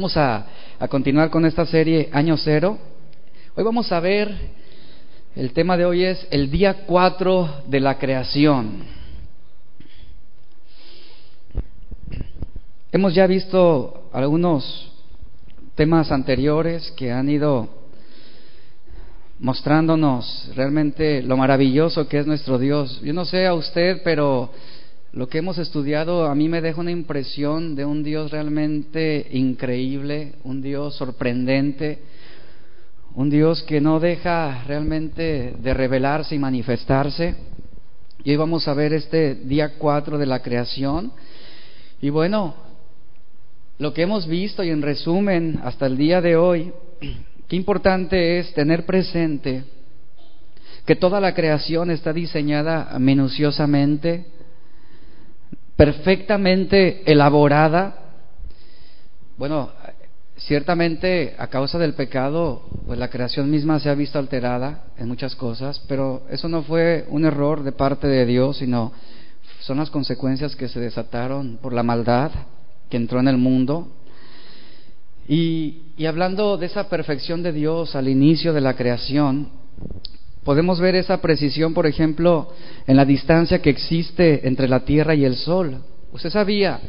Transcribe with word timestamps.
Vamos 0.00 0.16
a, 0.16 0.46
continuar 0.88 1.28
con 1.28 1.44
esta 1.44 1.66
serie 1.66 2.08
Año 2.10 2.34
Cero. 2.38 2.78
Hoy 3.54 3.62
vamos 3.62 3.92
a 3.92 4.00
ver, 4.00 4.34
el 5.36 5.52
tema 5.52 5.76
de 5.76 5.84
hoy 5.84 6.04
es 6.04 6.26
el 6.30 6.50
día 6.50 6.86
4 6.86 7.64
de 7.66 7.80
la 7.80 7.98
creación. 7.98 8.82
Hemos 12.90 13.14
ya 13.14 13.26
visto 13.26 14.08
algunos 14.14 14.90
temas 15.74 16.10
anteriores 16.10 16.90
que 16.92 17.12
han 17.12 17.28
ido 17.28 17.68
mostrándonos 19.38 20.50
realmente 20.56 21.22
lo 21.22 21.36
maravilloso 21.36 22.08
que 22.08 22.20
es 22.20 22.26
nuestro 22.26 22.58
Dios. 22.58 23.02
Yo 23.02 23.12
no 23.12 23.26
sé 23.26 23.46
a 23.46 23.52
usted, 23.52 24.00
pero 24.02 24.50
lo 25.12 25.28
que 25.28 25.38
hemos 25.38 25.58
estudiado 25.58 26.26
a 26.26 26.34
mí 26.36 26.48
me 26.48 26.60
deja 26.60 26.80
una 26.80 26.92
impresión 26.92 27.74
de 27.74 27.84
un 27.84 28.04
Dios 28.04 28.30
realmente 28.30 29.26
increíble, 29.32 30.34
un 30.44 30.62
Dios 30.62 30.94
sorprendente, 30.94 31.98
un 33.14 33.28
Dios 33.28 33.64
que 33.64 33.80
no 33.80 33.98
deja 33.98 34.62
realmente 34.68 35.54
de 35.58 35.74
revelarse 35.74 36.36
y 36.36 36.38
manifestarse. 36.38 37.34
Y 38.22 38.30
hoy 38.30 38.36
vamos 38.36 38.68
a 38.68 38.74
ver 38.74 38.92
este 38.92 39.34
día 39.34 39.78
4 39.78 40.16
de 40.16 40.26
la 40.26 40.42
creación. 40.42 41.12
Y 42.00 42.10
bueno, 42.10 42.54
lo 43.78 43.92
que 43.92 44.02
hemos 44.02 44.28
visto 44.28 44.62
y 44.62 44.70
en 44.70 44.80
resumen 44.80 45.58
hasta 45.64 45.86
el 45.86 45.96
día 45.96 46.20
de 46.20 46.36
hoy, 46.36 46.72
qué 47.48 47.56
importante 47.56 48.38
es 48.38 48.54
tener 48.54 48.86
presente 48.86 49.64
que 50.86 50.94
toda 50.94 51.20
la 51.20 51.34
creación 51.34 51.90
está 51.90 52.12
diseñada 52.12 52.96
minuciosamente, 53.00 54.26
perfectamente 55.80 57.10
elaborada. 57.10 57.94
Bueno, 59.38 59.70
ciertamente 60.36 61.34
a 61.38 61.46
causa 61.46 61.78
del 61.78 61.94
pecado, 61.94 62.68
pues 62.84 62.98
la 62.98 63.08
creación 63.08 63.50
misma 63.50 63.80
se 63.80 63.88
ha 63.88 63.94
visto 63.94 64.18
alterada 64.18 64.84
en 64.98 65.08
muchas 65.08 65.34
cosas, 65.34 65.82
pero 65.88 66.24
eso 66.28 66.48
no 66.48 66.64
fue 66.64 67.06
un 67.08 67.24
error 67.24 67.62
de 67.62 67.72
parte 67.72 68.08
de 68.08 68.26
Dios, 68.26 68.58
sino 68.58 68.92
son 69.60 69.78
las 69.78 69.88
consecuencias 69.88 70.54
que 70.54 70.68
se 70.68 70.80
desataron 70.80 71.58
por 71.62 71.72
la 71.72 71.82
maldad 71.82 72.30
que 72.90 72.98
entró 72.98 73.18
en 73.18 73.28
el 73.28 73.38
mundo. 73.38 73.88
Y, 75.26 75.94
y 75.96 76.04
hablando 76.04 76.58
de 76.58 76.66
esa 76.66 76.90
perfección 76.90 77.42
de 77.42 77.52
Dios 77.52 77.96
al 77.96 78.06
inicio 78.06 78.52
de 78.52 78.60
la 78.60 78.76
creación, 78.76 79.48
Podemos 80.44 80.80
ver 80.80 80.94
esa 80.94 81.20
precisión, 81.20 81.74
por 81.74 81.86
ejemplo, 81.86 82.52
en 82.86 82.96
la 82.96 83.04
distancia 83.04 83.60
que 83.60 83.70
existe 83.70 84.46
entre 84.48 84.68
la 84.68 84.80
Tierra 84.80 85.14
y 85.14 85.24
el 85.24 85.36
Sol. 85.36 85.82
Usted 86.12 86.30
sabía 86.30 86.80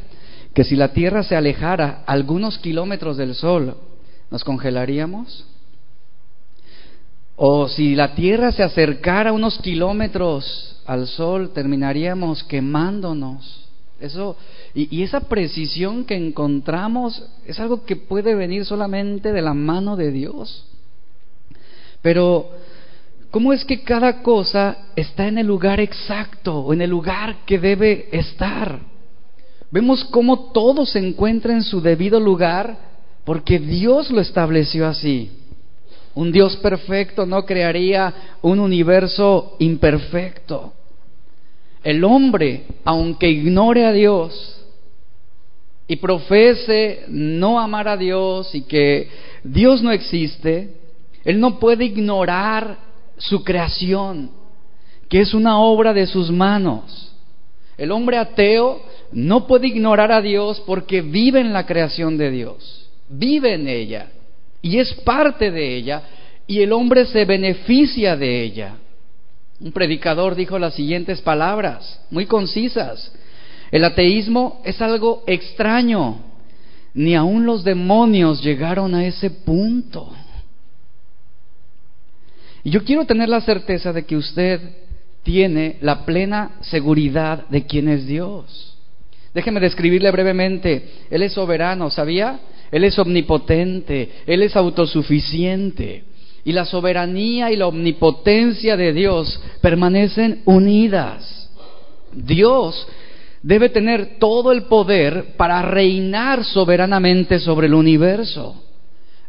que 0.54 0.64
si 0.64 0.76
la 0.76 0.94
Tierra 0.94 1.24
se 1.24 1.36
alejara 1.36 2.04
algunos 2.06 2.58
kilómetros 2.60 3.18
del 3.18 3.36
Sol, 3.36 3.76
¿nos 4.30 4.44
congelaríamos? 4.46 5.46
O 7.36 7.68
si 7.68 7.96
la 7.96 8.16
Tierra 8.16 8.54
se 8.54 8.64
acercara 8.64 9.34
unos 9.34 9.58
kilómetros 9.60 10.82
al 10.86 11.08
Sol, 11.08 11.52
terminaríamos 11.54 12.44
quemándonos. 12.46 13.68
Eso, 14.00 14.38
y, 14.74 14.96
y, 14.96 15.04
esa 15.04 15.22
precisión 15.22 16.06
que 16.06 16.16
encontramos 16.16 17.24
es 17.46 17.60
algo 17.60 17.84
que 17.84 17.96
puede 17.96 18.34
venir 18.34 18.66
solamente 18.66 19.32
de 19.32 19.42
la 19.42 19.54
mano 19.54 19.96
de 19.96 20.12
Dios. 20.12 20.66
Pero 22.02 22.50
¿Cómo 23.32 23.54
es 23.54 23.64
que 23.64 23.82
cada 23.82 24.22
cosa 24.22 24.78
está 24.94 25.26
en 25.28 25.38
el 25.38 25.48
lugar 25.48 25.80
exacto 25.80 26.60
o 26.60 26.74
en 26.74 26.82
el 26.82 26.90
lugar 26.90 27.46
que 27.46 27.58
debe 27.58 28.10
estar? 28.12 28.80
Vemos 29.72 30.04
cómo 30.12 30.52
todo 30.52 30.86
se 30.86 31.00
encuentra 31.00 31.54
en 31.54 31.64
su 31.64 31.80
debido 31.82 32.20
lugar 32.20 32.78
porque 33.24 33.58
Dios 33.58 34.12
lo 34.12 34.20
estableció 34.20 34.86
así. 34.86 35.32
Un 36.14 36.34
Dios 36.34 36.58
perfecto 36.58 37.26
no 37.26 37.46
crearía 37.46 38.14
un 38.42 38.60
universo 38.60 39.56
imperfecto. 39.60 40.74
El 41.86 42.04
hombre, 42.04 42.66
aunque 42.84 43.30
ignore 43.30 43.86
a 43.86 43.94
Dios 43.94 44.62
y 45.88 45.96
profese 45.96 47.06
no 47.08 47.62
amar 47.62 47.88
a 47.88 47.96
Dios 47.96 48.54
y 48.54 48.64
que 48.64 49.08
Dios 49.42 49.82
no 49.82 49.92
existe, 49.92 50.76
él 51.24 51.40
no 51.40 51.60
puede 51.60 51.86
ignorar 51.86 52.91
su 53.22 53.44
creación, 53.44 54.32
que 55.10 55.22
es 55.22 55.34
una 55.34 55.60
obra 55.60 55.94
de 55.94 56.08
sus 56.08 56.32
manos. 56.32 57.14
El 57.78 57.92
hombre 57.92 58.18
ateo 58.18 58.82
no 59.12 59.48
puede 59.48 59.68
ignorar 59.68 60.12
a 60.12 60.22
Dios 60.22 60.62
porque 60.66 61.02
vive 61.02 61.40
en 61.40 61.54
la 61.54 61.66
creación 61.66 62.18
de 62.18 62.32
Dios, 62.32 62.90
vive 63.10 63.54
en 63.54 63.68
ella 63.68 64.08
y 64.62 64.78
es 64.78 64.94
parte 65.04 65.52
de 65.52 65.76
ella 65.76 66.04
y 66.48 66.62
el 66.62 66.72
hombre 66.72 67.06
se 67.06 67.26
beneficia 67.26 68.16
de 68.16 68.44
ella. 68.44 68.76
Un 69.60 69.72
predicador 69.72 70.36
dijo 70.36 70.58
las 70.58 70.74
siguientes 70.74 71.22
palabras, 71.22 72.02
muy 72.10 72.26
concisas. 72.26 73.12
El 73.72 73.86
ateísmo 73.86 74.62
es 74.66 74.82
algo 74.82 75.24
extraño. 75.28 76.20
Ni 76.94 77.16
aun 77.16 77.46
los 77.46 77.64
demonios 77.64 78.44
llegaron 78.44 78.96
a 78.96 79.06
ese 79.06 79.30
punto. 79.30 80.12
Y 82.64 82.70
yo 82.70 82.84
quiero 82.84 83.06
tener 83.06 83.30
la 83.30 83.42
certeza 83.42 83.92
de 83.94 84.04
que 84.04 84.16
usted 84.16 84.60
tiene 85.24 85.78
la 85.82 86.06
plena 86.06 86.58
seguridad 86.62 87.48
de 87.50 87.66
quién 87.66 87.88
es 87.88 88.06
Dios. 88.08 88.78
Déjeme 89.34 89.60
describirle 89.60 90.12
brevemente. 90.12 90.90
Él 91.10 91.24
es 91.24 91.34
soberano, 91.34 91.90
¿sabía? 91.90 92.40
Él 92.72 92.84
es 92.84 92.98
omnipotente, 92.98 94.10
Él 94.26 94.44
es 94.44 94.56
autosuficiente. 94.56 96.04
Y 96.44 96.54
la 96.54 96.66
soberanía 96.66 97.52
y 97.52 97.56
la 97.56 97.68
omnipotencia 97.68 98.76
de 98.76 98.94
Dios 98.94 99.42
permanecen 99.62 100.42
unidas. 100.46 101.50
Dios 102.12 102.88
debe 103.44 103.70
tener 103.70 104.18
todo 104.20 104.52
el 104.52 104.64
poder 104.64 105.36
para 105.38 105.62
reinar 105.62 106.44
soberanamente 106.44 107.40
sobre 107.40 107.68
el 107.68 107.74
universo. 107.74 108.56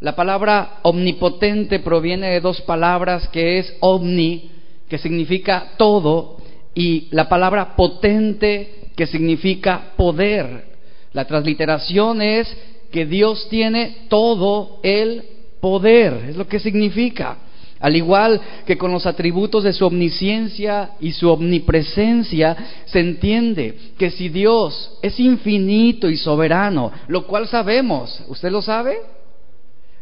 La 0.02 0.16
palabra 0.16 0.80
omnipotente 0.82 1.78
proviene 1.78 2.30
de 2.30 2.40
dos 2.40 2.60
palabras 2.62 3.28
que 3.28 3.60
es 3.60 3.72
omni, 3.78 4.50
que 4.88 4.98
significa 4.98 5.74
todo, 5.76 6.38
y 6.74 7.06
la 7.12 7.28
palabra 7.28 7.76
potente, 7.76 8.90
que 8.96 9.06
significa 9.06 9.92
poder. 9.96 10.64
La 11.12 11.24
transliteración 11.24 12.20
es 12.20 12.52
que 12.90 13.06
Dios 13.06 13.46
tiene 13.48 14.08
todo 14.08 14.80
el 14.82 15.22
poder, 15.60 16.30
es 16.30 16.36
lo 16.36 16.48
que 16.48 16.58
significa. 16.58 17.36
Al 17.78 17.94
igual 17.94 18.40
que 18.66 18.76
con 18.76 18.90
los 18.90 19.06
atributos 19.06 19.62
de 19.62 19.72
su 19.72 19.86
omnisciencia 19.86 20.94
y 20.98 21.12
su 21.12 21.30
omnipresencia, 21.30 22.56
se 22.86 22.98
entiende 22.98 23.78
que 23.96 24.10
si 24.10 24.30
Dios 24.30 24.98
es 25.00 25.20
infinito 25.20 26.10
y 26.10 26.16
soberano, 26.16 26.90
lo 27.06 27.24
cual 27.24 27.46
sabemos, 27.46 28.20
¿usted 28.26 28.50
lo 28.50 28.62
sabe? 28.62 28.96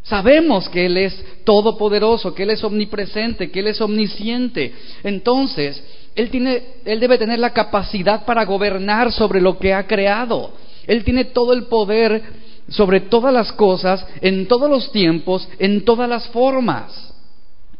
Sabemos 0.03 0.69
que 0.69 0.87
Él 0.87 0.97
es 0.97 1.25
todopoderoso, 1.45 2.35
que 2.35 2.45
Él 2.45 2.51
es 2.51 2.65
omnipresente, 2.65 3.51
que 3.51 3.61
Él 3.61 3.69
es 3.69 3.81
omnisciente. 3.81 4.73
Entonces, 5.03 5.83
Él, 6.17 6.31
tiene, 6.31 6.63
Él 6.85 7.01
debe 7.01 7.19
tener 7.19 7.39
la 7.39 7.53
capacidad 7.53 8.25
para 8.25 8.45
gobernar 8.45 9.13
sobre 9.13 9.41
lo 9.41 9.59
que 9.59 9.75
ha 9.75 9.87
creado. 9.87 10.53
Él 10.87 11.05
tiene 11.05 11.27
todo 11.27 11.53
el 11.53 11.65
poder 11.65 12.23
sobre 12.69 13.01
todas 13.01 13.33
las 13.33 13.53
cosas, 13.53 14.07
en 14.21 14.47
todos 14.47 14.71
los 14.71 14.91
tiempos, 14.93 15.49
en 15.59 15.85
todas 15.85 16.09
las 16.09 16.29
formas. 16.29 17.11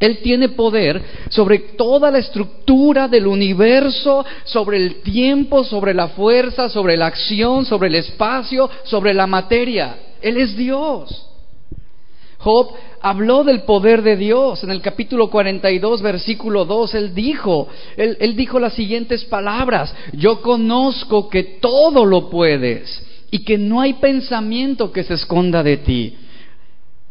Él 0.01 0.19
tiene 0.23 0.49
poder 0.49 1.03
sobre 1.29 1.59
toda 1.59 2.11
la 2.11 2.19
estructura 2.19 3.07
del 3.07 3.27
universo, 3.27 4.25
sobre 4.45 4.79
el 4.79 5.03
tiempo, 5.03 5.63
sobre 5.63 5.93
la 5.93 6.09
fuerza, 6.09 6.71
sobre 6.71 6.97
la 6.97 7.07
acción, 7.07 7.67
sobre 7.67 7.89
el 7.89 7.97
espacio, 7.97 8.69
sobre 8.85 9.13
la 9.13 9.27
materia. 9.27 9.97
Él 10.23 10.39
es 10.39 10.57
Dios. 10.57 11.30
Job 12.41 12.73
habló 13.03 13.45
del 13.45 13.63
poder 13.63 14.03
de 14.03 14.17
Dios. 14.17 14.65
En 14.65 14.71
el 14.71 14.81
capítulo 14.81 15.29
42, 15.29 16.01
versículo 16.01 16.65
2, 16.65 16.95
él 16.95 17.15
dijo, 17.15 17.69
él, 17.97 18.17
él 18.21 18.35
dijo 18.35 18.59
las 18.59 18.73
siguientes 18.73 19.25
palabras, 19.25 19.95
yo 20.15 20.41
conozco 20.41 21.29
que 21.29 21.43
todo 21.61 22.05
lo 22.07 22.31
puedes 22.31 23.07
y 23.31 23.45
que 23.45 23.59
no 23.59 23.81
hay 23.81 23.95
pensamiento 23.95 24.91
que 24.91 25.05
se 25.05 25.15
esconda 25.15 25.63
de 25.63 25.77
ti. 25.79 26.17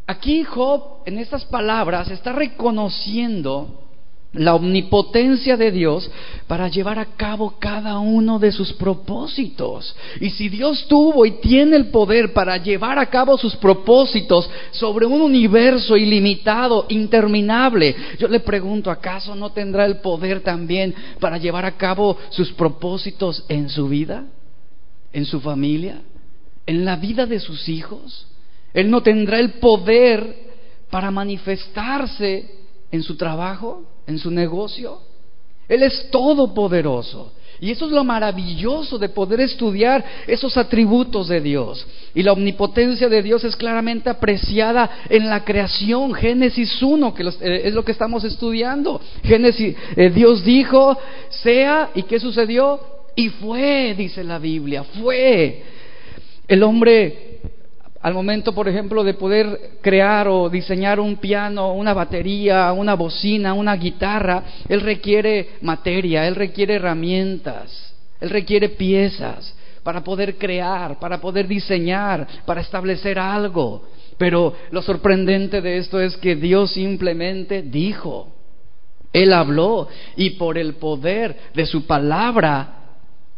Aquí 0.07 0.43
Job, 0.43 1.03
en 1.05 1.19
estas 1.19 1.45
palabras, 1.45 2.09
está 2.09 2.33
reconociendo 2.33 3.88
la 4.31 4.53
omnipotencia 4.53 5.57
de 5.57 5.71
Dios 5.71 6.09
para 6.47 6.67
llevar 6.67 6.99
a 6.99 7.15
cabo 7.17 7.55
cada 7.59 7.97
uno 7.97 8.37
de 8.37 8.51
sus 8.51 8.73
propósitos. 8.73 9.95
Y 10.19 10.29
si 10.29 10.49
Dios 10.49 10.85
tuvo 10.87 11.25
y 11.25 11.39
tiene 11.39 11.75
el 11.75 11.87
poder 11.87 12.31
para 12.31 12.57
llevar 12.57 12.99
a 12.99 13.07
cabo 13.07 13.37
sus 13.39 13.55
propósitos 13.55 14.49
sobre 14.71 15.07
un 15.07 15.21
universo 15.21 15.97
ilimitado, 15.97 16.85
interminable, 16.89 17.95
yo 18.19 18.27
le 18.27 18.39
pregunto, 18.39 18.91
¿acaso 18.91 19.33
no 19.33 19.51
tendrá 19.51 19.85
el 19.85 19.97
poder 19.97 20.41
también 20.41 20.93
para 21.19 21.39
llevar 21.39 21.65
a 21.65 21.77
cabo 21.77 22.15
sus 22.29 22.51
propósitos 22.51 23.45
en 23.49 23.69
su 23.69 23.87
vida, 23.87 24.25
en 25.11 25.25
su 25.25 25.41
familia, 25.41 26.01
en 26.67 26.85
la 26.85 26.97
vida 26.97 27.25
de 27.25 27.39
sus 27.39 27.67
hijos? 27.67 28.27
Él 28.75 28.91
no 28.91 29.01
tendrá 29.01 29.39
el 29.39 29.53
poder 29.53 30.49
para 30.91 31.09
manifestarse 31.09 32.59
en 32.91 33.03
su 33.03 33.15
trabajo, 33.15 33.83
en 34.09 34.17
su 34.17 34.31
negocio. 34.31 34.99
Él 35.67 35.83
es 35.83 36.09
todopoderoso. 36.09 37.31
Y 37.61 37.71
eso 37.71 37.85
es 37.85 37.91
lo 37.91 38.03
maravilloso 38.05 38.97
de 38.97 39.09
poder 39.09 39.41
estudiar 39.41 40.03
esos 40.25 40.55
atributos 40.55 41.27
de 41.27 41.41
Dios. 41.41 41.85
Y 42.15 42.23
la 42.23 42.31
omnipotencia 42.31 43.09
de 43.09 43.21
Dios 43.21 43.43
es 43.43 43.55
claramente 43.55 44.09
apreciada 44.09 44.89
en 45.09 45.29
la 45.29 45.43
creación. 45.43 46.13
Génesis 46.13 46.81
1, 46.81 47.13
que 47.13 47.23
eh, 47.23 47.61
es 47.65 47.73
lo 47.73 47.83
que 47.83 47.91
estamos 47.91 48.23
estudiando. 48.23 48.99
Génesis, 49.23 49.75
eh, 49.95 50.09
Dios 50.09 50.43
dijo, 50.43 50.97
sea, 51.29 51.89
¿y 51.93 52.03
qué 52.03 52.19
sucedió? 52.19 52.79
Y 53.15 53.29
fue, 53.29 53.93
dice 53.95 54.23
la 54.23 54.39
Biblia, 54.39 54.83
fue. 54.83 55.63
El 56.47 56.63
hombre 56.63 57.28
al 58.01 58.13
momento, 58.13 58.53
por 58.53 58.69
ejemplo, 58.69 59.03
de 59.03 59.13
poder 59.13 59.71
crear 59.81 60.27
o 60.29 60.49
diseñar 60.49 61.01
un 61.01 61.17
piano, 61.17 61.73
una 61.73 61.93
batería, 61.93 62.71
una 62.71 62.93
bocina, 62.93 63.53
una 63.53 63.75
guitarra, 63.75 64.43
él 64.69 64.81
requiere 64.81 65.49
materia, 65.61 66.25
él 66.25 66.35
requiere 66.35 66.75
herramientas, 66.75 67.93
él 68.21 68.29
requiere 68.29 68.69
piezas 68.69 69.53
para 69.83 70.01
poder 70.01 70.37
crear, 70.37 70.97
para 70.97 71.19
poder 71.19 71.47
diseñar, 71.47 72.25
para 72.45 72.61
establecer 72.61 73.19
algo. 73.19 73.83
Pero 74.17 74.53
lo 74.71 74.81
sorprendente 74.81 75.61
de 75.61 75.77
esto 75.77 75.99
es 75.99 76.15
que 76.17 76.35
Dios 76.35 76.71
simplemente 76.71 77.63
dijo, 77.63 78.29
Él 79.11 79.33
habló 79.33 79.89
y 80.15 80.31
por 80.31 80.57
el 80.57 80.75
poder 80.75 81.35
de 81.53 81.65
su 81.65 81.85
palabra, 81.85 82.75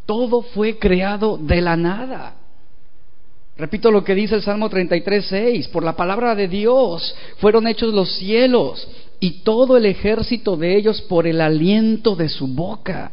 todo 0.05 0.43
fue 0.43 0.77
creado 0.77 1.37
de 1.37 1.61
la 1.61 1.75
nada. 1.75 2.35
Repito 3.61 3.91
lo 3.91 4.03
que 4.03 4.15
dice 4.15 4.33
el 4.33 4.41
Salmo 4.41 4.71
33, 4.71 5.23
6. 5.23 5.67
Por 5.67 5.83
la 5.83 5.95
palabra 5.95 6.33
de 6.33 6.47
Dios 6.47 7.15
fueron 7.37 7.67
hechos 7.67 7.93
los 7.93 8.11
cielos 8.13 8.87
y 9.19 9.43
todo 9.43 9.77
el 9.77 9.85
ejército 9.85 10.57
de 10.57 10.75
ellos 10.75 10.99
por 11.03 11.27
el 11.27 11.39
aliento 11.39 12.15
de 12.15 12.27
su 12.27 12.47
boca. 12.47 13.11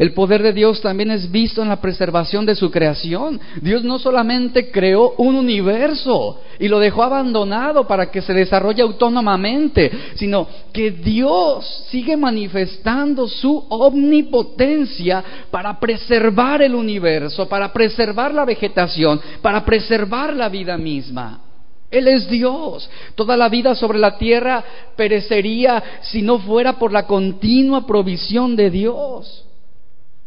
El 0.00 0.14
poder 0.14 0.42
de 0.42 0.54
Dios 0.54 0.80
también 0.80 1.10
es 1.10 1.30
visto 1.30 1.60
en 1.60 1.68
la 1.68 1.78
preservación 1.78 2.46
de 2.46 2.54
su 2.54 2.70
creación. 2.70 3.38
Dios 3.60 3.84
no 3.84 3.98
solamente 3.98 4.70
creó 4.70 5.12
un 5.18 5.34
universo 5.34 6.40
y 6.58 6.68
lo 6.68 6.78
dejó 6.78 7.02
abandonado 7.02 7.86
para 7.86 8.10
que 8.10 8.22
se 8.22 8.32
desarrolle 8.32 8.80
autónomamente, 8.80 9.90
sino 10.14 10.48
que 10.72 10.90
Dios 10.90 11.84
sigue 11.90 12.16
manifestando 12.16 13.28
su 13.28 13.66
omnipotencia 13.68 15.22
para 15.50 15.78
preservar 15.78 16.62
el 16.62 16.74
universo, 16.74 17.46
para 17.46 17.70
preservar 17.70 18.32
la 18.32 18.46
vegetación, 18.46 19.20
para 19.42 19.66
preservar 19.66 20.34
la 20.34 20.48
vida 20.48 20.78
misma. 20.78 21.42
Él 21.90 22.08
es 22.08 22.26
Dios. 22.26 22.88
Toda 23.16 23.36
la 23.36 23.50
vida 23.50 23.74
sobre 23.74 23.98
la 23.98 24.16
tierra 24.16 24.64
perecería 24.96 26.00
si 26.00 26.22
no 26.22 26.38
fuera 26.38 26.78
por 26.78 26.90
la 26.90 27.06
continua 27.06 27.86
provisión 27.86 28.56
de 28.56 28.70
Dios. 28.70 29.44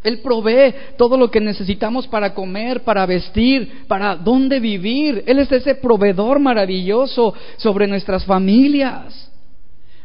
Él 0.03 0.19
provee 0.19 0.73
todo 0.97 1.17
lo 1.17 1.31
que 1.31 1.39
necesitamos 1.39 2.07
para 2.07 2.33
comer, 2.33 2.83
para 2.83 3.05
vestir, 3.05 3.83
para 3.88 4.15
dónde 4.15 4.59
vivir. 4.59 5.23
Él 5.25 5.39
es 5.39 5.51
ese 5.51 5.75
proveedor 5.75 6.39
maravilloso 6.39 7.33
sobre 7.57 7.88
nuestras 7.88 8.25
familias. 8.25 9.31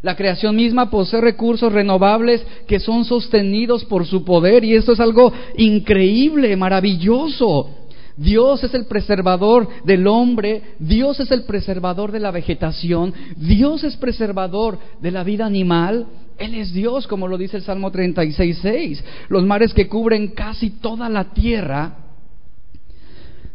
La 0.01 0.15
creación 0.15 0.55
misma 0.55 0.91
posee 0.91 1.21
recursos 1.21 1.73
renovables 1.73 2.45
que 2.69 2.79
son 2.79 3.05
sostenidos 3.05 3.85
por 3.85 4.07
su 4.07 4.25
poder 4.25 4.65
y 4.65 4.75
esto 4.75 4.93
es 4.93 5.01
algo 5.01 5.33
increíble, 5.57 6.57
maravilloso. 6.57 7.71
Dios 8.17 8.65
es 8.65 8.75
el 8.75 8.87
preservador 8.87 9.69
del 9.85 10.07
hombre, 10.07 10.75
Dios 10.79 11.21
es 11.21 11.31
el 11.31 11.45
preservador 11.45 12.11
de 12.11 12.21
la 12.21 12.33
vegetación, 12.33 13.15
Dios 13.37 13.85
es 13.85 13.97
preservador 13.97 14.79
de 15.01 15.11
la 15.13 15.23
vida 15.23 15.47
animal, 15.47 16.07
Él 16.39 16.55
es 16.55 16.73
Dios, 16.73 17.07
como 17.07 17.29
lo 17.29 17.37
dice 17.37 17.57
el 17.57 17.63
Salmo 17.63 17.91
36.6. 17.91 19.03
Los 19.29 19.45
mares 19.45 19.75
que 19.75 19.89
cubren 19.89 20.29
casi 20.29 20.71
toda 20.71 21.09
la 21.09 21.33
tierra 21.33 21.97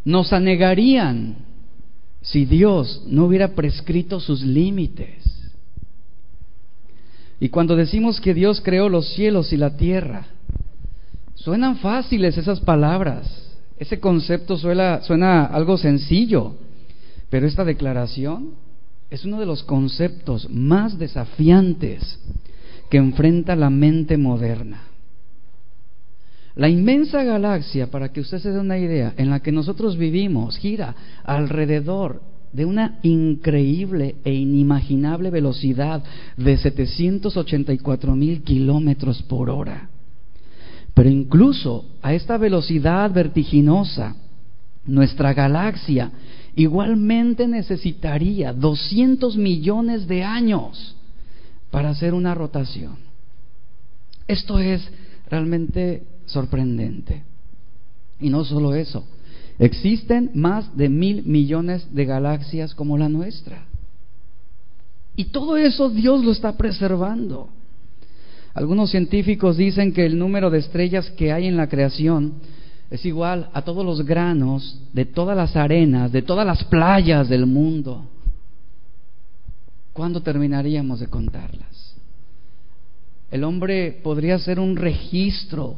nos 0.06 0.34
anegarían 0.34 1.38
si 2.22 2.46
Dios 2.46 3.04
no 3.08 3.26
hubiera 3.26 3.56
prescrito 3.56 4.20
sus 4.20 4.42
límites. 4.42 5.24
Y 7.40 7.50
cuando 7.50 7.76
decimos 7.76 8.22
que 8.22 8.34
Dios 8.34 8.62
creó 8.62 8.90
los 8.90 9.14
cielos 9.14 9.52
y 9.54 9.58
la 9.58 9.76
tierra, 9.76 10.28
suenan 11.36 11.78
fáciles 11.78 12.38
esas 12.38 12.60
palabras 12.62 13.44
ese 13.84 14.00
concepto 14.00 14.58
suena, 14.58 15.02
suena 15.02 15.46
algo 15.46 15.78
sencillo, 15.78 16.56
pero 17.30 17.48
esta 17.48 17.66
declaración 17.66 18.52
es 19.10 19.26
uno 19.26 19.40
de 19.40 19.46
los 19.46 19.64
conceptos 19.64 20.50
más 20.50 20.98
desafiantes 20.98 22.20
que 22.90 22.98
enfrenta 22.98 23.56
la 23.56 23.70
mente 23.70 24.18
moderna. 24.18 24.82
La 26.56 26.70
inmensa 26.70 27.24
galaxia, 27.24 27.90
para 27.90 28.10
que 28.10 28.22
usted 28.22 28.38
se 28.38 28.52
dé 28.52 28.60
una 28.60 28.78
idea, 28.78 29.14
en 29.18 29.30
la 29.30 29.40
que 29.40 29.52
nosotros 29.52 29.98
vivimos, 29.98 30.58
gira 30.58 30.96
alrededor 31.24 32.22
de 32.52 32.66
una 32.66 33.00
increíble 33.02 34.16
e 34.24 34.34
inimaginable 34.34 35.32
velocidad 35.32 36.04
de 36.38 36.56
784 36.56 38.16
mil 38.16 38.44
kilómetros 38.44 39.24
por 39.24 39.50
hora. 39.50 39.90
Pero 40.94 41.10
incluso 41.10 41.86
a 42.04 42.14
esta 42.14 42.38
velocidad 42.38 43.12
vertiginosa, 43.12 44.16
nuestra 44.86 45.34
galaxia 45.34 46.12
igualmente 46.56 47.48
necesitaría 47.48 48.54
200 48.54 49.36
millones 49.38 50.08
de 50.08 50.24
años 50.24 50.96
para 51.74 51.90
hacer 51.90 52.14
una 52.14 52.36
rotación. 52.36 52.98
Esto 54.28 54.60
es 54.60 54.88
realmente 55.28 56.04
sorprendente. 56.28 57.24
Y 58.20 58.30
no 58.30 58.46
solo 58.46 58.76
eso, 58.76 59.04
existen 59.58 60.30
más 60.36 60.78
de 60.78 60.88
mil 60.88 61.24
millones 61.24 61.88
de 61.92 62.06
galaxias 62.06 62.76
como 62.76 62.96
la 62.96 63.10
nuestra. 63.10 63.66
Y 65.16 65.26
todo 65.26 65.58
eso 65.58 65.90
Dios 65.90 66.24
lo 66.24 66.32
está 66.32 66.56
preservando. 66.58 67.50
Algunos 68.54 68.92
científicos 68.92 69.58
dicen 69.58 69.94
que 69.94 70.06
el 70.06 70.20
número 70.20 70.52
de 70.52 70.60
estrellas 70.60 71.10
que 71.18 71.32
hay 71.32 71.48
en 71.48 71.58
la 71.58 71.70
creación 71.70 72.34
es 72.92 73.04
igual 73.04 73.50
a 73.52 73.64
todos 73.64 73.84
los 73.84 74.06
granos 74.06 74.80
de 74.94 75.06
todas 75.06 75.36
las 75.36 75.56
arenas, 75.56 76.12
de 76.12 76.22
todas 76.22 76.46
las 76.46 76.64
playas 76.66 77.30
del 77.30 77.48
mundo. 77.48 78.13
¿Cuándo 79.94 80.22
terminaríamos 80.22 81.00
de 81.00 81.08
contarlas? 81.08 81.96
El 83.32 83.44
hombre 83.44 84.00
podría 84.04 84.38
ser 84.40 84.60
un 84.60 84.76
registro 84.76 85.76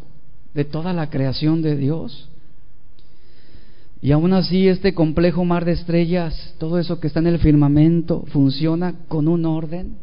de 0.54 0.64
toda 0.64 0.94
la 0.94 1.10
creación 1.10 1.62
de 1.62 1.76
Dios. 1.76 2.30
Y 4.02 4.12
aún 4.12 4.34
así 4.34 4.68
este 4.68 4.94
complejo 4.94 5.44
mar 5.44 5.66
de 5.66 5.74
estrellas, 5.74 6.54
todo 6.58 6.80
eso 6.80 7.00
que 7.00 7.08
está 7.08 7.20
en 7.20 7.28
el 7.28 7.40
firmamento, 7.40 8.24
funciona 8.28 8.96
con 9.08 9.28
un 9.28 9.46
orden 9.46 9.98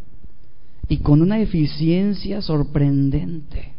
y 0.88 0.99
con 0.99 1.23
una 1.23 1.40
eficiencia 1.40 2.42
sorprendente. 2.42 3.73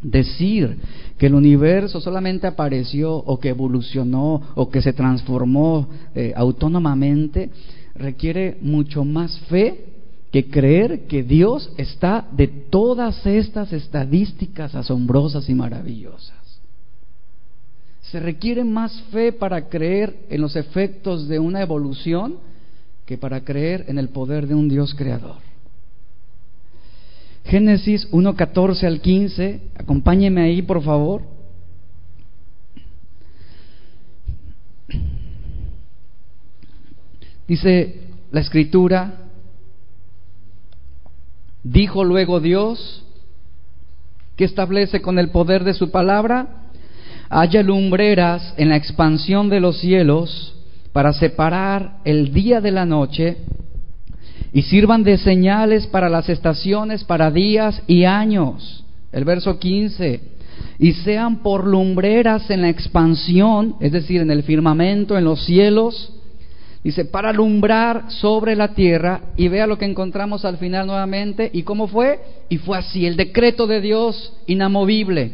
Decir 0.00 0.78
que 1.18 1.26
el 1.26 1.34
universo 1.34 2.00
solamente 2.00 2.46
apareció 2.46 3.14
o 3.14 3.40
que 3.40 3.48
evolucionó 3.48 4.42
o 4.54 4.70
que 4.70 4.82
se 4.82 4.92
transformó 4.92 5.88
eh, 6.14 6.32
autónomamente 6.36 7.50
requiere 7.98 8.56
mucho 8.60 9.04
más 9.04 9.38
fe 9.48 9.84
que 10.30 10.50
creer 10.50 11.06
que 11.06 11.22
Dios 11.22 11.70
está 11.76 12.26
de 12.32 12.46
todas 12.46 13.24
estas 13.26 13.72
estadísticas 13.72 14.74
asombrosas 14.74 15.48
y 15.48 15.54
maravillosas. 15.54 16.36
Se 18.02 18.20
requiere 18.20 18.64
más 18.64 19.02
fe 19.10 19.32
para 19.32 19.68
creer 19.68 20.16
en 20.30 20.40
los 20.40 20.56
efectos 20.56 21.28
de 21.28 21.38
una 21.38 21.60
evolución 21.60 22.36
que 23.04 23.18
para 23.18 23.42
creer 23.42 23.86
en 23.88 23.98
el 23.98 24.10
poder 24.10 24.46
de 24.46 24.54
un 24.54 24.68
Dios 24.68 24.94
creador. 24.94 25.36
Génesis 27.44 28.10
1.14 28.10 28.84
al 28.84 29.00
15, 29.00 29.60
acompáñeme 29.74 30.42
ahí 30.42 30.60
por 30.60 30.82
favor. 30.82 31.22
Dice 37.48 38.02
la 38.30 38.40
escritura, 38.40 39.14
dijo 41.64 42.04
luego 42.04 42.40
Dios, 42.40 43.04
que 44.36 44.44
establece 44.44 45.00
con 45.00 45.18
el 45.18 45.30
poder 45.30 45.64
de 45.64 45.72
su 45.72 45.90
palabra, 45.90 46.66
haya 47.30 47.62
lumbreras 47.62 48.54
en 48.58 48.68
la 48.68 48.76
expansión 48.76 49.48
de 49.48 49.60
los 49.60 49.78
cielos 49.78 50.54
para 50.92 51.14
separar 51.14 51.96
el 52.04 52.32
día 52.32 52.60
de 52.60 52.70
la 52.70 52.84
noche 52.84 53.38
y 54.52 54.62
sirvan 54.62 55.02
de 55.02 55.16
señales 55.16 55.86
para 55.86 56.08
las 56.10 56.28
estaciones, 56.28 57.02
para 57.04 57.30
días 57.30 57.82
y 57.86 58.04
años. 58.04 58.84
El 59.10 59.24
verso 59.24 59.58
15, 59.58 60.20
y 60.78 60.92
sean 60.92 61.42
por 61.42 61.66
lumbreras 61.66 62.50
en 62.50 62.60
la 62.60 62.68
expansión, 62.68 63.76
es 63.80 63.92
decir, 63.92 64.20
en 64.20 64.30
el 64.30 64.42
firmamento, 64.42 65.16
en 65.16 65.24
los 65.24 65.44
cielos, 65.44 66.12
Dice, 66.84 67.04
para 67.04 67.30
alumbrar 67.30 68.04
sobre 68.08 68.54
la 68.54 68.74
tierra, 68.74 69.20
y 69.36 69.48
vea 69.48 69.66
lo 69.66 69.78
que 69.78 69.84
encontramos 69.84 70.44
al 70.44 70.58
final 70.58 70.86
nuevamente, 70.86 71.50
¿y 71.52 71.62
cómo 71.62 71.88
fue? 71.88 72.20
Y 72.48 72.58
fue 72.58 72.78
así, 72.78 73.04
el 73.04 73.16
decreto 73.16 73.66
de 73.66 73.80
Dios 73.80 74.34
inamovible. 74.46 75.32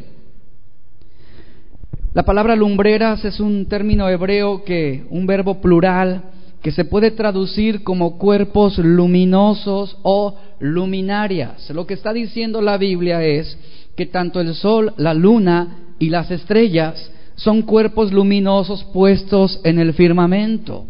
La 2.15 2.23
palabra 2.23 2.57
lumbreras 2.57 3.25
es 3.25 3.41
un 3.41 3.67
término 3.67 4.09
hebreo 4.09 4.65
que, 4.65 5.05
un 5.11 5.27
verbo 5.27 5.61
plural, 5.61 6.23
que 6.63 6.71
se 6.71 6.87
puede 6.87 7.11
traducir 7.11 7.83
como 7.83 8.17
cuerpos 8.17 8.79
luminosos 8.79 9.99
o 10.03 10.37
luminarias. 10.61 11.69
Lo 11.71 11.87
que 11.87 11.95
está 11.95 12.13
diciendo 12.13 12.63
la 12.63 12.79
Biblia 12.79 13.23
es 13.23 13.59
que 13.97 14.07
tanto 14.07 14.41
el 14.41 14.55
sol, 14.55 14.95
la 14.97 15.13
luna 15.13 15.95
y 15.99 16.09
las 16.09 16.31
estrellas 16.31 17.11
son 17.35 17.63
cuerpos 17.63 18.13
luminosos 18.13 18.85
puestos 18.85 19.61
en 19.63 19.79
el 19.79 19.93
firmamento. 19.93 20.87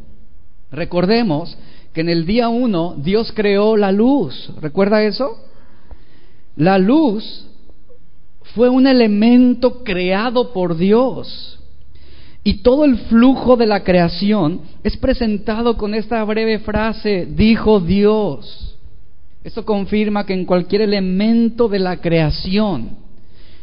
Recordemos 0.71 1.57
que 1.93 2.01
en 2.01 2.09
el 2.09 2.27
día 2.27 2.49
uno 2.49 2.97
Dios 2.99 3.33
creó 3.35 3.77
la 3.77 3.93
luz. 3.93 4.51
¿Recuerda 4.61 5.03
eso? 5.03 5.39
La 6.57 6.79
luz 6.79 7.47
fue 8.55 8.69
un 8.69 8.87
elemento 8.87 9.83
creado 9.83 10.53
por 10.53 10.77
Dios. 10.77 11.59
Y 12.43 12.59
todo 12.59 12.85
el 12.85 12.99
flujo 12.99 13.57
de 13.57 13.67
la 13.67 13.83
creación 13.85 14.61
es 14.83 14.97
presentado 14.99 15.77
con 15.77 15.95
esta 15.95 16.23
breve 16.25 16.59
frase, 16.59 17.27
dijo 17.31 17.81
Dios. 17.81 18.77
Esto 19.43 19.65
confirma 19.65 20.27
que 20.27 20.35
en 20.35 20.45
cualquier 20.45 20.83
elemento 20.83 21.69
de 21.69 21.79
la 21.79 22.01
creación 22.01 22.99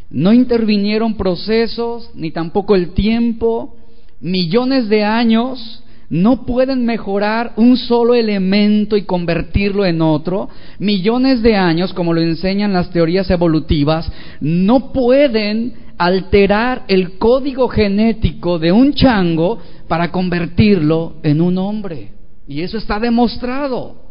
no 0.09 0.33
intervinieron 0.33 1.15
procesos, 1.15 2.09
ni 2.15 2.31
tampoco 2.31 2.75
el 2.75 2.93
tiempo, 2.93 3.75
millones 4.19 4.89
de 4.89 5.03
años 5.03 5.83
no 6.11 6.45
pueden 6.45 6.85
mejorar 6.85 7.53
un 7.55 7.77
solo 7.77 8.13
elemento 8.13 8.97
y 8.97 9.03
convertirlo 9.03 9.85
en 9.85 10.01
otro. 10.01 10.49
Millones 10.77 11.41
de 11.41 11.55
años, 11.55 11.93
como 11.93 12.13
lo 12.13 12.19
enseñan 12.19 12.73
las 12.73 12.89
teorías 12.89 13.31
evolutivas, 13.31 14.11
no 14.41 14.91
pueden 14.91 15.73
alterar 15.97 16.83
el 16.89 17.17
código 17.17 17.69
genético 17.69 18.59
de 18.59 18.73
un 18.73 18.93
chango 18.93 19.59
para 19.87 20.11
convertirlo 20.11 21.15
en 21.23 21.39
un 21.39 21.57
hombre. 21.57 22.11
Y 22.45 22.59
eso 22.59 22.77
está 22.77 22.99
demostrado. 22.99 24.01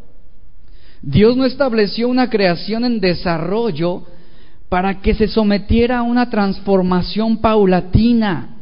Dios 1.03 1.37
no 1.37 1.45
estableció 1.45 2.09
una 2.09 2.31
creación 2.31 2.87
en 2.87 3.01
desarrollo 3.01 4.05
para 4.71 5.03
que 5.03 5.13
se 5.13 5.29
sometiera 5.29 5.99
a 5.99 6.03
una 6.03 6.31
transformación 6.31 7.43
paulatina. 7.43 8.57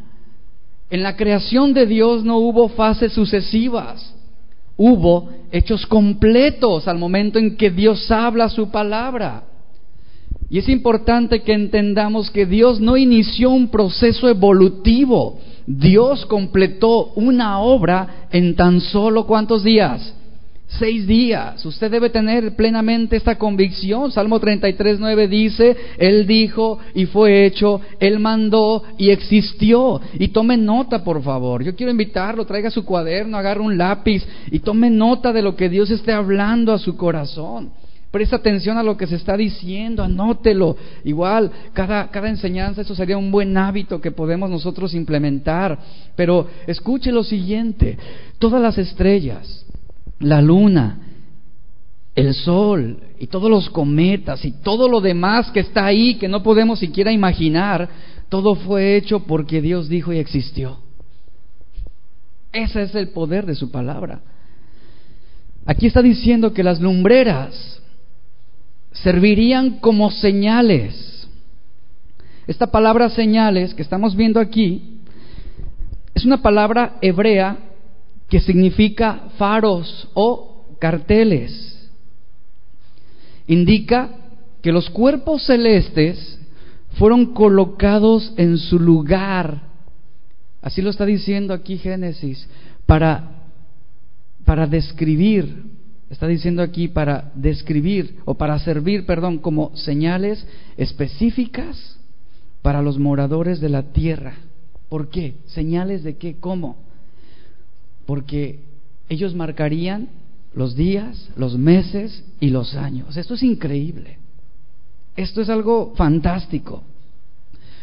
En 0.91 1.03
la 1.03 1.17
creación 1.17 1.75
de 1.75 1.87
Dios 1.87 2.25
no 2.25 2.39
hubo 2.39 2.69
fases 2.69 3.13
sucesivas, 3.13 4.15
hubo 4.77 5.29
hechos 5.53 5.87
completos 5.87 6.89
al 6.89 6.99
momento 6.99 7.39
en 7.39 7.57
que 7.57 7.71
Dios 7.71 8.11
habla 8.11 8.49
su 8.49 8.71
palabra. 8.71 9.45
Y 10.51 10.59
es 10.59 10.69
importante 10.69 11.43
que 11.43 11.53
entendamos 11.53 12.31
que 12.31 12.47
Dios 12.47 12.81
no 12.81 12.97
inició 12.97 13.51
un 13.51 13.69
proceso 13.69 14.29
evolutivo. 14.29 15.39
Dios 15.67 16.25
completó 16.25 17.13
una 17.17 17.61
obra 17.61 18.29
en 18.31 18.57
tan 18.57 18.81
solo 18.81 19.27
cuántos 19.27 19.63
días? 19.63 20.15
Seis 20.69 21.07
días. 21.07 21.65
Usted 21.65 21.91
debe 21.91 22.11
tener 22.11 22.55
plenamente 22.55 23.17
esta 23.17 23.37
convicción. 23.39 24.13
Salmo 24.13 24.39
33, 24.39 25.01
9 25.01 25.27
dice, 25.27 25.77
Él 25.97 26.27
dijo 26.27 26.79
y 26.95 27.07
fue 27.07 27.47
hecho, 27.47 27.81
Él 27.99 28.19
mandó 28.19 28.83
y 28.99 29.09
existió. 29.09 29.99
Y 30.19 30.29
tome 30.29 30.59
nota, 30.59 31.03
por 31.03 31.23
favor. 31.23 31.65
Yo 31.65 31.75
quiero 31.75 31.91
invitarlo, 31.91 32.45
traiga 32.45 32.71
su 32.71 32.85
cuaderno, 32.85 33.39
agarre 33.39 33.61
un 33.61 33.79
lápiz 33.79 34.27
y 34.51 34.59
tome 34.59 34.91
nota 34.91 35.33
de 35.33 35.41
lo 35.41 35.57
que 35.57 35.71
Dios 35.71 35.91
esté 35.91 36.13
hablando 36.13 36.75
a 36.75 36.79
su 36.79 36.99
corazón. 36.99 37.71
Presta 38.11 38.37
atención 38.37 38.77
a 38.77 38.83
lo 38.83 38.97
que 38.97 39.07
se 39.07 39.17
está 39.17 39.37
diciendo, 39.39 40.03
anótelo. 40.03 40.77
Igual, 41.05 41.51
cada, 41.73 42.11
cada 42.11 42.29
enseñanza, 42.29 42.83
eso 42.83 42.95
sería 42.95 43.17
un 43.17 43.31
buen 43.31 43.57
hábito 43.57 44.03
que 44.03 44.11
podemos 44.11 44.51
nosotros 44.51 44.93
implementar. 44.93 45.79
Pero 46.15 46.47
escuche 46.67 47.11
lo 47.11 47.23
siguiente, 47.23 47.99
todas 48.39 48.63
las 48.63 48.79
estrellas, 48.79 49.67
la 50.21 50.43
luna, 50.43 50.99
el 52.15 52.35
sol 52.35 52.99
y 53.19 53.29
todos 53.29 53.51
los 53.51 53.71
cometas 53.71 54.45
y 54.45 54.53
todo 54.53 54.89
lo 54.89 55.01
demás 55.01 55.51
que 55.51 55.61
está 55.61 55.87
ahí 55.87 56.17
que 56.17 56.29
no 56.29 56.43
podemos 56.43 56.79
siquiera 56.81 57.13
imaginar, 57.13 57.89
todo 58.29 58.55
fue 58.57 58.97
hecho 58.97 59.21
porque 59.21 59.63
Dios 59.63 59.89
dijo 59.89 60.13
y 60.13 60.19
existió. 60.19 60.79
Ese 62.53 62.83
es 62.83 62.95
el 62.95 63.11
poder 63.11 63.47
de 63.47 63.55
su 63.55 63.71
palabra. 63.71 64.21
Aquí 65.67 65.87
está 65.87 66.03
diciendo 66.03 66.53
que 66.53 66.63
las 66.63 66.81
lumbreras 66.81 67.83
servirían 68.93 69.79
como 69.81 70.11
señales. 70.11 71.29
Esta 72.47 72.69
palabra 72.69 73.11
señales 73.11 73.75
que 73.75 73.83
estamos 73.83 74.17
viendo 74.17 74.41
aquí 74.41 75.01
es 76.15 76.25
una 76.25 76.43
palabra 76.43 76.97
hebrea 77.03 77.68
que 78.29 78.41
significa 78.41 79.31
faros 79.39 80.09
o 80.15 80.67
carteles. 80.79 81.91
Indica 83.47 84.11
que 84.63 84.73
los 84.73 84.91
cuerpos 84.91 85.47
celestes 85.47 86.39
fueron 86.99 87.33
colocados 87.33 88.33
en 88.37 88.59
su 88.59 88.79
lugar. 88.79 89.63
Así 90.61 90.83
lo 90.83 90.91
está 90.91 91.07
diciendo 91.07 91.55
aquí 91.55 91.79
Génesis, 91.79 92.49
para, 92.87 93.47
para 94.45 94.67
describir 94.67 95.79
Está 96.11 96.27
diciendo 96.27 96.63
aquí 96.63 96.89
para 96.89 97.33
describir 97.35 98.17
o 98.25 98.35
para 98.35 98.59
servir, 98.59 99.05
perdón, 99.05 99.39
como 99.39 99.77
señales 99.77 100.47
específicas 100.77 101.99
para 102.63 102.81
los 102.81 102.99
moradores 102.99 103.61
de 103.61 103.69
la 103.69 103.93
tierra. 103.93 104.35
¿Por 104.89 105.11
qué? 105.11 105.35
¿Señales 105.47 106.03
de 106.05 106.17
qué? 106.17 106.37
¿Cómo? 106.41 106.77
Porque 108.09 108.61
ellos 109.11 109.35
marcarían 109.35 110.09
los 110.55 110.75
días, 110.75 111.29
los 111.37 111.59
meses 111.59 112.25
y 112.41 112.49
los 112.49 112.75
años. 112.75 113.19
Esto 113.19 113.35
es 113.35 113.43
increíble. 113.43 114.17
Esto 115.15 115.43
es 115.43 115.51
algo 115.51 115.93
fantástico. 115.95 116.83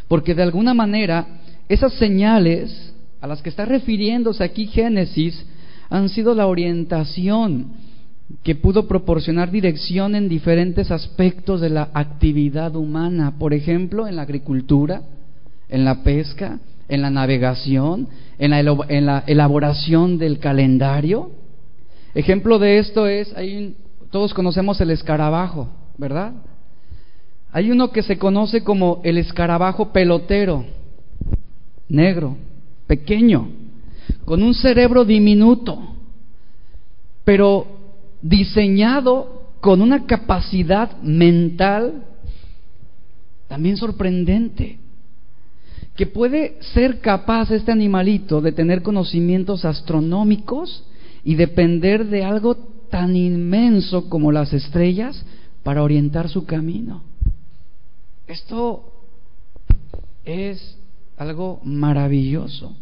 Porque 0.07 0.33
de 0.33 0.41
alguna 0.41 0.73
manera 0.73 1.27
esas 1.69 1.93
señales 1.93 2.91
a 3.21 3.27
las 3.27 3.43
que 3.43 3.49
está 3.49 3.65
refiriéndose 3.65 4.43
aquí 4.43 4.65
Génesis 4.65 5.45
han 5.91 6.09
sido 6.09 6.33
la 6.33 6.47
orientación 6.47 7.73
que 8.41 8.55
pudo 8.55 8.87
proporcionar 8.87 9.51
dirección 9.51 10.15
en 10.15 10.27
diferentes 10.27 10.89
aspectos 10.89 11.61
de 11.61 11.69
la 11.69 11.91
actividad 11.93 12.75
humana, 12.75 13.35
por 13.37 13.53
ejemplo, 13.53 14.07
en 14.07 14.15
la 14.15 14.23
agricultura, 14.23 15.03
en 15.69 15.85
la 15.85 16.01
pesca, 16.01 16.57
en 16.87 17.01
la 17.01 17.09
navegación, 17.09 18.07
en 18.37 18.51
la, 19.05 19.23
elaboración 19.27 20.17
del 20.17 20.39
calendario. 20.39 21.31
Ejemplo 22.13 22.59
de 22.59 22.79
esto 22.79 23.07
es, 23.07 23.35
hay 23.35 23.75
todos 24.11 24.33
conocemos 24.33 24.79
el 24.79 24.91
escarabajo, 24.91 25.69
¿verdad? 25.97 26.33
Hay 27.51 27.71
uno 27.71 27.91
que 27.91 28.03
se 28.03 28.17
conoce 28.17 28.63
como 28.63 29.01
el 29.03 29.17
escarabajo 29.17 29.91
pelotero, 29.91 30.65
negro, 31.89 32.37
pequeño, 32.87 33.49
con 34.23 34.43
un 34.43 34.53
cerebro 34.53 35.05
diminuto, 35.05 35.79
pero 37.23 37.67
diseñado 38.21 39.51
con 39.59 39.81
una 39.81 40.05
capacidad 40.05 40.97
mental 41.01 42.03
también 43.47 43.77
sorprendente, 43.77 44.79
que 45.95 46.05
puede 46.05 46.57
ser 46.73 46.99
capaz 46.99 47.51
este 47.51 47.71
animalito 47.71 48.41
de 48.41 48.51
tener 48.51 48.81
conocimientos 48.81 49.65
astronómicos 49.65 50.83
y 51.23 51.35
depender 51.35 52.05
de 52.07 52.23
algo 52.23 52.55
tan 52.89 53.15
inmenso 53.15 54.09
como 54.09 54.31
las 54.31 54.53
estrellas 54.53 55.25
para 55.63 55.83
orientar 55.83 56.29
su 56.29 56.45
camino. 56.45 57.03
Esto 58.27 58.91
es 60.25 60.77
algo 61.17 61.61
maravilloso. 61.63 62.75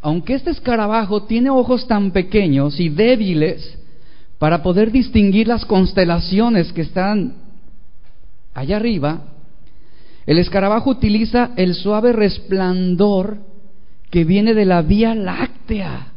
Aunque 0.00 0.34
este 0.34 0.50
escarabajo 0.50 1.24
tiene 1.24 1.50
ojos 1.50 1.86
tan 1.86 2.10
pequeños 2.12 2.80
y 2.80 2.88
débiles, 2.88 3.76
para 4.40 4.62
poder 4.62 4.90
distinguir 4.90 5.46
las 5.48 5.66
constelaciones 5.66 6.72
que 6.72 6.80
están 6.80 7.34
allá 8.54 8.76
arriba, 8.76 9.20
el 10.30 10.38
escarabajo 10.38 10.90
utiliza 10.90 11.50
el 11.56 11.74
suave 11.74 12.12
resplandor 12.12 13.38
que 14.10 14.22
viene 14.22 14.54
de 14.54 14.64
la 14.64 14.80
Vía 14.80 15.12
Láctea 15.12 16.12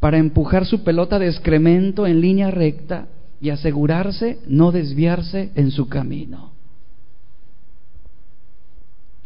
para 0.00 0.16
empujar 0.16 0.64
su 0.64 0.82
pelota 0.84 1.18
de 1.18 1.28
excremento 1.28 2.06
en 2.06 2.22
línea 2.22 2.50
recta 2.50 3.08
y 3.42 3.50
asegurarse 3.50 4.38
no 4.46 4.72
desviarse 4.72 5.50
en 5.54 5.70
su 5.70 5.90
camino. 5.90 6.52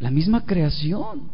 La 0.01 0.11
misma 0.11 0.45
creación 0.45 1.31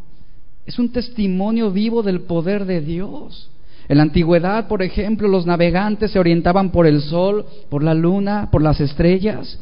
es 0.66 0.78
un 0.78 0.92
testimonio 0.92 1.70
vivo 1.70 2.02
del 2.02 2.20
poder 2.20 2.66
de 2.66 2.82
Dios. 2.82 3.50
En 3.88 3.96
la 3.96 4.02
antigüedad, 4.02 4.68
por 4.68 4.82
ejemplo, 4.82 5.28
los 5.28 5.46
navegantes 5.46 6.10
se 6.10 6.18
orientaban 6.18 6.72
por 6.72 6.86
el 6.86 7.00
sol, 7.00 7.46
por 7.70 7.82
la 7.82 7.94
luna, 7.94 8.50
por 8.52 8.60
las 8.60 8.82
estrellas. 8.82 9.58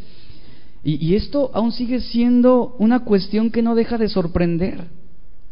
Y, 0.88 1.16
esto 1.16 1.50
aún 1.52 1.73
sigue 1.73 1.99
siendo 1.99 2.76
una 2.78 3.00
cuestión 3.00 3.50
que 3.50 3.61
no 3.61 3.75
deja 3.75 3.99
de 3.99 4.09
sorprender. 4.09 4.85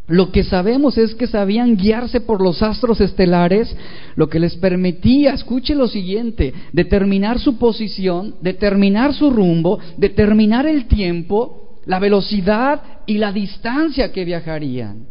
Lo 0.07 0.31
que 0.31 0.45
sabemos 0.45 0.97
es 0.97 1.17
que 1.17 1.27
sabían 1.27 1.77
guiarse 1.77 2.21
por 2.21 2.41
los 2.41 2.63
astros 2.63 3.01
estelares, 3.01 3.75
lo 4.15 4.29
que 4.29 4.39
les 4.39 4.55
permitía, 4.55 5.35
escuche 5.35 5.75
lo 5.75 5.89
siguiente, 5.89 6.55
determinar 6.73 7.41
su 7.41 7.59
posición, 7.59 8.37
determinar 8.43 9.13
su 9.13 9.29
rumbo, 9.29 9.81
determinar 9.97 10.67
el 10.67 10.87
tiempo, 10.87 11.81
la 11.85 11.99
velocidad 11.99 12.81
y 13.05 13.19
la 13.19 13.33
distancia 13.33 14.13
que 14.13 14.25
viajarían. 14.25 15.07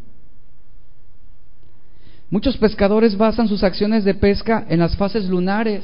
Muchos 2.30 2.56
pescadores 2.56 3.18
basan 3.18 3.50
sus 3.50 3.62
acciones 3.62 4.06
de 4.06 4.14
pesca 4.14 4.66
en 4.70 4.80
las 4.80 4.96
fases 4.96 5.28
lunares. 5.28 5.84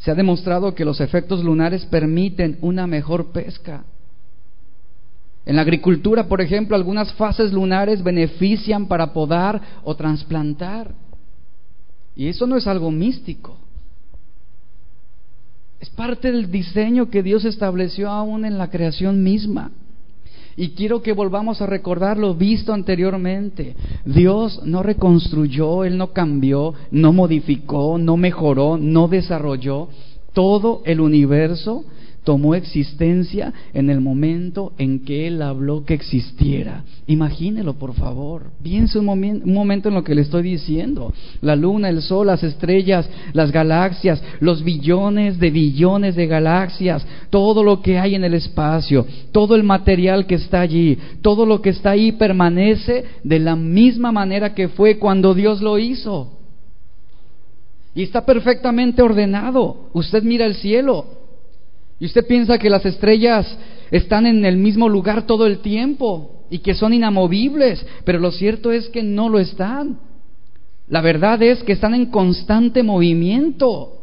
Se 0.00 0.10
ha 0.10 0.14
demostrado 0.14 0.74
que 0.74 0.84
los 0.84 1.00
efectos 1.00 1.44
lunares 1.44 1.84
permiten 1.86 2.58
una 2.62 2.86
mejor 2.86 3.32
pesca. 3.32 3.84
En 5.44 5.56
la 5.56 5.62
agricultura, 5.62 6.26
por 6.26 6.40
ejemplo, 6.40 6.76
algunas 6.76 7.12
fases 7.14 7.52
lunares 7.52 8.02
benefician 8.02 8.86
para 8.86 9.12
podar 9.12 9.60
o 9.84 9.94
trasplantar. 9.94 10.94
Y 12.16 12.28
eso 12.28 12.46
no 12.46 12.56
es 12.56 12.66
algo 12.66 12.90
místico. 12.90 13.56
Es 15.80 15.90
parte 15.90 16.30
del 16.30 16.50
diseño 16.50 17.10
que 17.10 17.22
Dios 17.22 17.44
estableció 17.44 18.10
aún 18.10 18.44
en 18.44 18.58
la 18.58 18.70
creación 18.70 19.22
misma. 19.22 19.70
Y 20.60 20.72
quiero 20.72 21.00
que 21.00 21.14
volvamos 21.14 21.62
a 21.62 21.66
recordar 21.66 22.18
lo 22.18 22.34
visto 22.34 22.74
anteriormente. 22.74 23.74
Dios 24.04 24.60
no 24.66 24.82
reconstruyó, 24.82 25.84
Él 25.84 25.96
no 25.96 26.12
cambió, 26.12 26.74
no 26.90 27.14
modificó, 27.14 27.96
no 27.96 28.18
mejoró, 28.18 28.76
no 28.76 29.08
desarrolló. 29.08 29.88
Todo 30.34 30.82
el 30.84 31.00
universo 31.00 31.86
tomó 32.24 32.54
existencia 32.54 33.52
en 33.72 33.90
el 33.90 34.00
momento 34.00 34.72
en 34.78 35.04
que 35.04 35.26
Él 35.26 35.42
habló 35.42 35.84
que 35.84 35.94
existiera. 35.94 36.84
Imagínelo, 37.06 37.74
por 37.74 37.94
favor. 37.94 38.50
Piense 38.62 38.98
un, 38.98 39.08
un, 39.08 39.52
momento 39.52 39.88
en 39.88 39.94
lo 39.94 40.04
que 40.04 40.14
le 40.14 40.22
estoy 40.22 40.42
diciendo. 40.42 41.12
La 41.40 41.56
luna, 41.56 41.88
el 41.88 42.02
sol, 42.02 42.26
las 42.26 42.42
estrellas, 42.42 43.08
las 43.32 43.50
galaxias, 43.50 44.22
los 44.40 44.62
billones 44.62 45.38
de 45.38 45.50
billones 45.50 46.14
de 46.16 46.26
galaxias, 46.26 47.04
todo 47.30 47.64
lo 47.64 47.80
que 47.80 47.98
hay 47.98 48.14
en 48.14 48.24
el 48.24 48.34
espacio, 48.34 49.06
todo 49.32 49.54
el 49.54 49.62
material 49.62 50.26
que 50.26 50.36
está 50.36 50.60
allí, 50.60 50.98
todo 51.22 51.46
lo 51.46 51.62
que 51.62 51.70
está 51.70 51.90
ahí 51.90 52.12
permanece 52.12 53.04
de 53.24 53.38
la 53.38 53.56
misma 53.56 54.12
manera 54.12 54.54
que 54.54 54.68
fue 54.68 54.98
cuando 54.98 55.34
Dios 55.34 55.62
lo 55.62 55.78
hizo. 55.78 56.36
Y 57.94 58.04
está 58.04 58.24
perfectamente 58.24 59.02
ordenado. 59.02 59.88
Usted 59.92 60.22
mira 60.22 60.46
el 60.46 60.54
cielo, 60.54 61.19
y 62.00 62.06
usted 62.06 62.26
piensa 62.26 62.58
que 62.58 62.70
las 62.70 62.84
estrellas 62.86 63.46
están 63.90 64.26
en 64.26 64.46
el 64.46 64.56
mismo 64.56 64.88
lugar 64.88 65.26
todo 65.26 65.46
el 65.46 65.58
tiempo 65.58 66.46
y 66.48 66.60
que 66.60 66.74
son 66.74 66.94
inamovibles, 66.94 67.84
pero 68.04 68.18
lo 68.18 68.32
cierto 68.32 68.72
es 68.72 68.88
que 68.88 69.02
no 69.02 69.28
lo 69.28 69.38
están. 69.38 70.00
La 70.88 71.02
verdad 71.02 71.42
es 71.42 71.62
que 71.62 71.72
están 71.72 71.94
en 71.94 72.06
constante 72.06 72.82
movimiento. 72.82 73.98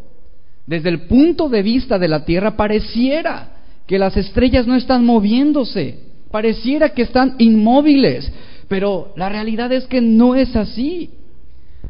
Desde 0.67 0.89
el 0.89 1.07
punto 1.07 1.49
de 1.49 1.63
vista 1.63 1.97
de 1.97 2.07
la 2.07 2.23
Tierra 2.23 2.55
pareciera 2.55 3.53
que 3.87 3.97
las 3.97 4.15
estrellas 4.15 4.67
no 4.67 4.75
están 4.75 5.03
moviéndose, 5.03 5.99
pareciera 6.29 6.89
que 6.89 7.01
están 7.01 7.35
inmóviles, 7.39 8.31
pero 8.67 9.11
la 9.15 9.27
realidad 9.29 9.71
es 9.71 9.85
que 9.85 10.01
no 10.01 10.35
es 10.35 10.55
así. 10.55 11.09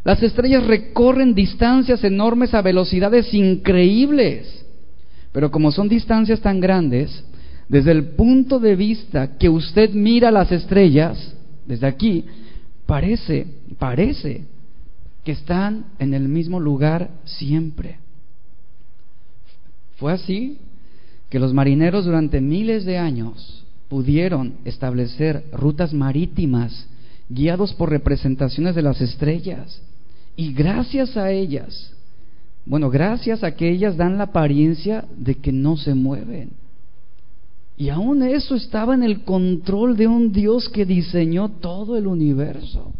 Las 0.06 0.24
estrellas 0.24 0.66
recorren 0.66 1.36
distancias 1.36 2.04
enormes 2.04 2.54
a 2.54 2.62
velocidades 2.62 3.34
increíbles. 3.34 4.57
Pero 5.38 5.52
como 5.52 5.72
son 5.72 5.88
distancias 5.88 6.42
tan 6.42 6.60
grandes, 6.60 7.24
desde 7.70 7.92
el 7.92 8.06
punto 8.16 8.60
de 8.60 8.76
vista 8.76 9.38
que 9.38 9.50
usted 9.50 9.92
mira 9.94 10.32
las 10.32 10.52
estrellas, 10.52 11.36
desde 11.68 11.86
aquí, 11.86 12.26
parece, 12.88 13.46
parece 13.78 14.46
que 15.24 15.34
están 15.34 15.86
en 16.00 16.16
el 16.16 16.28
mismo 16.28 16.60
lugar 16.60 17.12
siempre. 17.26 18.00
Fue 19.98 20.12
así 20.12 20.58
que 21.30 21.38
los 21.38 21.54
marineros 21.54 22.06
durante 22.06 22.42
miles 22.42 22.84
de 22.84 22.98
años 22.98 23.64
pudieron 23.90 24.56
establecer 24.66 25.46
rutas 25.54 25.94
marítimas 25.94 26.88
guiados 27.30 27.74
por 27.74 27.92
representaciones 27.92 28.74
de 28.74 28.82
las 28.82 29.02
estrellas. 29.02 29.84
Y 30.36 30.52
gracias 30.54 31.16
a 31.16 31.30
ellas 31.30 31.94
bueno, 32.68 32.90
gracias 32.90 33.46
a 33.46 33.56
que 33.56 33.70
ellas 33.70 33.96
dan 33.96 34.18
la 34.18 34.26
apariencia 34.26 35.06
de 35.16 35.36
que 35.36 35.54
no 35.54 35.78
se 35.78 35.94
mueven. 35.94 36.50
Y 37.78 37.90
aún 37.90 38.24
eso 38.24 38.56
estaba 38.56 38.94
en 38.94 39.04
el 39.04 39.22
control 39.22 39.96
de 39.96 40.08
un 40.08 40.34
Dios 40.34 40.68
que 40.68 40.86
diseñó 40.86 41.50
todo 41.50 41.96
el 41.96 42.08
universo. 42.08 42.92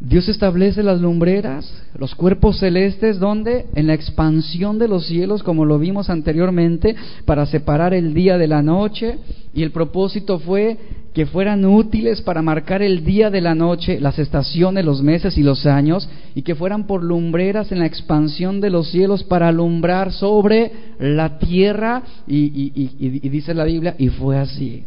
Dios 0.00 0.28
establece 0.28 0.82
las 0.82 1.00
lumbreras, 1.00 1.72
los 1.96 2.16
cuerpos 2.16 2.58
celestes, 2.58 3.20
donde 3.20 3.66
en 3.76 3.86
la 3.86 3.94
expansión 3.94 4.80
de 4.80 4.88
los 4.88 5.06
cielos, 5.06 5.44
como 5.44 5.64
lo 5.64 5.78
vimos 5.78 6.10
anteriormente, 6.10 6.96
para 7.24 7.46
separar 7.46 7.94
el 7.94 8.14
día 8.14 8.36
de 8.36 8.48
la 8.48 8.62
noche, 8.62 9.18
y 9.54 9.62
el 9.62 9.70
propósito 9.70 10.40
fue 10.40 10.76
que 11.14 11.26
fueran 11.26 11.64
útiles 11.64 12.22
para 12.22 12.40
marcar 12.40 12.82
el 12.82 13.04
día 13.04 13.30
de 13.30 13.42
la 13.42 13.54
noche, 13.54 14.00
las 14.00 14.18
estaciones, 14.18 14.84
los 14.84 15.02
meses 15.02 15.36
y 15.36 15.42
los 15.42 15.66
años, 15.66 16.08
y 16.34 16.42
que 16.42 16.54
fueran 16.54 16.86
por 16.86 17.04
lumbreras 17.04 17.70
en 17.70 17.80
la 17.80 17.86
expansión 17.86 18.60
de 18.60 18.70
los 18.70 18.90
cielos 18.90 19.22
para 19.22 19.48
alumbrar 19.48 20.12
sobre 20.12 20.72
la 20.98 21.38
tierra, 21.38 22.02
y, 22.26 23.28
dice 23.28 23.52
la 23.52 23.64
Biblia, 23.64 23.94
y 23.98 24.08
fue 24.08 24.38
así. 24.38 24.84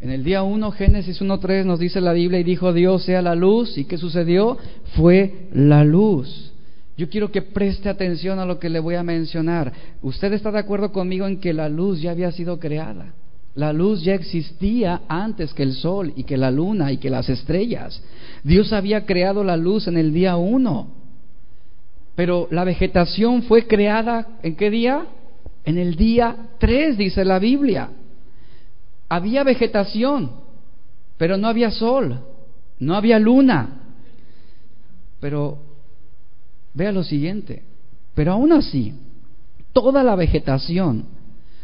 En 0.00 0.10
el 0.10 0.22
día 0.22 0.42
1, 0.42 0.70
Génesis 0.72 1.22
1.3 1.22 1.64
nos 1.64 1.78
dice 1.78 2.02
la 2.02 2.12
Biblia, 2.12 2.40
y 2.40 2.44
dijo 2.44 2.74
Dios 2.74 3.04
sea 3.04 3.22
la 3.22 3.34
luz, 3.34 3.78
y 3.78 3.86
¿qué 3.86 3.96
sucedió? 3.96 4.58
Fue 4.96 5.48
la 5.54 5.84
luz. 5.84 6.52
Yo 6.98 7.08
quiero 7.08 7.32
que 7.32 7.40
preste 7.40 7.88
atención 7.88 8.38
a 8.38 8.44
lo 8.44 8.58
que 8.58 8.68
le 8.68 8.78
voy 8.78 8.96
a 8.96 9.02
mencionar. 9.02 9.72
¿Usted 10.02 10.34
está 10.34 10.52
de 10.52 10.58
acuerdo 10.58 10.92
conmigo 10.92 11.26
en 11.26 11.40
que 11.40 11.54
la 11.54 11.70
luz 11.70 12.02
ya 12.02 12.10
había 12.10 12.30
sido 12.30 12.60
creada? 12.60 13.14
La 13.54 13.72
luz 13.72 14.02
ya 14.02 14.14
existía 14.14 15.02
antes 15.08 15.54
que 15.54 15.62
el 15.62 15.74
sol 15.74 16.12
y 16.16 16.24
que 16.24 16.36
la 16.36 16.50
luna 16.50 16.90
y 16.90 16.98
que 16.98 17.08
las 17.08 17.28
estrellas. 17.28 18.02
Dios 18.42 18.72
había 18.72 19.06
creado 19.06 19.44
la 19.44 19.56
luz 19.56 19.86
en 19.86 19.96
el 19.96 20.12
día 20.12 20.36
uno. 20.36 20.88
Pero 22.16 22.48
la 22.50 22.64
vegetación 22.64 23.42
fue 23.44 23.66
creada 23.66 24.38
en 24.42 24.56
qué 24.56 24.70
día? 24.70 25.06
En 25.64 25.78
el 25.78 25.94
día 25.94 26.36
tres, 26.58 26.98
dice 26.98 27.24
la 27.24 27.38
Biblia. 27.38 27.90
Había 29.08 29.44
vegetación, 29.44 30.32
pero 31.16 31.36
no 31.36 31.46
había 31.46 31.70
sol, 31.70 32.18
no 32.80 32.96
había 32.96 33.20
luna. 33.20 33.82
Pero 35.20 35.58
vea 36.74 36.90
lo 36.90 37.04
siguiente, 37.04 37.62
pero 38.14 38.32
aún 38.32 38.52
así, 38.52 38.94
toda 39.72 40.02
la 40.02 40.16
vegetación 40.16 41.13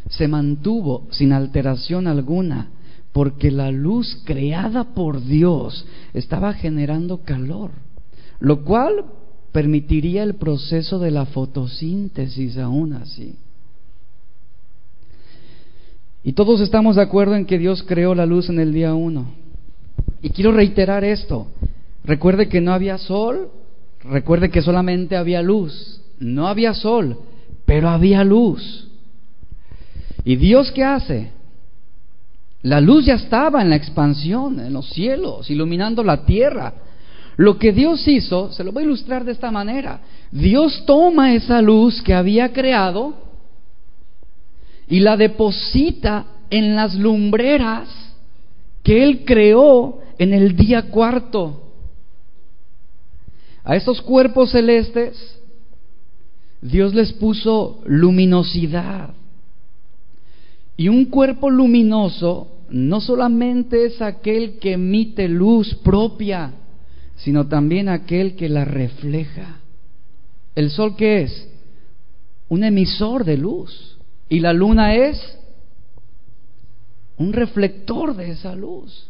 se 0.08 0.28
mantuvo 0.28 1.06
sin 1.10 1.32
alteración 1.32 2.06
alguna, 2.06 2.70
porque 3.12 3.50
la 3.50 3.70
luz 3.70 4.22
creada 4.24 4.94
por 4.94 5.24
Dios 5.24 5.86
estaba 6.14 6.54
generando 6.54 7.22
calor, 7.22 7.70
lo 8.38 8.64
cual 8.64 9.04
permitiría 9.52 10.22
el 10.22 10.34
proceso 10.34 10.98
de 10.98 11.10
la 11.10 11.26
fotosíntesis 11.26 12.56
aún 12.56 12.92
así. 12.92 13.36
Y 16.22 16.34
todos 16.34 16.60
estamos 16.60 16.96
de 16.96 17.02
acuerdo 17.02 17.34
en 17.34 17.46
que 17.46 17.58
Dios 17.58 17.82
creó 17.82 18.14
la 18.14 18.26
luz 18.26 18.48
en 18.50 18.60
el 18.60 18.72
día 18.72 18.94
uno. 18.94 19.32
Y 20.22 20.30
quiero 20.30 20.52
reiterar 20.52 21.02
esto. 21.02 21.46
Recuerde 22.04 22.48
que 22.48 22.60
no 22.60 22.72
había 22.72 22.98
sol, 22.98 23.50
recuerde 24.04 24.50
que 24.50 24.60
solamente 24.60 25.16
había 25.16 25.42
luz. 25.42 26.02
No 26.18 26.46
había 26.46 26.74
sol, 26.74 27.18
pero 27.64 27.88
había 27.88 28.22
luz. 28.22 28.89
¿Y 30.24 30.37
Dios 30.37 30.70
qué 30.72 30.85
hace? 30.85 31.30
La 32.62 32.80
luz 32.80 33.06
ya 33.06 33.14
estaba 33.14 33.62
en 33.62 33.70
la 33.70 33.76
expansión, 33.76 34.61
en 34.61 34.72
los 34.72 34.88
cielos, 34.90 35.50
iluminando 35.50 36.04
la 36.04 36.24
tierra. 36.24 36.74
Lo 37.37 37.59
que 37.59 37.72
Dios 37.72 38.06
hizo, 38.06 38.52
se 38.52 38.62
lo 38.62 38.72
voy 38.72 38.83
a 38.83 38.87
ilustrar 38.87 39.24
de 39.24 39.33
esta 39.33 39.50
manera. 39.50 40.02
Dios 40.30 40.85
toma 40.85 41.35
esa 41.35 41.62
luz 41.62 42.02
que 42.02 42.12
había 42.12 42.52
creado 42.52 43.14
y 44.88 45.00
la 45.00 45.16
deposita 45.16 46.26
en 46.50 46.76
las 46.76 46.94
lumbreras 46.96 47.88
que 48.83 49.02
Él 49.04 49.24
creó 49.24 50.00
en 50.18 50.35
el 50.35 50.54
día 50.54 50.90
cuarto. 50.90 51.72
A 53.64 53.76
esos 53.76 54.02
cuerpos 54.02 54.50
celestes, 54.50 55.16
Dios 56.61 56.94
les 56.94 57.12
puso 57.14 57.80
luminosidad. 57.87 59.14
Y 60.80 60.88
un 60.88 61.04
cuerpo 61.04 61.50
luminoso 61.50 62.48
no 62.70 63.02
solamente 63.02 63.84
es 63.84 64.00
aquel 64.00 64.58
que 64.58 64.72
emite 64.72 65.28
luz 65.28 65.74
propia, 65.84 66.54
sino 67.16 67.48
también 67.48 67.90
aquel 67.90 68.34
que 68.34 68.48
la 68.48 68.64
refleja. 68.64 69.60
¿El 70.54 70.70
sol 70.70 70.96
qué 70.96 71.20
es? 71.20 71.48
Un 72.48 72.64
emisor 72.64 73.26
de 73.26 73.36
luz. 73.36 73.98
Y 74.30 74.40
la 74.40 74.54
luna 74.54 74.94
es 74.94 75.20
un 77.18 77.34
reflector 77.34 78.16
de 78.16 78.30
esa 78.30 78.54
luz. 78.54 79.06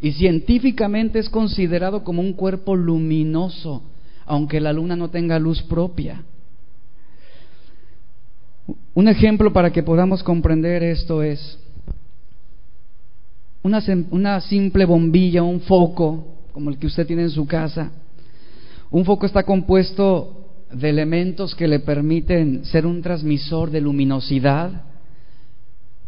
Y 0.00 0.12
científicamente 0.12 1.18
es 1.18 1.28
considerado 1.28 2.02
como 2.02 2.22
un 2.22 2.32
cuerpo 2.32 2.76
luminoso, 2.76 3.82
aunque 4.24 4.58
la 4.58 4.72
luna 4.72 4.96
no 4.96 5.10
tenga 5.10 5.38
luz 5.38 5.60
propia. 5.64 6.24
Un 8.94 9.08
ejemplo 9.08 9.52
para 9.52 9.72
que 9.72 9.82
podamos 9.82 10.22
comprender 10.22 10.84
esto 10.84 11.22
es 11.22 11.58
una, 13.64 13.82
una 14.10 14.40
simple 14.40 14.84
bombilla, 14.84 15.42
un 15.42 15.60
foco, 15.60 16.24
como 16.52 16.70
el 16.70 16.78
que 16.78 16.86
usted 16.86 17.04
tiene 17.04 17.22
en 17.22 17.30
su 17.30 17.44
casa. 17.44 17.90
Un 18.92 19.04
foco 19.04 19.26
está 19.26 19.42
compuesto 19.42 20.44
de 20.72 20.90
elementos 20.90 21.56
que 21.56 21.66
le 21.66 21.80
permiten 21.80 22.64
ser 22.66 22.86
un 22.86 23.02
transmisor 23.02 23.72
de 23.72 23.80
luminosidad. 23.80 24.82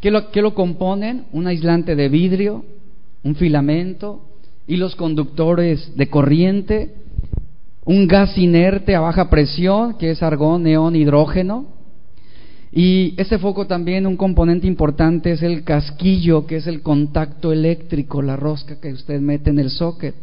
¿Qué 0.01 0.13
lo, 0.13 0.27
lo 0.33 0.55
componen? 0.55 1.25
Un 1.33 1.49
aislante 1.49 1.97
de 1.97 2.09
vidrio, 2.09 2.65
un 3.25 3.35
filamento, 3.35 4.23
y 4.69 4.77
los 4.77 4.95
conductores 4.95 5.97
de 5.97 6.09
corriente, 6.09 6.95
un 7.85 8.07
gas 8.07 8.39
inerte 8.39 8.95
a 8.95 9.01
baja 9.01 9.29
presión, 9.29 9.95
que 9.95 10.11
es 10.11 10.23
argón, 10.23 10.63
neón, 10.63 10.95
hidrógeno, 10.95 11.76
y 12.79 13.15
ese 13.17 13.39
foco 13.39 13.67
también, 13.67 14.07
un 14.07 14.19
componente 14.19 14.67
importante 14.67 15.33
es 15.33 15.43
el 15.43 15.65
casquillo, 15.65 16.47
que 16.47 16.57
es 16.57 16.67
el 16.67 16.83
contacto 16.83 17.51
eléctrico, 17.51 18.21
la 18.21 18.37
rosca 18.37 18.79
que 18.79 18.93
usted 18.93 19.19
mete 19.19 19.49
en 19.49 19.59
el 19.61 19.71
socket. 19.71 20.15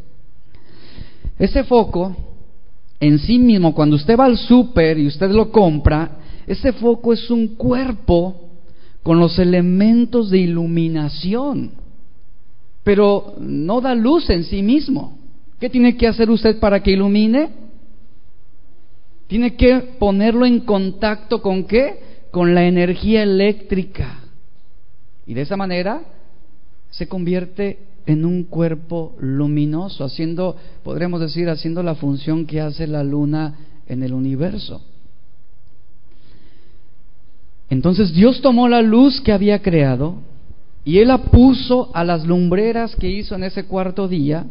Ese 1.39 1.63
foco, 1.63 2.15
en 2.99 3.17
sí 3.17 3.39
mismo, 3.39 3.73
cuando 3.73 3.95
usted 3.95 4.15
va 4.15 4.25
al 4.25 4.37
súper 4.37 4.99
y 4.99 5.07
usted 5.07 5.31
lo 5.31 5.51
compra, 5.51 6.19
ese 6.45 6.73
foco 6.73 7.11
es 7.11 7.27
un 7.31 7.55
cuerpo 7.55 8.51
con 9.01 9.19
los 9.19 9.39
elementos 9.39 10.29
de 10.29 10.37
iluminación, 10.37 11.71
pero 12.83 13.33
no 13.39 13.81
da 13.81 13.95
luz 13.95 14.29
en 14.29 14.43
sí 14.43 14.61
mismo. 14.61 15.17
¿Qué 15.59 15.71
tiene 15.71 15.97
que 15.97 16.05
hacer 16.05 16.29
usted 16.29 16.59
para 16.59 16.83
que 16.83 16.91
ilumine? 16.91 17.49
Tiene 19.25 19.55
que 19.55 19.95
ponerlo 19.97 20.45
en 20.45 20.59
contacto 20.59 21.41
con 21.41 21.63
qué? 21.63 22.12
Con 22.34 22.56
la 22.56 22.65
energía 22.65 23.22
eléctrica. 23.22 24.22
Y 25.28 25.36
de 25.36 25.41
esa 25.41 25.56
manera 25.56 26.02
se 26.89 27.08
convierte 27.08 27.78
en 28.08 28.26
un 28.26 28.46
cuerpo 28.46 29.15
luminoso, 29.19 30.04
haciendo, 30.04 30.56
podríamos 30.84 31.22
decir, 31.22 31.48
haciendo 31.48 31.84
la 31.84 31.93
función 31.93 32.48
que 32.48 32.60
hace 32.60 32.88
la 32.88 33.04
luna 33.04 33.60
en 33.86 34.02
el 34.02 34.15
universo. 34.15 34.82
Entonces 37.69 38.12
Dios 38.15 38.41
tomó 38.41 38.67
la 38.67 38.82
luz 38.82 39.22
que 39.22 39.32
había 39.32 39.62
creado 39.62 40.15
y 40.84 40.98
Él 40.98 41.10
la 41.10 41.26
puso 41.26 41.91
a 41.93 42.04
las 42.04 42.26
lumbreras 42.26 42.96
que 42.96 43.12
hizo 43.12 43.36
en 43.36 43.43
ese 43.43 43.65
cuarto 43.65 44.08
día. 44.08 44.48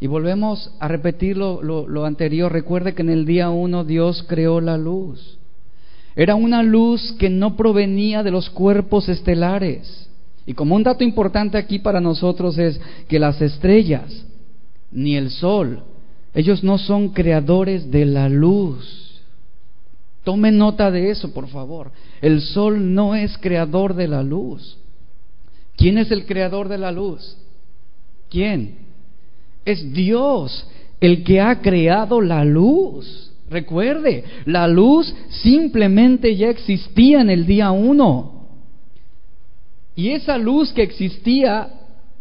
Y 0.00 0.06
volvemos 0.06 0.70
a 0.78 0.86
repetir 0.86 1.38
lo, 1.38 1.62
lo 1.62 2.04
anterior. 2.04 2.52
Recuerde 2.52 2.94
que 2.94 3.00
en 3.00 3.08
el 3.08 3.24
día 3.24 3.48
uno 3.48 3.84
Dios 3.84 4.22
creó 4.28 4.60
la 4.60 4.76
luz. 4.76 5.39
Era 6.16 6.34
una 6.34 6.62
luz 6.62 7.12
que 7.18 7.30
no 7.30 7.56
provenía 7.56 8.22
de 8.22 8.30
los 8.30 8.50
cuerpos 8.50 9.08
estelares. 9.08 10.08
Y 10.46 10.54
como 10.54 10.74
un 10.74 10.82
dato 10.82 11.04
importante 11.04 11.58
aquí 11.58 11.78
para 11.78 12.00
nosotros 12.00 12.58
es 12.58 12.80
que 13.08 13.18
las 13.18 13.40
estrellas, 13.40 14.26
ni 14.90 15.16
el 15.16 15.30
sol, 15.30 15.84
ellos 16.34 16.62
no 16.62 16.78
son 16.78 17.10
creadores 17.10 17.90
de 17.90 18.04
la 18.04 18.28
luz. 18.28 19.20
Tome 20.24 20.52
nota 20.52 20.90
de 20.90 21.10
eso, 21.10 21.32
por 21.32 21.48
favor. 21.48 21.92
El 22.20 22.40
sol 22.40 22.94
no 22.94 23.14
es 23.14 23.36
creador 23.38 23.94
de 23.94 24.08
la 24.08 24.22
luz. 24.22 24.78
¿Quién 25.76 25.98
es 25.98 26.10
el 26.10 26.26
creador 26.26 26.68
de 26.68 26.78
la 26.78 26.92
luz? 26.92 27.36
¿Quién? 28.28 28.76
Es 29.64 29.92
Dios 29.92 30.66
el 31.00 31.24
que 31.24 31.40
ha 31.40 31.60
creado 31.60 32.20
la 32.20 32.44
luz. 32.44 33.29
Recuerde, 33.50 34.22
la 34.46 34.68
luz 34.68 35.12
simplemente 35.28 36.36
ya 36.36 36.48
existía 36.48 37.20
en 37.20 37.30
el 37.30 37.46
día 37.46 37.72
uno. 37.72 38.46
Y 39.96 40.10
esa 40.10 40.38
luz 40.38 40.72
que 40.72 40.84
existía 40.84 41.68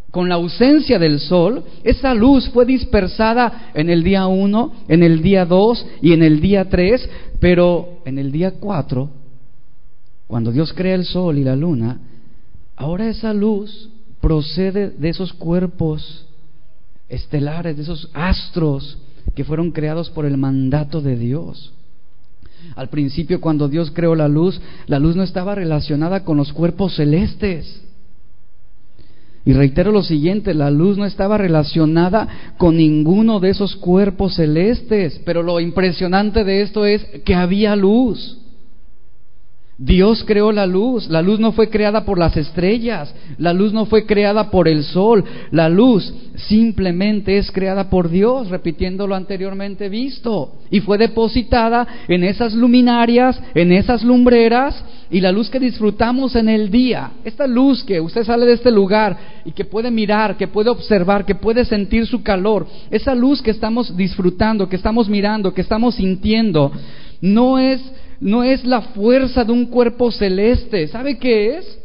con 0.09 0.27
la 0.27 0.35
ausencia 0.35 0.97
del 0.97 1.19
sol, 1.19 1.63
esa 1.83 2.15
luz 2.15 2.49
fue 2.49 2.65
dispersada 2.65 3.69
en 3.75 3.91
el 3.91 4.03
día 4.03 4.25
uno, 4.25 4.73
en 4.87 5.03
el 5.03 5.21
día 5.21 5.45
dos 5.45 5.85
y 6.01 6.13
en 6.13 6.23
el 6.23 6.41
día 6.41 6.67
tres, 6.67 7.07
pero 7.39 8.01
en 8.05 8.17
el 8.17 8.31
día 8.31 8.55
cuatro, 8.59 9.11
cuando 10.25 10.51
Dios 10.51 10.73
crea 10.73 10.95
el 10.95 11.05
sol 11.05 11.37
y 11.37 11.43
la 11.43 11.55
luna, 11.55 11.99
ahora 12.75 13.07
esa 13.07 13.35
luz 13.35 13.91
procede 14.19 14.89
de 14.89 15.09
esos 15.09 15.31
cuerpos 15.33 16.25
estelares, 17.07 17.77
de 17.77 17.83
esos 17.83 18.09
astros 18.13 18.97
que 19.39 19.45
fueron 19.45 19.71
creados 19.71 20.09
por 20.09 20.25
el 20.25 20.35
mandato 20.35 20.99
de 20.99 21.15
Dios. 21.15 21.71
Al 22.75 22.89
principio, 22.89 23.39
cuando 23.39 23.69
Dios 23.69 23.89
creó 23.89 24.13
la 24.13 24.27
luz, 24.27 24.59
la 24.85 24.99
luz 24.99 25.15
no 25.15 25.23
estaba 25.23 25.55
relacionada 25.55 26.25
con 26.25 26.35
los 26.35 26.51
cuerpos 26.51 26.97
celestes. 26.97 27.81
Y 29.45 29.53
reitero 29.53 29.93
lo 29.93 30.03
siguiente, 30.03 30.53
la 30.53 30.69
luz 30.69 30.97
no 30.97 31.05
estaba 31.05 31.37
relacionada 31.37 32.27
con 32.57 32.75
ninguno 32.75 33.39
de 33.39 33.51
esos 33.51 33.77
cuerpos 33.77 34.35
celestes, 34.35 35.21
pero 35.23 35.41
lo 35.41 35.61
impresionante 35.61 36.43
de 36.43 36.61
esto 36.61 36.85
es 36.85 37.01
que 37.23 37.33
había 37.33 37.77
luz. 37.77 38.39
Dios 39.81 40.25
creó 40.27 40.51
la 40.51 40.65
luz, 40.65 41.07
la 41.07 41.21
luz 41.21 41.39
no 41.39 41.53
fue 41.53 41.69
creada 41.69 42.03
por 42.03 42.19
las 42.19 42.35
estrellas, 42.35 43.15
la 43.37 43.53
luz 43.53 43.71
no 43.71 43.85
fue 43.85 44.05
creada 44.05 44.51
por 44.51 44.67
el 44.67 44.83
sol, 44.83 45.23
la 45.51 45.69
luz 45.69 46.13
simplemente 46.49 47.37
es 47.37 47.49
creada 47.49 47.89
por 47.89 48.09
Dios, 48.09 48.49
repitiendo 48.49 49.07
lo 49.07 49.15
anteriormente 49.15 49.87
visto, 49.87 50.55
y 50.69 50.81
fue 50.81 50.97
depositada 50.97 51.87
en 52.09 52.25
esas 52.25 52.53
luminarias, 52.53 53.41
en 53.55 53.71
esas 53.71 54.03
lumbreras, 54.03 54.83
y 55.09 55.21
la 55.21 55.31
luz 55.31 55.49
que 55.49 55.61
disfrutamos 55.61 56.35
en 56.35 56.49
el 56.49 56.69
día, 56.69 57.11
esta 57.23 57.47
luz 57.47 57.81
que 57.85 58.01
usted 58.01 58.25
sale 58.25 58.45
de 58.45 58.53
este 58.53 58.71
lugar 58.71 59.17
y 59.45 59.53
que 59.53 59.63
puede 59.63 59.89
mirar, 59.91 60.35
que 60.35 60.49
puede 60.49 60.69
observar, 60.69 61.25
que 61.25 61.35
puede 61.35 61.63
sentir 61.63 62.05
su 62.05 62.21
calor, 62.21 62.67
esa 62.91 63.15
luz 63.15 63.41
que 63.41 63.51
estamos 63.51 63.95
disfrutando, 63.95 64.67
que 64.67 64.75
estamos 64.75 65.07
mirando, 65.07 65.53
que 65.53 65.61
estamos 65.61 65.95
sintiendo, 65.95 66.69
no 67.21 67.57
es 67.59 67.81
no 68.19 68.43
es 68.43 68.65
la 68.65 68.81
fuerza 68.81 69.43
de 69.43 69.51
un 69.51 69.67
cuerpo 69.67 70.11
celeste. 70.11 70.87
¿Sabe 70.87 71.17
qué 71.17 71.57
es? 71.57 71.79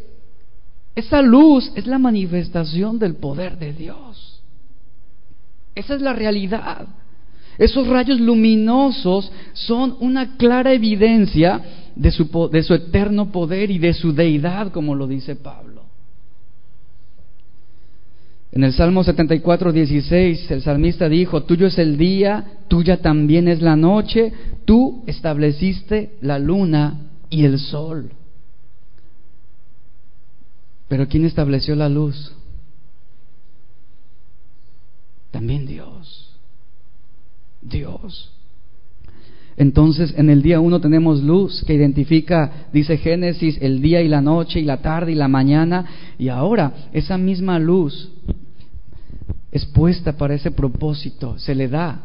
Esa 0.95 1.23
luz 1.23 1.73
es 1.75 1.87
la 1.87 1.99
manifestación 1.99 2.99
del 2.99 3.17
poder 3.17 3.59
de 3.59 3.73
Dios. 3.73 4.43
Esa 5.75 5.95
es 5.95 6.01
la 6.01 6.13
realidad. 6.13 6.87
Esos 7.59 7.87
rayos 7.87 8.21
luminosos 8.21 9.31
son 9.53 9.97
una 10.01 10.37
clara 10.37 10.73
evidencia 10.73 11.61
de 11.95 12.11
su, 12.11 12.49
de 12.51 12.63
su 12.63 12.75
eterno 12.75 13.31
poder 13.31 13.71
y 13.71 13.79
de 13.79 13.93
su 13.93 14.13
deidad, 14.13 14.73
como 14.73 14.95
lo 14.95 15.07
dice 15.07 15.37
Pablo. 15.37 15.74
En 18.55 18.63
el 18.63 18.73
Salmo 18.73 19.03
74, 19.03 19.73
16, 19.73 20.49
el 20.53 20.63
salmista 20.63 21.09
dijo, 21.09 21.43
tuyo 21.43 21.67
es 21.67 21.77
el 21.77 21.97
día, 21.97 22.61
tuya 22.69 23.03
también 23.03 23.49
es 23.49 23.61
la 23.61 23.75
noche, 23.75 24.33
tú 24.65 25.03
estableciste 25.09 26.13
la 26.21 26.39
luna 26.39 27.01
y 27.31 27.47
el 27.47 27.59
sol. 27.59 28.13
Pero 30.87 31.09
¿quién 31.09 31.25
estableció 31.25 31.75
la 31.75 31.89
luz? 31.89 32.33
También 35.33 35.67
Dios. 35.67 36.39
Dios. 37.61 38.31
Entonces, 39.57 40.15
en 40.17 40.31
el 40.31 40.43
día 40.43 40.61
uno 40.61 40.81
tenemos 40.81 41.25
luz 41.25 41.65
que 41.67 41.75
identifica, 41.75 42.69
dice 42.73 42.99
Génesis, 42.99 43.59
el 43.61 43.83
día 43.83 44.01
y 44.01 44.07
la 44.07 44.21
noche 44.21 44.61
y 44.61 44.65
la 44.65 44.77
tarde 44.77 45.11
y 45.11 45.17
la 45.17 45.27
mañana. 45.27 45.87
Y 46.19 46.29
ahora, 46.29 46.89
esa 46.93 47.19
misma 47.19 47.59
luz 47.59 48.13
es 49.55 49.65
puesta 49.67 50.15
para 50.15 50.35
ese 50.35 50.51
propósito, 50.51 51.39
se 51.39 51.55
le 51.55 51.69
da, 51.69 52.01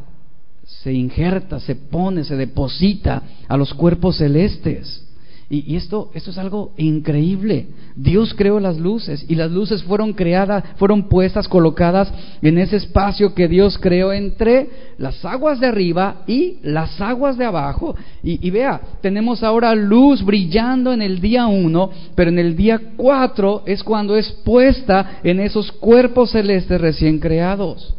se 0.64 0.94
injerta, 0.94 1.60
se 1.60 1.76
pone, 1.76 2.24
se 2.24 2.36
deposita 2.36 3.24
a 3.48 3.58
los 3.58 3.74
cuerpos 3.74 4.18
celestes. 4.18 5.09
Y, 5.52 5.76
esto, 5.76 6.12
esto 6.14 6.30
es 6.30 6.38
algo 6.38 6.74
increíble. 6.78 7.70
Dios 7.96 8.36
creó 8.36 8.60
las 8.60 8.78
luces 8.78 9.26
y 9.28 9.34
las 9.34 9.50
luces 9.50 9.82
fueron 9.84 10.14
creadas, 10.14 10.64
fueron 10.76 11.10
puestas, 11.10 11.48
colocadas 11.48 12.14
en 12.44 12.60
ese 12.60 12.76
espacio 12.76 13.34
que 13.34 13.48
Dios 13.48 13.80
creó 13.80 14.14
entre 14.14 14.70
las 15.00 15.26
aguas 15.26 15.60
de 15.60 15.66
arriba 15.66 16.22
y 16.28 16.58
las 16.62 17.02
aguas 17.02 17.36
de 17.36 17.46
abajo. 17.46 17.96
Y, 18.22 18.46
y 18.46 18.52
vea, 18.52 18.80
tenemos 19.02 19.42
ahora 19.42 19.74
luz 19.74 20.24
brillando 20.24 20.94
en 20.94 21.02
el 21.02 21.20
día 21.20 21.48
uno, 21.48 21.90
pero 22.14 22.30
en 22.30 22.38
el 22.38 22.56
día 22.56 22.80
cuatro 22.96 23.64
es 23.66 23.84
cuando 23.84 24.16
es 24.16 24.32
puesta 24.46 25.20
en 25.24 25.40
esos 25.40 25.72
cuerpos 25.72 26.30
celestes 26.30 26.80
recién 26.80 27.18
creados. 27.18 27.96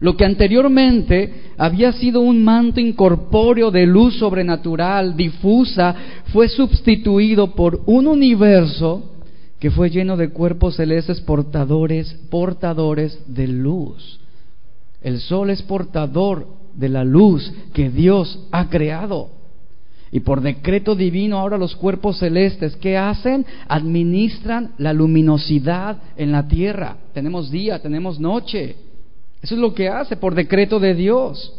Lo 0.00 0.16
que 0.16 0.24
anteriormente 0.24 1.52
había 1.56 1.92
sido 1.92 2.20
un 2.20 2.44
manto 2.44 2.78
incorpóreo 2.78 3.70
de 3.70 3.84
luz 3.84 4.18
sobrenatural, 4.18 5.16
difusa, 5.16 5.94
fue 6.32 6.48
sustituido 6.48 7.52
por 7.54 7.82
un 7.86 8.06
universo 8.06 9.14
que 9.58 9.72
fue 9.72 9.90
lleno 9.90 10.16
de 10.16 10.30
cuerpos 10.30 10.76
celestes 10.76 11.20
portadores, 11.20 12.14
portadores 12.30 13.18
de 13.26 13.48
luz. 13.48 14.20
El 15.02 15.18
sol 15.20 15.50
es 15.50 15.62
portador 15.62 16.46
de 16.74 16.88
la 16.88 17.02
luz 17.02 17.52
que 17.72 17.90
Dios 17.90 18.46
ha 18.52 18.68
creado. 18.68 19.30
Y 20.12 20.20
por 20.20 20.40
decreto 20.40 20.94
divino 20.94 21.38
ahora 21.38 21.58
los 21.58 21.74
cuerpos 21.74 22.18
celestes, 22.18 22.76
¿qué 22.76 22.96
hacen? 22.96 23.44
Administran 23.66 24.72
la 24.78 24.92
luminosidad 24.92 25.98
en 26.16 26.32
la 26.32 26.46
tierra. 26.46 26.96
Tenemos 27.12 27.50
día, 27.50 27.82
tenemos 27.82 28.18
noche. 28.18 28.76
Eso 29.42 29.54
es 29.54 29.60
lo 29.60 29.74
que 29.74 29.88
hace 29.88 30.16
por 30.16 30.34
decreto 30.34 30.80
de 30.80 30.94
Dios. 30.94 31.54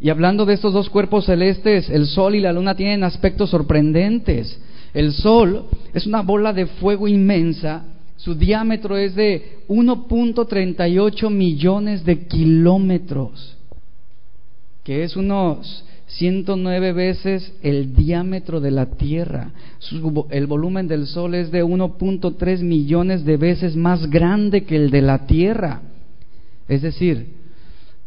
Y 0.00 0.08
hablando 0.08 0.46
de 0.46 0.54
estos 0.54 0.72
dos 0.72 0.88
cuerpos 0.88 1.26
celestes, 1.26 1.90
el 1.90 2.06
sol 2.06 2.34
y 2.34 2.40
la 2.40 2.52
luna 2.52 2.74
tienen 2.74 3.04
aspectos 3.04 3.50
sorprendentes. 3.50 4.58
El 4.94 5.12
sol 5.12 5.66
es 5.92 6.06
una 6.06 6.22
bola 6.22 6.52
de 6.52 6.66
fuego 6.66 7.06
inmensa, 7.06 7.84
su 8.16 8.34
diámetro 8.34 8.96
es 8.96 9.14
de 9.14 9.60
1.38 9.68 11.30
millones 11.30 12.04
de 12.04 12.26
kilómetros, 12.26 13.56
que 14.84 15.04
es 15.04 15.16
unos 15.16 15.84
109 16.06 16.92
veces 16.92 17.52
el 17.62 17.94
diámetro 17.94 18.60
de 18.60 18.72
la 18.72 18.86
Tierra. 18.86 19.52
el 20.30 20.46
volumen 20.46 20.88
del 20.88 21.06
Sol 21.06 21.34
es 21.34 21.50
de 21.50 21.64
1.3 21.64 22.62
millones 22.62 23.24
de 23.24 23.36
veces 23.36 23.76
más 23.76 24.10
grande 24.10 24.64
que 24.64 24.76
el 24.76 24.90
de 24.90 25.02
la 25.02 25.26
Tierra. 25.26 25.80
Es 26.70 26.82
decir, 26.82 27.26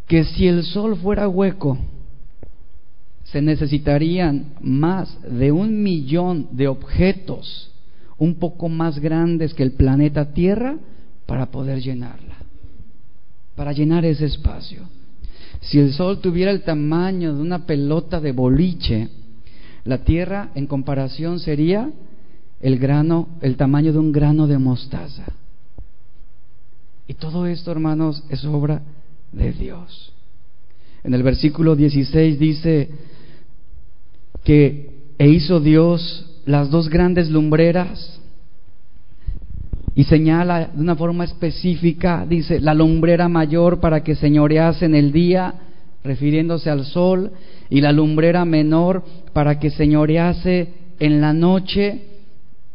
que 0.07 0.23
si 0.23 0.47
el 0.47 0.63
Sol 0.63 0.95
fuera 0.95 1.27
hueco, 1.27 1.77
se 3.25 3.41
necesitarían 3.41 4.53
más 4.61 5.19
de 5.29 5.51
un 5.51 5.83
millón 5.83 6.47
de 6.53 6.69
objetos 6.69 7.71
un 8.17 8.35
poco 8.35 8.69
más 8.69 8.99
grandes 8.99 9.53
que 9.53 9.63
el 9.63 9.73
planeta 9.73 10.33
Tierra 10.33 10.77
para 11.25 11.47
poder 11.51 11.81
llenarla, 11.81 12.37
para 13.57 13.73
llenar 13.73 14.05
ese 14.05 14.27
espacio. 14.27 14.83
Si 15.59 15.79
el 15.79 15.91
Sol 15.91 16.21
tuviera 16.21 16.49
el 16.49 16.61
tamaño 16.61 17.35
de 17.35 17.41
una 17.41 17.65
pelota 17.65 18.21
de 18.21 18.31
boliche, 18.31 19.09
la 19.83 20.05
Tierra 20.05 20.51
en 20.55 20.67
comparación 20.67 21.41
sería 21.41 21.91
el 22.61 22.79
grano, 22.79 23.27
el 23.41 23.57
tamaño 23.57 23.91
de 23.91 23.99
un 23.99 24.13
grano 24.13 24.47
de 24.47 24.57
mostaza. 24.57 25.25
Y 27.07 27.15
todo 27.15 27.45
esto, 27.45 27.71
hermanos, 27.71 28.23
es 28.29 28.43
obra 28.45 28.81
de 29.31 29.51
Dios. 29.51 30.13
En 31.03 31.13
el 31.13 31.23
versículo 31.23 31.75
16 31.75 32.39
dice 32.39 32.89
que 34.43 34.93
e 35.17 35.27
hizo 35.27 35.59
Dios 35.59 36.41
las 36.45 36.69
dos 36.69 36.89
grandes 36.89 37.29
lumbreras 37.29 38.19
y 39.95 40.05
señala 40.05 40.71
de 40.73 40.81
una 40.81 40.95
forma 40.95 41.23
específica, 41.23 42.25
dice, 42.27 42.59
la 42.59 42.73
lumbrera 42.73 43.29
mayor 43.29 43.79
para 43.79 44.03
que 44.03 44.15
señorease 44.15 44.85
en 44.85 44.95
el 44.95 45.11
día, 45.11 45.53
refiriéndose 46.03 46.69
al 46.69 46.85
sol, 46.85 47.31
y 47.69 47.81
la 47.81 47.91
lumbrera 47.91 48.43
menor 48.43 49.03
para 49.33 49.59
que 49.59 49.69
señorease 49.69 50.69
en 50.99 51.21
la 51.21 51.33
noche, 51.33 52.01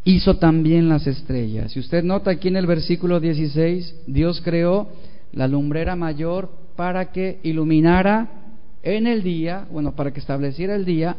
hizo 0.08 0.38
también 0.38 0.88
las 0.88 1.06
estrellas. 1.06 1.72
Si 1.72 1.80
usted 1.80 2.02
nota 2.02 2.30
aquí 2.30 2.48
en 2.48 2.56
el 2.56 2.66
versículo 2.66 3.20
16, 3.20 4.04
Dios 4.06 4.40
creó 4.42 4.88
la 5.32 5.46
lumbrera 5.46 5.96
mayor 5.96 6.50
para 6.76 7.12
que 7.12 7.40
iluminara 7.42 8.54
en 8.82 9.06
el 9.06 9.22
día, 9.22 9.66
bueno, 9.70 9.94
para 9.94 10.10
que 10.10 10.20
estableciera 10.20 10.74
el 10.74 10.86
día, 10.86 11.14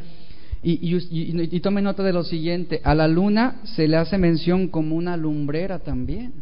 y, 0.63 1.59
tome 1.59 1.83
nota 1.83 2.01
de 2.01 2.11
lo 2.11 2.23
siguiente, 2.23 2.81
a 2.83 2.95
la 2.95 3.07
luna 3.07 3.61
se 3.63 3.87
le 3.87 3.95
hace 3.95 4.17
mención 4.17 4.69
como 4.69 4.95
una 4.95 5.15
lumbrera 5.15 5.77
también. 5.79 6.33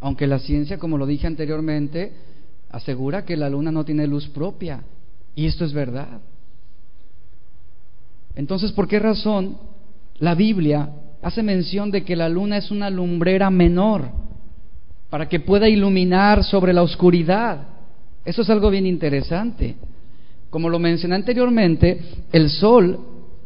Aunque 0.00 0.26
la 0.26 0.38
ciencia, 0.38 0.78
como 0.78 0.96
lo 0.96 1.06
dije 1.06 1.26
anteriormente, 1.26 2.12
asegura 2.70 3.26
que 3.26 3.36
la 3.36 3.50
luna 3.50 3.70
no 3.70 3.84
tiene 3.84 4.06
luz 4.06 4.26
propia. 4.28 4.82
Y 5.34 5.44
esto 5.44 5.66
es 5.66 5.74
verdad. 5.74 6.20
Entonces, 8.34 8.72
¿por 8.72 8.88
qué 8.88 8.98
razón 8.98 9.58
la 10.18 10.34
Biblia 10.34 10.90
hace 11.22 11.42
mención 11.42 11.90
de 11.90 12.04
que 12.04 12.16
la 12.16 12.28
luna 12.28 12.58
es 12.58 12.70
una 12.70 12.90
lumbrera 12.90 13.50
menor 13.50 14.08
para 15.10 15.28
que 15.28 15.40
pueda 15.40 15.68
iluminar 15.68 16.44
sobre 16.44 16.72
la 16.72 16.82
oscuridad? 16.82 17.68
Eso 18.24 18.42
es 18.42 18.50
algo 18.50 18.70
bien 18.70 18.86
interesante. 18.86 19.76
Como 20.50 20.68
lo 20.68 20.78
mencioné 20.78 21.14
anteriormente, 21.14 22.00
el 22.32 22.50
Sol 22.50 22.98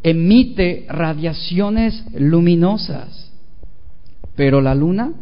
emite 0.03 0.87
radiaciones 0.89 2.05
luminosas, 2.15 3.31
pero 4.37 4.61
la 4.61 4.75
Luna 4.75 5.13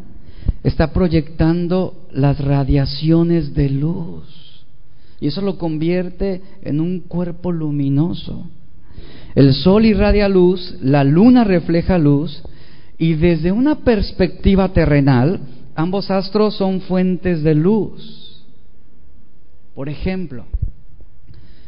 está 0.62 0.92
proyectando 0.92 2.06
las 2.12 2.38
radiaciones 2.40 3.54
de 3.54 3.70
luz. 3.70 4.64
Y 5.20 5.28
eso 5.28 5.40
lo 5.40 5.58
convierte 5.58 6.42
en 6.62 6.80
un 6.80 7.00
cuerpo 7.00 7.50
luminoso. 7.50 8.48
El 9.38 9.54
Sol 9.54 9.86
irradia 9.86 10.28
luz, 10.28 10.74
la 10.82 11.04
Luna 11.04 11.44
refleja 11.44 11.96
luz, 11.96 12.42
y 12.98 13.14
desde 13.14 13.52
una 13.52 13.76
perspectiva 13.76 14.72
terrenal, 14.72 15.38
ambos 15.76 16.10
astros 16.10 16.56
son 16.56 16.80
fuentes 16.80 17.44
de 17.44 17.54
luz. 17.54 18.44
Por 19.76 19.88
ejemplo, 19.88 20.44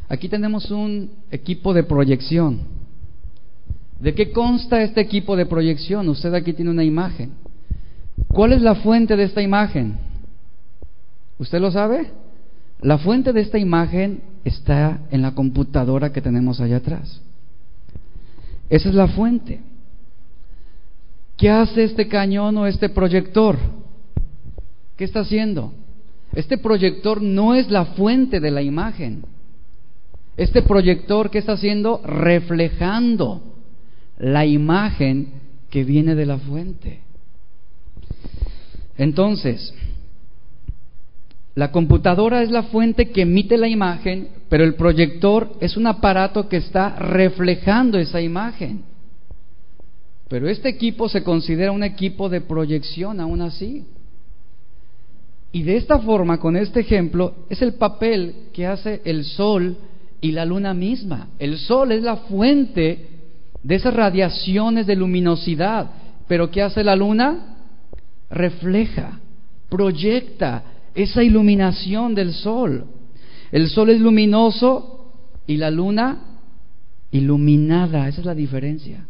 Aquí 0.09 0.29
tenemos 0.29 0.73
un 0.73 1.09
equipo 1.31 1.73
de 1.73 1.85
proyección. 1.85 2.63
¿De 4.01 4.13
qué 4.13 4.33
consta 4.33 4.83
este 4.83 5.01
equipo 5.01 5.37
de 5.37 5.47
proyección? 5.47 6.09
Usted 6.09 6.35
aquí 6.35 6.53
tiene 6.53 6.73
una 6.73 6.83
imagen. 6.83 7.35
¿Cuál 8.27 8.55
es 8.55 8.61
la 8.61 8.75
fuente 8.75 9.15
de 9.15 9.23
esta 9.23 9.41
imagen? 9.41 9.99
¿Usted 11.39 11.61
lo 11.61 11.71
sabe? 11.71 12.11
La 12.81 12.99
fuente 12.99 13.33
de 13.33 13.41
esta 13.41 13.59
imagen 13.59 14.23
está 14.45 14.99
en 15.13 15.23
la 15.23 15.37
computadora 15.37 16.13
que 16.13 16.21
tenemos 16.21 16.61
allá 16.61 16.79
atrás. 16.79 17.21
Esa 18.71 18.89
es 18.89 18.95
la 18.95 19.09
fuente. 19.09 19.61
¿Qué 21.37 21.51
hace 21.51 21.85
este 21.85 22.07
cañón 22.07 22.57
o 22.57 22.67
este 22.67 22.89
proyector? 22.89 23.59
¿Qué 24.97 25.05
está 25.05 25.21
haciendo? 25.21 25.75
Este 26.33 26.57
proyector 26.57 27.21
no 27.21 27.55
es 27.55 27.69
la 27.71 27.87
fuente 27.87 28.39
de 28.39 28.51
la 28.51 28.63
imagen. 28.63 29.25
Este 30.37 30.63
proyector, 30.63 31.31
¿qué 31.31 31.39
está 31.39 31.53
haciendo? 31.53 32.01
Reflejando 32.05 33.43
la 34.19 34.47
imagen 34.47 35.33
que 35.69 35.83
viene 35.83 36.15
de 36.15 36.27
la 36.27 36.39
fuente. 36.39 37.01
Entonces, 38.97 39.75
la 41.55 41.73
computadora 41.73 42.43
es 42.43 42.51
la 42.51 42.65
fuente 42.65 43.11
que 43.11 43.23
emite 43.23 43.59
la 43.59 43.69
imagen, 43.69 44.29
pero 44.49 44.65
el 44.65 44.75
proyector 44.75 45.57
es 45.61 45.77
un 45.77 45.87
aparato 45.87 46.49
que 46.49 46.59
está 46.59 46.97
reflejando 46.97 47.99
esa 47.99 48.21
imagen. 48.21 48.85
Pero 50.29 50.49
este 50.49 50.69
equipo 50.69 51.09
se 51.09 51.25
considera 51.25 51.73
un 51.73 51.83
equipo 51.83 52.29
de 52.29 52.41
proyección 52.41 53.21
aún 53.21 53.41
así. 53.41 53.85
Y 55.53 55.65
de 55.65 55.77
esta 55.77 55.99
forma, 55.99 56.39
con 56.39 56.57
este 56.57 56.81
ejemplo, 56.81 57.35
es 57.49 57.61
el 57.63 57.75
papel 57.75 58.35
que 58.53 58.69
hace 58.69 59.03
el 59.05 59.25
sol 59.25 59.77
y 60.21 60.31
la 60.31 60.45
luna 60.45 60.73
misma. 60.73 61.31
El 61.41 61.59
sol 61.59 61.91
es 61.91 62.05
la 62.05 62.17
fuente 62.17 63.09
de 63.61 63.75
esas 63.75 63.93
radiaciones 63.93 64.87
de 64.87 64.95
luminosidad. 64.95 65.91
Pero 66.29 66.49
¿qué 66.53 66.63
hace 66.63 66.85
la 66.85 66.95
luna? 66.95 67.57
Refleja, 68.31 69.19
proyecta 69.69 70.63
esa 71.03 71.23
iluminación 71.23 72.15
del 72.15 72.33
sol. 72.33 72.87
El 73.53 73.69
sol 73.69 73.91
es 73.91 74.01
luminoso 74.01 75.13
y 75.47 75.57
la 75.57 75.71
luna 75.71 76.39
iluminada. 77.11 78.09
Esa 78.09 78.21
es 78.21 78.27
la 78.27 78.35
diferencia. 78.35 79.07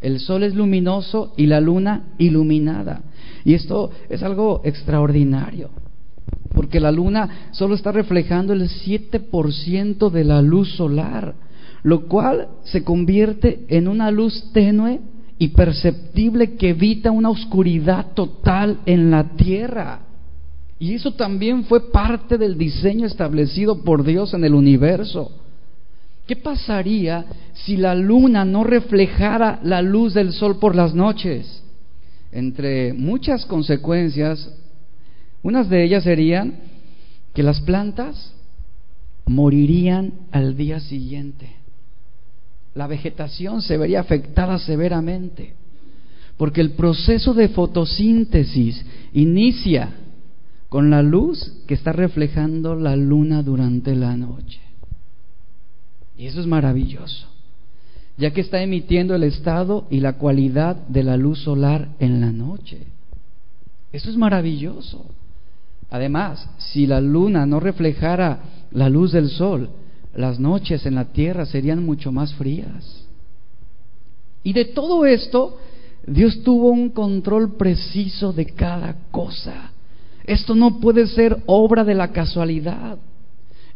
El 0.00 0.20
sol 0.20 0.42
es 0.42 0.54
luminoso 0.54 1.32
y 1.36 1.46
la 1.46 1.60
luna 1.60 2.14
iluminada. 2.18 3.02
Y 3.44 3.54
esto 3.54 3.90
es 4.08 4.22
algo 4.22 4.60
extraordinario 4.64 5.70
porque 6.54 6.80
la 6.80 6.92
luna 6.92 7.48
solo 7.50 7.74
está 7.74 7.92
reflejando 7.92 8.52
el 8.52 8.68
7% 8.68 10.10
de 10.10 10.24
la 10.24 10.40
luz 10.40 10.74
solar, 10.76 11.34
lo 11.82 12.06
cual 12.06 12.48
se 12.62 12.84
convierte 12.84 13.66
en 13.68 13.88
una 13.88 14.10
luz 14.10 14.50
tenue 14.52 15.00
y 15.36 15.48
perceptible 15.48 16.54
que 16.54 16.70
evita 16.70 17.10
una 17.10 17.28
oscuridad 17.28 18.12
total 18.14 18.78
en 18.86 19.10
la 19.10 19.30
tierra. 19.36 20.00
Y 20.78 20.94
eso 20.94 21.14
también 21.14 21.64
fue 21.64 21.92
parte 21.92 22.36
del 22.36 22.58
diseño 22.58 23.06
establecido 23.06 23.82
por 23.82 24.04
Dios 24.04 24.34
en 24.34 24.44
el 24.44 24.54
universo. 24.54 25.30
¿Qué 26.26 26.36
pasaría 26.36 27.24
si 27.52 27.76
la 27.76 27.94
luna 27.94 28.44
no 28.44 28.64
reflejara 28.64 29.60
la 29.62 29.82
luz 29.82 30.14
del 30.14 30.32
sol 30.32 30.58
por 30.58 30.74
las 30.74 30.94
noches? 30.94 31.62
Entre 32.32 32.92
muchas 32.92 33.46
consecuencias, 33.46 34.50
Unas 35.44 35.68
de 35.68 35.84
ellas 35.84 36.04
serían 36.04 36.54
que 37.34 37.42
las 37.42 37.60
plantas 37.60 38.32
morirían 39.26 40.14
al 40.32 40.56
día 40.56 40.80
siguiente. 40.80 41.50
La 42.74 42.86
vegetación 42.86 43.60
se 43.60 43.76
vería 43.76 44.00
afectada 44.00 44.58
severamente, 44.58 45.54
porque 46.38 46.62
el 46.62 46.70
proceso 46.70 47.34
de 47.34 47.50
fotosíntesis 47.50 48.84
inicia 49.12 49.90
con 50.74 50.90
la 50.90 51.02
luz 51.02 51.62
que 51.68 51.74
está 51.74 51.92
reflejando 51.92 52.74
la 52.74 52.96
luna 52.96 53.44
durante 53.44 53.94
la 53.94 54.16
noche. 54.16 54.60
Y 56.18 56.26
eso 56.26 56.40
es 56.40 56.48
maravilloso, 56.48 57.28
ya 58.16 58.32
que 58.32 58.40
está 58.40 58.60
emitiendo 58.60 59.14
el 59.14 59.22
estado 59.22 59.86
y 59.88 60.00
la 60.00 60.14
cualidad 60.14 60.74
de 60.88 61.04
la 61.04 61.16
luz 61.16 61.44
solar 61.44 61.90
en 62.00 62.20
la 62.20 62.32
noche. 62.32 62.88
Eso 63.92 64.10
es 64.10 64.16
maravilloso. 64.16 65.06
Además, 65.90 66.44
si 66.58 66.88
la 66.88 67.00
luna 67.00 67.46
no 67.46 67.60
reflejara 67.60 68.40
la 68.72 68.88
luz 68.88 69.12
del 69.12 69.28
sol, 69.28 69.70
las 70.12 70.40
noches 70.40 70.86
en 70.86 70.96
la 70.96 71.04
tierra 71.04 71.46
serían 71.46 71.86
mucho 71.86 72.10
más 72.10 72.34
frías. 72.34 73.06
Y 74.42 74.52
de 74.52 74.64
todo 74.64 75.06
esto, 75.06 75.56
Dios 76.04 76.42
tuvo 76.42 76.70
un 76.70 76.88
control 76.88 77.54
preciso 77.54 78.32
de 78.32 78.46
cada 78.46 78.96
cosa. 79.12 79.70
Esto 80.24 80.54
no 80.54 80.80
puede 80.80 81.06
ser 81.06 81.38
obra 81.46 81.84
de 81.84 81.94
la 81.94 82.12
casualidad. 82.12 82.98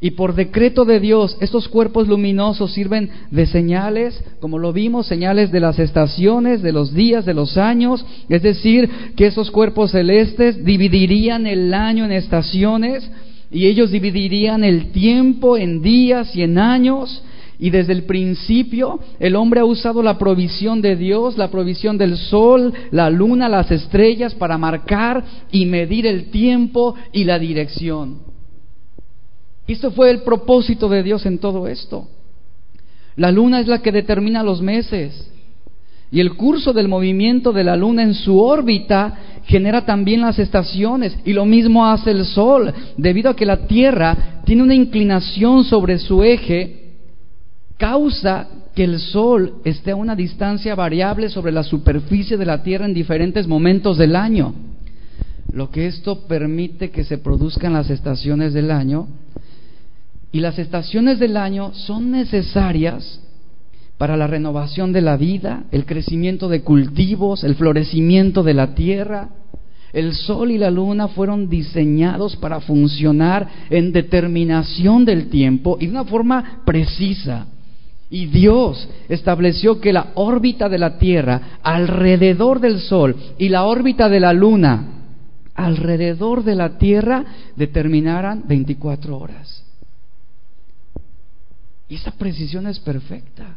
Y 0.01 0.13
por 0.13 0.35
decreto 0.37 0.85
de 0.85 1.01
Dios, 1.01 1.37
estos 1.41 1.69
cuerpos 1.69 2.07
luminosos 2.07 2.73
sirven 2.73 3.11
de 3.33 3.47
señales, 3.47 4.23
como 4.41 4.59
lo 4.59 4.73
vimos, 4.73 5.07
señales 5.07 5.51
de 5.51 5.59
las 5.59 5.81
estaciones, 5.81 6.63
de 6.63 6.71
los 6.71 6.95
días, 6.95 7.27
de 7.27 7.35
los 7.35 7.57
años. 7.57 8.07
Es 8.29 8.43
decir, 8.43 8.89
que 9.17 9.27
esos 9.27 9.51
cuerpos 9.51 9.91
celestes 9.91 10.65
dividirían 10.65 11.49
el 11.49 11.75
año 11.75 12.05
en 12.05 12.13
estaciones 12.13 13.11
y 13.51 13.67
ellos 13.67 13.91
dividirían 13.91 14.63
el 14.63 14.93
tiempo 14.93 15.57
en 15.57 15.83
días 15.83 16.35
y 16.37 16.43
en 16.43 16.59
años. 16.59 17.25
Y 17.59 17.71
desde 17.71 17.93
el 17.93 18.05
principio 18.05 19.01
el 19.19 19.35
hombre 19.35 19.61
ha 19.61 19.65
usado 19.65 20.03
la 20.03 20.17
provisión 20.17 20.81
de 20.81 20.95
Dios, 20.95 21.37
la 21.37 21.51
provisión 21.51 21.99
del 21.99 22.17
sol, 22.17 22.73
la 22.91 23.11
luna, 23.11 23.49
las 23.49 23.71
estrellas 23.71 24.35
para 24.35 24.59
marcar 24.59 25.25
y 25.51 25.67
medir 25.67 26.07
el 26.07 26.31
tiempo 26.31 26.95
y 27.13 27.25
la 27.25 27.39
dirección. 27.39 28.19
Esto 29.67 29.91
fue 29.91 30.11
el 30.11 30.23
propósito 30.23 30.89
de 30.89 31.03
Dios 31.03 31.27
en 31.27 31.39
todo 31.39 31.67
esto. 31.67 32.09
La 33.17 33.33
luna 33.33 33.61
es 33.61 33.67
la 33.67 33.83
que 33.83 33.93
determina 33.93 34.43
los 34.43 34.63
meses. 34.63 35.31
Y 36.11 36.21
el 36.21 36.37
curso 36.37 36.73
del 36.73 36.89
movimiento 36.89 37.53
de 37.53 37.65
la 37.65 37.77
luna 37.77 38.03
en 38.03 38.15
su 38.15 38.39
órbita 38.39 39.19
genera 39.45 39.85
también 39.85 40.23
las 40.23 40.39
estaciones. 40.39 41.19
Y 41.25 41.33
lo 41.33 41.45
mismo 41.45 41.87
hace 41.87 42.13
el 42.13 42.25
sol. 42.25 42.73
Debido 42.97 43.31
a 43.31 43.37
que 43.37 43.45
la 43.45 43.67
Tierra 43.67 44.41
tiene 44.47 44.63
una 44.63 44.75
inclinación 44.75 45.65
sobre 45.65 45.99
su 45.99 46.23
eje, 46.23 46.88
causa 47.79 48.49
que 48.75 48.85
el 48.85 48.99
sol 48.99 49.55
esté 49.65 49.93
a 49.93 49.97
una 49.97 50.15
distancia 50.15 50.75
variable 50.75 51.31
sobre 51.31 51.53
la 51.53 51.63
superficie 51.63 52.37
de 52.37 52.45
la 52.45 52.63
Tierra 52.63 52.85
en 52.85 52.93
diferentes 52.93 53.47
momentos 53.47 53.97
del 53.97 54.15
año. 54.15 54.55
Lo 55.53 55.71
que 55.71 55.87
esto 55.87 56.27
permite 56.27 56.91
que 56.91 57.05
se 57.05 57.19
produzcan 57.19 57.73
las 57.73 57.89
estaciones 57.89 58.53
del 58.53 58.71
año 58.71 59.09
y 60.31 60.41
las 60.41 60.59
estaciones 60.59 61.19
del 61.19 61.37
año 61.37 61.73
son 61.73 62.11
necesarias 62.11 63.21
para 63.97 64.17
la 64.17 64.27
renovación 64.27 64.93
de 64.93 65.01
la 65.01 65.17
vida, 65.17 65.65
el 65.73 65.87
crecimiento 65.87 66.49
de 66.49 66.63
cultivos, 66.63 67.43
el 67.45 67.55
florecimiento 67.57 68.43
de 68.43 68.55
la 68.55 68.75
tierra. 68.75 69.31
El 69.93 70.13
sol 70.13 70.51
y 70.51 70.59
la 70.59 70.71
luna 70.71 71.09
fueron 71.09 71.49
diseñados 71.49 72.37
para 72.37 72.61
funcionar 72.61 73.49
en 73.71 73.91
determinación 73.91 75.07
del 75.07 75.31
tiempo 75.31 75.79
y 75.81 75.87
de 75.87 75.93
una 75.93 76.05
forma 76.05 76.61
precisa. 76.67 77.47
Y 78.11 78.27
Dios 78.27 78.89
estableció 79.09 79.81
que 79.81 79.93
la 79.93 80.13
órbita 80.15 80.69
de 80.69 80.79
la 80.79 80.99
Tierra 80.99 81.59
alrededor 81.63 82.61
del 82.61 82.81
Sol 82.81 83.15
y 83.39 83.49
la 83.51 83.65
órbita 83.65 84.09
de 84.09 84.21
la 84.21 84.33
Luna 84.33 84.99
alrededor 85.55 86.45
de 86.45 86.55
la 86.55 86.79
Tierra 86.79 87.25
determinaran 87.57 88.45
24 88.47 89.19
horas. 89.19 89.65
Y 91.89 91.97
esa 91.97 92.13
precisión 92.13 92.67
es 92.67 92.79
perfecta. 92.79 93.57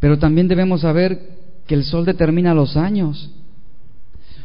Pero 0.00 0.18
también 0.18 0.48
debemos 0.48 0.80
saber 0.80 1.36
que 1.66 1.74
el 1.74 1.84
sol 1.84 2.04
determina 2.04 2.54
los 2.54 2.76
años, 2.76 3.30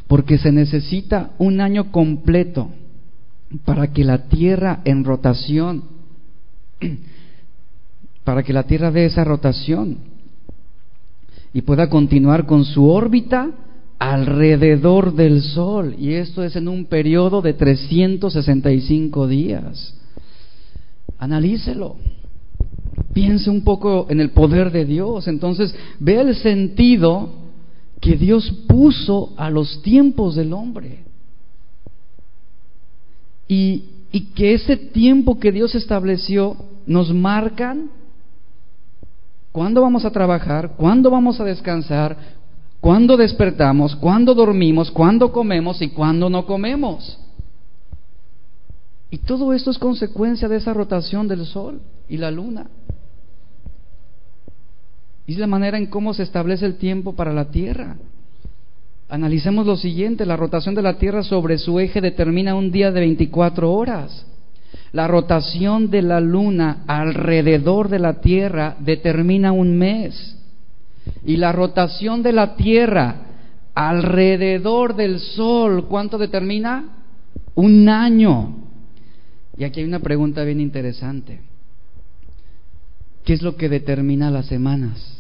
porque 0.08 0.38
se 0.38 0.52
necesita 0.52 1.32
un 1.38 1.62
año 1.62 1.92
completo 1.92 2.70
para 3.66 3.92
que 3.94 4.04
la 4.04 4.30
Tierra 4.30 4.82
en 4.84 5.04
rotación, 5.04 5.84
para 8.24 8.44
que 8.44 8.54
la 8.54 8.64
Tierra 8.64 8.92
dé 8.92 9.06
esa 9.06 9.24
rotación 9.24 9.98
y 11.54 11.62
pueda 11.62 11.90
continuar 11.90 12.46
con 12.46 12.66
su 12.66 12.88
órbita 12.90 13.52
alrededor 13.98 15.14
del 15.14 15.42
Sol. 15.42 15.96
Y 15.98 16.14
esto 16.14 16.44
es 16.44 16.56
en 16.56 16.68
un 16.68 16.86
periodo 16.86 17.42
de 17.42 17.54
365 17.54 19.28
días. 19.28 19.96
Analícelo. 21.18 21.98
Piense 23.14 23.50
un 23.50 23.64
poco 23.64 24.08
en 24.10 24.22
el 24.22 24.30
poder 24.30 24.72
de 24.72 24.86
Dios. 24.86 25.28
Entonces, 25.28 25.76
vea 26.00 26.22
el 26.22 26.36
sentido 26.36 27.30
que 28.00 28.16
Dios 28.16 28.50
puso 28.68 29.34
a 29.36 29.50
los 29.50 29.82
tiempos 29.82 30.36
del 30.36 30.54
hombre. 30.54 31.04
Y, 33.48 33.86
y 34.12 34.22
que 34.36 34.54
ese 34.54 34.78
tiempo 34.78 35.40
que 35.40 35.52
Dios 35.52 35.74
estableció 35.76 36.56
nos 36.90 37.14
marcan 37.14 37.92
cuándo 39.52 39.80
vamos 39.82 40.06
a 40.06 40.12
trabajar, 40.12 40.72
cuándo 40.76 41.12
vamos 41.12 41.40
a 41.40 41.44
descansar, 41.44 42.18
cuándo 42.82 43.16
despertamos, 43.16 43.96
cuándo 43.96 44.34
dormimos, 44.34 44.90
cuándo 44.90 45.32
comemos 45.32 45.84
y 45.84 45.90
cuándo 45.90 46.32
no 46.32 46.48
comemos. 46.48 47.20
Y 49.12 49.20
todo 49.20 49.54
esto 49.54 49.70
es 49.70 49.78
consecuencia 49.78 50.48
de 50.48 50.58
esa 50.58 50.74
rotación 50.74 51.28
del 51.28 51.46
Sol 51.46 51.80
y 52.08 52.18
la 52.18 52.32
Luna. 52.32 52.72
Es 55.28 55.38
la 55.38 55.46
manera 55.46 55.78
en 55.78 55.86
cómo 55.86 56.16
se 56.16 56.24
establece 56.24 56.66
el 56.66 56.78
tiempo 56.78 57.14
para 57.14 57.34
la 57.34 57.52
Tierra. 57.52 57.98
Analicemos 59.10 59.68
lo 59.68 59.78
siguiente, 59.78 60.26
la 60.26 60.38
rotación 60.38 60.74
de 60.74 60.82
la 60.82 60.98
Tierra 60.98 61.22
sobre 61.22 61.60
su 61.60 61.80
eje 61.80 62.02
determina 62.02 62.56
un 62.56 62.72
día 62.72 62.92
de 62.92 63.02
24 63.02 63.72
horas. 63.72 64.26
La 64.92 65.08
rotación 65.08 65.90
de 65.90 66.02
la 66.02 66.20
Luna 66.20 66.84
alrededor 66.88 67.90
de 67.90 68.00
la 68.00 68.22
Tierra 68.22 68.76
determina 68.80 69.52
un 69.52 69.78
mes. 69.78 70.36
Y 71.26 71.38
la 71.38 71.52
rotación 71.52 72.24
de 72.24 72.34
la 72.34 72.56
Tierra 72.56 73.16
alrededor 73.76 74.96
del 74.96 75.20
Sol, 75.20 75.88
¿cuánto 75.88 76.18
determina? 76.18 76.86
Un 77.56 77.88
año. 77.88 78.56
Y 79.58 79.64
aquí 79.64 79.82
hay 79.82 79.86
una 79.86 80.00
pregunta 80.00 80.44
bien 80.44 80.60
interesante. 80.60 81.42
¿Qué 83.24 83.34
es 83.34 83.42
lo 83.42 83.58
que 83.58 83.70
determina 83.70 84.32
las 84.32 84.48
semanas? 84.48 85.20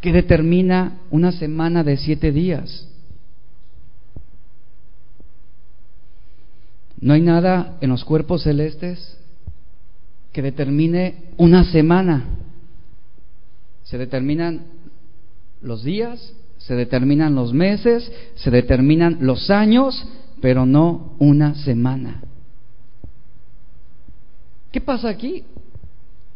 ¿Qué 0.00 0.12
determina 0.12 0.98
una 1.10 1.32
semana 1.32 1.84
de 1.84 1.96
siete 1.96 2.32
días? 2.32 2.88
No 7.00 7.14
hay 7.14 7.20
nada 7.20 7.76
en 7.80 7.90
los 7.90 8.04
cuerpos 8.04 8.42
celestes 8.42 9.18
que 10.32 10.42
determine 10.42 11.32
una 11.36 11.64
semana. 11.64 12.24
Se 13.84 13.98
determinan 13.98 14.64
los 15.62 15.84
días, 15.84 16.32
se 16.58 16.74
determinan 16.74 17.34
los 17.34 17.52
meses, 17.52 18.10
se 18.34 18.50
determinan 18.50 19.18
los 19.20 19.50
años, 19.50 20.06
pero 20.40 20.66
no 20.66 21.14
una 21.18 21.54
semana. 21.54 22.22
¿Qué 24.72 24.80
pasa 24.80 25.08
aquí? 25.08 25.44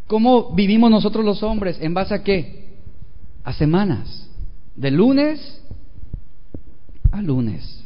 ¿Cómo 0.06 0.54
vivimos 0.54 0.90
nosotros 0.90 1.24
los 1.24 1.42
hombres? 1.42 1.78
¿En 1.80 1.94
base 1.94 2.14
a 2.14 2.22
qué? 2.22 2.68
A 3.44 3.52
semanas. 3.52 4.28
De 4.76 4.90
lunes 4.90 5.62
a 7.12 7.22
lunes. 7.22 7.79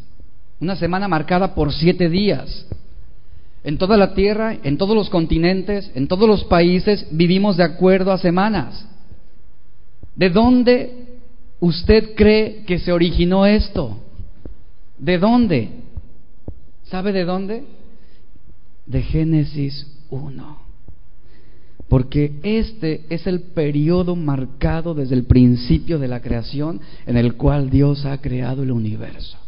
Una 0.60 0.76
semana 0.76 1.08
marcada 1.08 1.54
por 1.54 1.72
siete 1.72 2.08
días. 2.08 2.66
En 3.62 3.78
toda 3.78 3.96
la 3.96 4.14
tierra, 4.14 4.56
en 4.62 4.76
todos 4.76 4.94
los 4.94 5.08
continentes, 5.10 5.90
en 5.94 6.06
todos 6.06 6.28
los 6.28 6.44
países, 6.44 7.06
vivimos 7.10 7.56
de 7.56 7.64
acuerdo 7.64 8.12
a 8.12 8.18
semanas. 8.18 8.86
¿De 10.14 10.30
dónde 10.30 11.18
usted 11.60 12.14
cree 12.14 12.64
que 12.64 12.78
se 12.78 12.92
originó 12.92 13.46
esto? 13.46 13.98
¿De 14.98 15.18
dónde? 15.18 15.70
¿Sabe 16.84 17.12
de 17.12 17.24
dónde? 17.24 17.64
De 18.86 19.02
Génesis 19.02 19.86
porque 21.88 22.32
este 22.42 23.04
es 23.10 23.26
el 23.26 23.40
periodo 23.40 24.16
marcado 24.16 24.94
desde 24.94 25.14
el 25.14 25.24
principio 25.24 25.98
de 25.98 26.08
la 26.08 26.20
creación 26.20 26.80
en 27.06 27.16
el 27.16 27.34
cual 27.34 27.70
Dios 27.70 28.04
ha 28.04 28.20
creado 28.20 28.62
el 28.62 28.70
universo. 28.70 29.38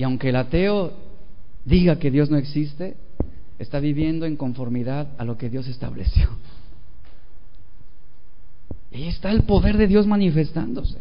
Y 0.00 0.02
aunque 0.02 0.30
el 0.30 0.36
ateo 0.36 0.94
diga 1.66 1.98
que 1.98 2.10
Dios 2.10 2.30
no 2.30 2.38
existe, 2.38 2.96
está 3.58 3.80
viviendo 3.80 4.24
en 4.24 4.34
conformidad 4.34 5.08
a 5.18 5.26
lo 5.26 5.36
que 5.36 5.50
Dios 5.50 5.68
estableció. 5.68 6.26
Y 8.90 9.08
está 9.08 9.30
el 9.30 9.42
poder 9.42 9.76
de 9.76 9.86
Dios 9.86 10.06
manifestándose. 10.06 10.96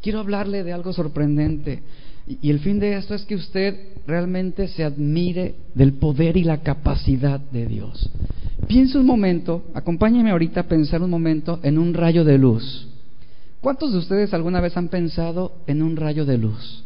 Quiero 0.00 0.20
hablarle 0.20 0.64
de 0.64 0.72
algo 0.72 0.94
sorprendente. 0.94 1.82
Y 2.26 2.48
el 2.48 2.60
fin 2.60 2.80
de 2.80 2.96
esto 2.96 3.14
es 3.14 3.26
que 3.26 3.34
usted 3.34 3.78
realmente 4.06 4.66
se 4.68 4.82
admire 4.82 5.54
del 5.74 5.92
poder 5.92 6.38
y 6.38 6.44
la 6.44 6.62
capacidad 6.62 7.38
de 7.38 7.66
Dios. 7.66 8.08
Piense 8.66 8.96
un 8.96 9.04
momento, 9.04 9.62
acompáñeme 9.74 10.30
ahorita 10.30 10.60
a 10.60 10.68
pensar 10.68 11.02
un 11.02 11.10
momento 11.10 11.60
en 11.62 11.76
un 11.76 11.92
rayo 11.92 12.24
de 12.24 12.38
luz. 12.38 12.88
¿Cuántos 13.60 13.92
de 13.92 13.98
ustedes 13.98 14.32
alguna 14.32 14.62
vez 14.62 14.74
han 14.74 14.88
pensado 14.88 15.58
en 15.66 15.82
un 15.82 15.96
rayo 15.96 16.24
de 16.24 16.38
luz? 16.38 16.84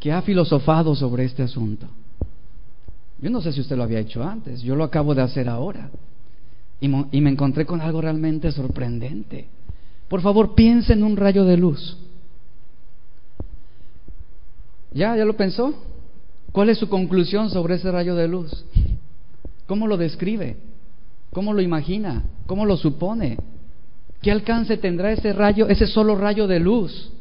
Que 0.00 0.12
ha 0.12 0.22
filosofado 0.22 0.94
sobre 0.94 1.24
este 1.24 1.42
asunto. 1.42 1.86
Yo 3.20 3.30
no 3.30 3.40
sé 3.40 3.52
si 3.52 3.60
usted 3.60 3.76
lo 3.76 3.82
había 3.82 3.98
hecho 3.98 4.22
antes, 4.22 4.62
yo 4.62 4.76
lo 4.76 4.84
acabo 4.84 5.14
de 5.14 5.22
hacer 5.22 5.48
ahora. 5.48 5.90
Y, 6.80 6.88
me 6.88 7.30
encontré 7.30 7.66
con 7.66 7.80
algo 7.80 8.00
realmente 8.00 8.52
sorprendente. 8.52 9.48
Por 10.08 10.20
favor, 10.20 10.54
piense 10.54 10.92
en 10.92 11.02
un 11.02 11.16
rayo 11.16 11.44
de 11.44 11.56
luz. 11.56 11.98
¿Ya? 14.92 15.16
¿Ya 15.16 15.24
lo 15.24 15.36
pensó? 15.36 15.74
¿Cuál 16.52 16.70
es 16.70 16.78
su 16.78 16.88
conclusión 16.88 17.50
sobre 17.50 17.74
ese 17.74 17.90
rayo 17.90 18.14
de 18.14 18.28
luz? 18.28 18.64
¿Cómo 19.66 19.88
lo 19.88 19.96
describe? 19.96 20.56
¿Cómo 21.32 21.52
lo 21.52 21.60
imagina? 21.60 22.22
¿Cómo 22.46 22.64
lo 22.64 22.76
supone? 22.76 23.36
¿Qué 24.22 24.30
alcance 24.30 24.76
tendrá 24.76 25.12
ese 25.12 25.32
rayo, 25.32 25.68
ese 25.68 25.86
solo 25.86 26.16
rayo 26.16 26.46
de 26.46 26.60
luz? 26.60 27.12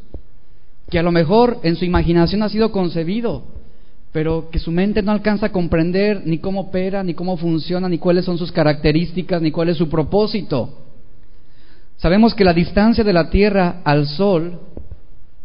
Que 0.90 1.00
a 1.00 1.04
lo 1.04 1.12
mejor 1.12 1.60
en 1.64 1.76
su 1.76 1.86
imaginación 1.86 2.44
ha 2.44 2.50
sido 2.50 2.72
concebido, 2.72 3.44
pero 4.12 4.50
que 4.50 4.60
su 4.60 4.72
mente 4.72 5.02
no 5.02 5.12
alcanza 5.12 5.48
a 5.48 5.52
comprender 5.52 6.24
ni 6.26 6.38
cómo 6.38 6.62
opera, 6.62 7.04
ni 7.04 7.14
cómo 7.14 7.38
funciona, 7.38 7.90
ni 7.90 7.98
cuáles 7.98 8.26
son 8.26 8.38
sus 8.38 8.52
características, 8.52 9.42
ni 9.42 9.52
cuál 9.52 9.70
es 9.70 9.78
su 9.78 9.90
propósito. 9.90 10.70
Sabemos 11.98 12.34
que 12.34 12.44
la 12.44 12.54
distancia 12.54 13.04
de 13.04 13.14
la 13.14 13.30
Tierra 13.30 13.82
al 13.84 14.08
Sol 14.08 14.60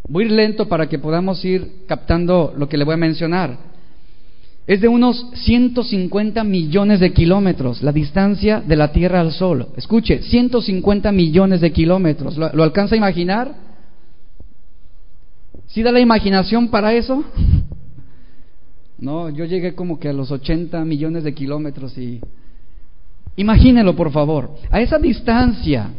Voy 0.09 0.24
a 0.24 0.26
ir 0.26 0.32
lento 0.32 0.68
para 0.68 0.88
que 0.88 0.99
podamos 0.99 1.45
ir 1.45 1.84
captando 1.86 2.53
lo 2.57 2.68
que 2.68 2.76
le 2.76 2.84
voy 2.84 2.95
a 2.95 2.99
mencionar. 2.99 3.57
Es 4.66 4.80
de 4.80 4.88
unos 4.88 5.26
150 5.32 6.45
millones 6.45 7.01
de 7.01 7.12
kilómetros 7.12 7.82
la 7.82 7.93
distancia 7.93 8.61
de 8.61 8.76
la 8.76 8.93
Tierra 8.93 9.20
al 9.20 9.32
Sol. 9.32 9.68
Escuche, 9.76 10.22
150 10.22 11.11
millones 11.12 11.61
de 11.61 11.72
kilómetros. 11.72 12.36
¿Lo, 12.36 12.62
alcanza 12.62 12.95
a 12.95 12.99
imaginar? 12.99 13.72
¿Sí 15.73 15.83
da 15.83 15.91
la 15.91 16.01
imaginación 16.01 16.68
para 16.68 16.93
eso? 16.93 17.25
No, 18.99 19.31
yo 19.31 19.47
llegué 19.47 19.75
como 19.75 19.99
que 19.99 20.09
a 20.09 20.12
los 20.12 20.31
80 20.31 20.85
millones 20.85 21.25
de 21.25 21.35
kilómetros 21.35 21.97
y... 21.97 22.20
Imagínelo, 23.37 23.97
por 23.97 24.12
favor. 24.12 24.55
A 24.70 24.83
esa 24.83 24.99
distancia 24.99 25.91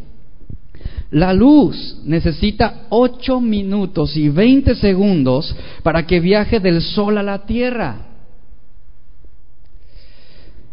la 1.10 1.34
luz 1.34 2.02
necesita 2.06 2.86
8 2.90 3.40
minutos 3.42 4.16
y 4.16 4.30
20 4.30 4.76
segundos 4.76 5.56
para 5.82 6.06
que 6.06 6.20
viaje 6.20 6.60
del 6.60 6.82
Sol 6.82 7.18
a 7.18 7.24
la 7.24 7.46
Tierra. 7.46 7.98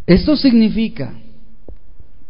Esto 0.06 0.36
significa 0.36 1.14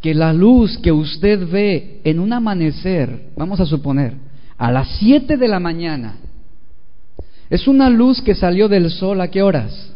que 0.00 0.14
la 0.14 0.32
luz 0.32 0.78
que 0.78 0.92
usted 0.92 1.48
ve 1.48 2.00
en 2.04 2.20
un 2.20 2.32
amanecer, 2.32 3.30
vamos 3.36 3.60
a 3.60 3.66
suponer, 3.66 4.14
a 4.56 4.70
las 4.70 4.88
7 4.98 5.36
de 5.36 5.48
la 5.48 5.60
mañana, 5.60 6.16
es 7.50 7.66
una 7.66 7.90
luz 7.90 8.22
que 8.22 8.36
salió 8.36 8.68
del 8.68 8.90
sol 8.90 9.20
a 9.20 9.28
qué 9.28 9.42
horas? 9.42 9.92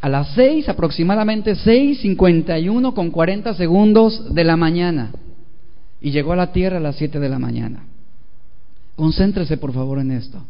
A 0.00 0.08
las 0.08 0.28
6, 0.34 0.68
aproximadamente 0.68 1.54
6.51 1.54 2.94
con 2.94 3.10
40 3.10 3.54
segundos 3.54 4.34
de 4.34 4.42
la 4.42 4.56
mañana 4.56 5.12
y 6.00 6.10
llegó 6.10 6.32
a 6.32 6.36
la 6.36 6.52
tierra 6.52 6.78
a 6.78 6.80
las 6.80 6.96
7 6.96 7.20
de 7.20 7.28
la 7.28 7.38
mañana. 7.38 7.84
Concéntrese 8.96 9.56
por 9.58 9.72
favor 9.72 10.00
en 10.00 10.10
esto. 10.10 10.42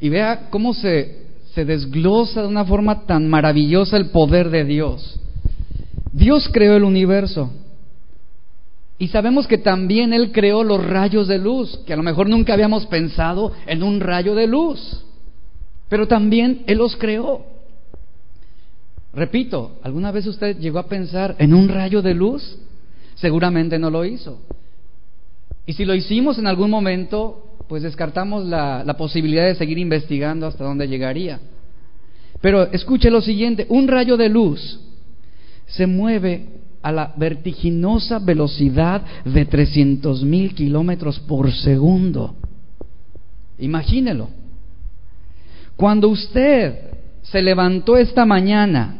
Y 0.00 0.08
vea 0.08 0.48
cómo 0.50 0.74
se, 0.74 1.26
se 1.54 1.64
desglosa 1.64 2.42
de 2.42 2.48
una 2.48 2.64
forma 2.64 3.06
tan 3.06 3.28
maravillosa 3.28 3.96
el 3.96 4.06
poder 4.06 4.50
de 4.50 4.64
Dios. 4.64 5.20
Dios 6.12 6.48
creó 6.52 6.76
el 6.76 6.84
universo. 6.84 7.52
Y 9.00 9.08
sabemos 9.08 9.48
que 9.48 9.58
también 9.58 10.12
Él 10.12 10.30
creó 10.30 10.62
los 10.62 10.86
rayos 10.86 11.26
de 11.26 11.38
luz, 11.38 11.80
que 11.86 11.92
a 11.92 11.96
lo 11.96 12.04
mejor 12.04 12.28
nunca 12.28 12.52
habíamos 12.52 12.86
pensado 12.86 13.52
en 13.66 13.82
un 13.82 13.98
rayo 13.98 14.36
de 14.36 14.46
luz. 14.46 15.04
Pero 15.88 16.06
también 16.06 16.62
Él 16.68 16.78
los 16.78 16.94
creó. 16.94 17.44
Repito, 19.12 19.72
¿alguna 19.82 20.12
vez 20.12 20.28
usted 20.28 20.56
llegó 20.58 20.78
a 20.78 20.86
pensar 20.86 21.34
en 21.40 21.52
un 21.52 21.68
rayo 21.68 22.00
de 22.00 22.14
luz? 22.14 22.58
seguramente 23.20 23.78
no 23.78 23.90
lo 23.90 24.04
hizo. 24.04 24.40
Y 25.66 25.74
si 25.74 25.84
lo 25.84 25.94
hicimos 25.94 26.38
en 26.38 26.46
algún 26.46 26.70
momento, 26.70 27.56
pues 27.68 27.82
descartamos 27.82 28.44
la, 28.46 28.94
posibilidad 28.98 29.44
de 29.44 29.54
seguir 29.54 29.78
investigando 29.78 30.46
hasta 30.46 30.64
dónde 30.64 30.88
llegaría. 30.88 31.38
Pero 32.40 32.72
escuche 32.72 33.10
lo 33.10 33.20
siguiente, 33.20 33.66
un 33.68 33.86
rayo 33.86 34.16
de 34.16 34.28
luz 34.28 34.80
se 35.66 35.86
mueve 35.86 36.59
a 36.82 36.92
la 36.92 37.12
vertiginosa 37.16 38.18
velocidad 38.18 39.02
de 39.24 39.44
300 39.44 40.22
mil 40.24 40.54
kilómetros 40.54 41.18
por 41.20 41.52
segundo. 41.52 42.34
Imagínelo. 43.58 44.28
Cuando 45.76 46.08
usted 46.08 46.90
se 47.22 47.42
levantó 47.42 47.96
esta 47.96 48.24
mañana, 48.24 48.96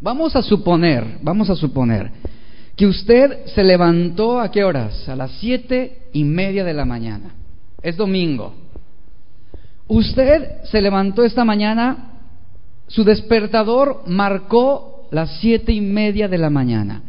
vamos 0.00 0.36
a 0.36 0.42
suponer, 0.42 1.18
vamos 1.22 1.50
a 1.50 1.54
suponer 1.54 2.10
que 2.80 2.86
usted 2.86 3.44
se 3.54 3.62
levantó 3.62 4.40
a 4.40 4.50
qué 4.50 4.64
horas? 4.64 5.06
A 5.06 5.14
las 5.14 5.32
siete 5.32 6.08
y 6.14 6.24
media 6.24 6.64
de 6.64 6.72
la 6.72 6.86
mañana. 6.86 7.34
Es 7.82 7.94
domingo. 7.94 8.54
Usted 9.86 10.62
se 10.64 10.80
levantó 10.80 11.22
esta 11.22 11.44
mañana, 11.44 12.12
su 12.86 13.04
despertador 13.04 14.04
marcó 14.06 14.89
las 15.10 15.38
siete 15.40 15.72
y 15.72 15.80
media 15.80 16.28
de 16.28 16.38
la 16.38 16.50
mañana. 16.50 17.02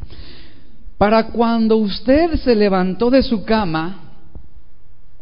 Para 0.98 1.28
cuando 1.28 1.78
usted 1.78 2.36
se 2.36 2.56
levantó 2.56 3.10
de 3.10 3.24
su 3.24 3.44
cama, 3.44 4.12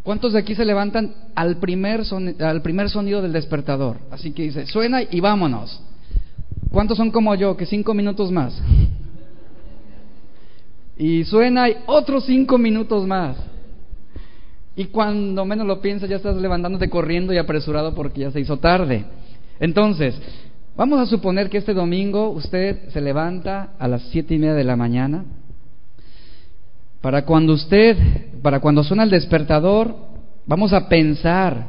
¿cuántos 0.04 0.34
de 0.34 0.40
aquí 0.40 0.56
se 0.56 0.66
levantan 0.66 1.14
al 1.36 1.58
primer, 1.58 2.04
al 2.40 2.62
primer 2.62 2.90
sonido 2.90 3.22
del 3.22 3.32
despertador? 3.32 3.98
Así 4.12 4.32
que 4.32 4.44
dice, 4.44 4.66
suena 4.66 5.02
y 5.04 5.20
vámonos. 5.20 5.82
¿Cuántos 6.72 6.98
son 6.98 7.12
como 7.12 7.34
yo? 7.36 7.56
Que 7.56 7.66
cinco 7.66 7.94
minutos 7.94 8.32
más. 8.32 8.62
Y 10.98 11.24
suena 11.24 11.70
y 11.70 11.78
otros 11.86 12.26
cinco 12.26 12.58
minutos 12.58 13.08
más. 13.08 13.38
Y 14.76 14.86
cuando 14.86 15.46
menos 15.46 15.66
lo 15.66 15.82
piensas 15.82 16.10
ya 16.10 16.18
estás 16.18 16.36
levantándote 16.36 16.90
corriendo 16.90 17.34
y 17.34 17.38
apresurado 17.38 17.96
porque 17.96 18.22
ya 18.22 18.32
se 18.32 18.42
hizo 18.42 18.58
tarde. 18.58 19.06
Entonces, 19.60 20.16
vamos 20.76 21.00
a 21.00 21.06
suponer 21.06 21.50
que 21.50 21.58
este 21.58 21.74
domingo 21.74 22.30
usted 22.30 22.90
se 22.90 23.02
levanta 23.02 23.72
a 23.78 23.88
las 23.88 24.04
siete 24.12 24.36
y 24.36 24.40
media 24.40 24.54
de 24.54 24.64
la 24.64 24.76
mañana. 24.76 25.26
Para 27.02 27.26
cuando 27.26 27.54
usted, 27.54 27.98
para 28.42 28.60
cuando 28.60 28.84
suena 28.84 29.04
el 29.04 29.10
despertador, 29.10 29.96
vamos 30.46 30.74
a 30.74 30.90
pensar, 30.90 31.68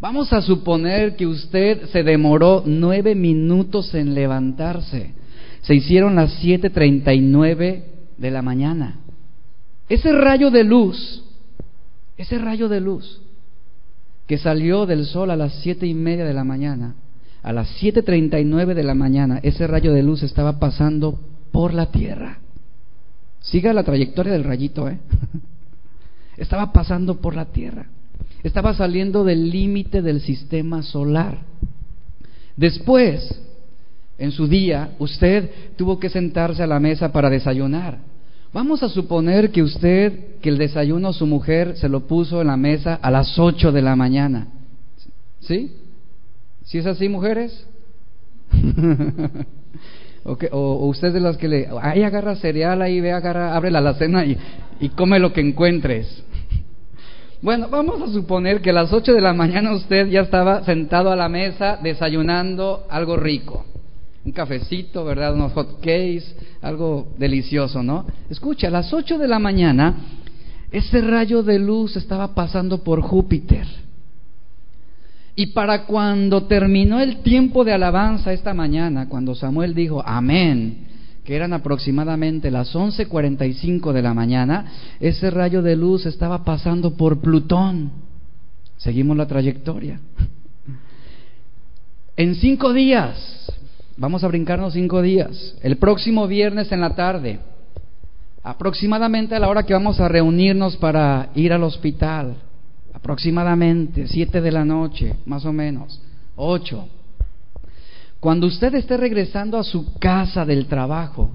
vamos 0.00 0.32
a 0.32 0.42
suponer 0.42 1.14
que 1.16 1.26
usted 1.26 1.86
se 1.86 2.02
demoró 2.02 2.62
nueve 2.66 3.14
minutos 3.14 3.94
en 3.94 4.14
levantarse. 4.14 5.14
Se 5.62 5.74
hicieron 5.74 6.16
las 6.16 6.32
siete 6.34 6.70
treinta 6.70 7.12
y 7.12 7.20
nueve 7.20 7.84
de 8.16 8.30
la 8.30 8.42
mañana. 8.42 9.00
Ese 9.88 10.12
rayo 10.12 10.50
de 10.50 10.64
luz, 10.64 11.24
ese 12.16 12.38
rayo 12.38 12.68
de 12.68 12.80
luz 12.80 13.22
que 14.26 14.38
salió 14.38 14.86
del 14.86 15.06
sol 15.06 15.30
a 15.30 15.36
las 15.36 15.54
siete 15.62 15.86
y 15.86 15.94
media 15.94 16.24
de 16.24 16.34
la 16.34 16.44
mañana, 16.44 16.94
a 17.42 17.52
las 17.52 17.68
siete 17.78 18.02
treinta 18.02 18.40
y 18.40 18.44
nueve 18.44 18.74
de 18.74 18.82
la 18.82 18.94
mañana, 18.94 19.40
ese 19.42 19.66
rayo 19.66 19.92
de 19.92 20.02
luz 20.02 20.22
estaba 20.22 20.58
pasando 20.58 21.18
por 21.52 21.74
la 21.74 21.90
tierra. 21.90 22.38
Siga 23.40 23.72
la 23.72 23.84
trayectoria 23.84 24.32
del 24.32 24.44
rayito, 24.44 24.88
¿eh? 24.88 24.98
Estaba 26.36 26.72
pasando 26.72 27.16
por 27.16 27.34
la 27.34 27.46
tierra. 27.46 27.86
Estaba 28.42 28.74
saliendo 28.74 29.24
del 29.24 29.50
límite 29.50 30.02
del 30.02 30.20
sistema 30.20 30.82
solar. 30.82 31.38
Después, 32.56 33.40
en 34.18 34.32
su 34.32 34.46
día, 34.46 34.90
usted 34.98 35.50
tuvo 35.76 35.98
que 35.98 36.10
sentarse 36.10 36.62
a 36.62 36.66
la 36.66 36.80
mesa 36.80 37.12
para 37.12 37.30
desayunar. 37.30 37.98
Vamos 38.52 38.82
a 38.82 38.88
suponer 38.88 39.50
que 39.50 39.62
usted, 39.62 40.38
que 40.40 40.48
el 40.48 40.58
desayuno 40.58 41.12
su 41.12 41.26
mujer 41.26 41.76
se 41.76 41.88
lo 41.88 42.06
puso 42.06 42.40
en 42.40 42.46
la 42.46 42.56
mesa 42.56 42.94
a 42.94 43.10
las 43.10 43.38
8 43.38 43.72
de 43.72 43.82
la 43.82 43.94
mañana. 43.94 44.48
¿Sí? 45.40 45.72
¿Sí 46.68 46.78
es 46.78 46.86
así, 46.86 47.08
mujeres? 47.08 47.66
O, 50.50 50.86
usted 50.88 51.14
de 51.14 51.20
las 51.20 51.38
que 51.38 51.48
le, 51.48 51.68
ahí 51.80 52.02
agarra 52.02 52.36
cereal, 52.36 52.82
ahí 52.82 53.00
ve, 53.00 53.12
agarra, 53.12 53.56
abre 53.56 53.70
la 53.70 53.78
alacena 53.78 54.26
y, 54.26 54.36
y 54.78 54.90
come 54.90 55.18
lo 55.18 55.32
que 55.32 55.40
encuentres. 55.40 56.22
Bueno, 57.40 57.68
vamos 57.70 58.02
a 58.02 58.12
suponer 58.12 58.60
que 58.60 58.68
a 58.68 58.74
las 58.74 58.92
8 58.92 59.14
de 59.14 59.22
la 59.22 59.32
mañana 59.32 59.72
usted 59.72 60.08
ya 60.08 60.20
estaba 60.20 60.64
sentado 60.64 61.10
a 61.10 61.16
la 61.16 61.30
mesa 61.30 61.78
desayunando 61.82 62.84
algo 62.90 63.16
rico. 63.16 63.64
Un 64.22 64.32
cafecito, 64.32 65.02
¿verdad? 65.02 65.32
Unos 65.32 65.52
hot 65.54 65.76
cakes, 65.76 66.34
algo 66.60 67.14
delicioso, 67.16 67.82
¿no? 67.82 68.04
Escucha, 68.28 68.68
a 68.68 68.70
las 68.70 68.92
8 68.92 69.16
de 69.16 69.28
la 69.28 69.38
mañana 69.38 69.96
ese 70.70 71.00
rayo 71.00 71.42
de 71.42 71.58
luz 71.58 71.96
estaba 71.96 72.34
pasando 72.34 72.84
por 72.84 73.00
Júpiter. 73.00 73.66
Y 75.38 75.46
para 75.46 75.84
cuando 75.84 76.46
terminó 76.46 76.98
el 76.98 77.18
tiempo 77.18 77.64
de 77.64 77.72
alabanza 77.72 78.32
esta 78.32 78.54
mañana, 78.54 79.08
cuando 79.08 79.36
Samuel 79.36 79.72
dijo, 79.72 80.02
amén, 80.04 80.88
que 81.24 81.36
eran 81.36 81.52
aproximadamente 81.52 82.50
las 82.50 82.74
11:45 82.74 83.92
de 83.92 84.02
la 84.02 84.14
mañana, 84.14 84.64
ese 84.98 85.30
rayo 85.30 85.62
de 85.62 85.76
luz 85.76 86.06
estaba 86.06 86.42
pasando 86.42 86.96
por 86.96 87.20
Plutón. 87.20 87.92
Seguimos 88.78 89.16
la 89.16 89.28
trayectoria. 89.28 90.00
En 92.16 92.34
cinco 92.34 92.72
días, 92.72 93.46
vamos 93.96 94.24
a 94.24 94.26
brincarnos 94.26 94.72
cinco 94.72 95.02
días, 95.02 95.54
el 95.62 95.76
próximo 95.76 96.26
viernes 96.26 96.72
en 96.72 96.80
la 96.80 96.96
tarde, 96.96 97.38
aproximadamente 98.42 99.36
a 99.36 99.38
la 99.38 99.48
hora 99.48 99.62
que 99.62 99.72
vamos 99.72 100.00
a 100.00 100.08
reunirnos 100.08 100.76
para 100.78 101.30
ir 101.36 101.52
al 101.52 101.62
hospital, 101.62 102.34
aproximadamente 102.92 104.06
siete 104.06 104.40
de 104.40 104.52
la 104.52 104.64
noche, 104.64 105.16
más 105.26 105.44
o 105.44 105.52
menos, 105.52 106.00
ocho. 106.36 106.88
Cuando 108.20 108.46
usted 108.46 108.74
esté 108.74 108.96
regresando 108.96 109.58
a 109.58 109.64
su 109.64 109.94
casa 109.98 110.44
del 110.44 110.66
trabajo, 110.66 111.30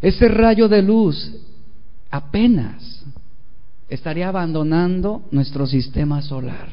ese 0.00 0.28
rayo 0.28 0.68
de 0.68 0.82
luz 0.82 1.36
apenas 2.10 3.04
estaría 3.88 4.28
abandonando 4.28 5.22
nuestro 5.30 5.66
sistema 5.66 6.22
solar. 6.22 6.68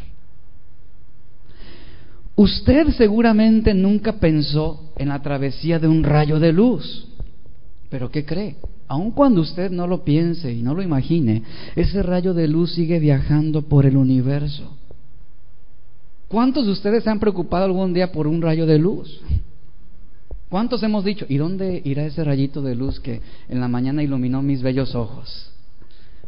Usted 2.36 2.90
seguramente 2.92 3.74
nunca 3.74 4.14
pensó 4.14 4.92
en 4.98 5.10
la 5.10 5.22
travesía 5.22 5.80
de 5.80 5.88
un 5.88 6.04
rayo 6.04 6.40
de 6.40 6.52
luz, 6.54 7.08
pero 7.90 8.10
¿qué 8.10 8.26
cree? 8.26 8.56
Aun 8.92 9.12
cuando 9.12 9.40
usted 9.40 9.72
no 9.72 9.88
lo 9.88 10.04
piense 10.04 10.52
y 10.52 10.62
no 10.62 10.76
lo 10.76 10.82
imagine, 10.82 11.44
ese 11.78 12.04
rayo 12.04 12.34
de 12.34 12.50
luz 12.50 12.74
sigue 12.74 13.00
viajando 13.00 13.62
por 13.62 13.86
el 13.86 13.96
universo. 13.96 14.76
¿Cuántos 16.28 16.66
de 16.66 16.74
ustedes 16.74 17.06
se 17.06 17.10
han 17.10 17.22
preocupado 17.22 17.64
algún 17.64 17.94
día 17.94 18.12
por 18.12 18.28
un 18.28 18.42
rayo 18.42 18.66
de 18.66 18.78
luz? 18.78 19.22
¿Cuántos 20.50 20.84
hemos 20.84 21.06
dicho, 21.06 21.26
¿y 21.30 21.38
dónde 21.38 21.82
irá 21.86 22.06
ese 22.06 22.22
rayito 22.22 22.62
de 22.62 22.76
luz 22.76 23.00
que 23.00 23.22
en 23.48 23.62
la 23.62 23.70
mañana 23.70 24.04
iluminó 24.04 24.42
mis 24.42 24.62
bellos 24.62 24.94
ojos? 24.94 25.54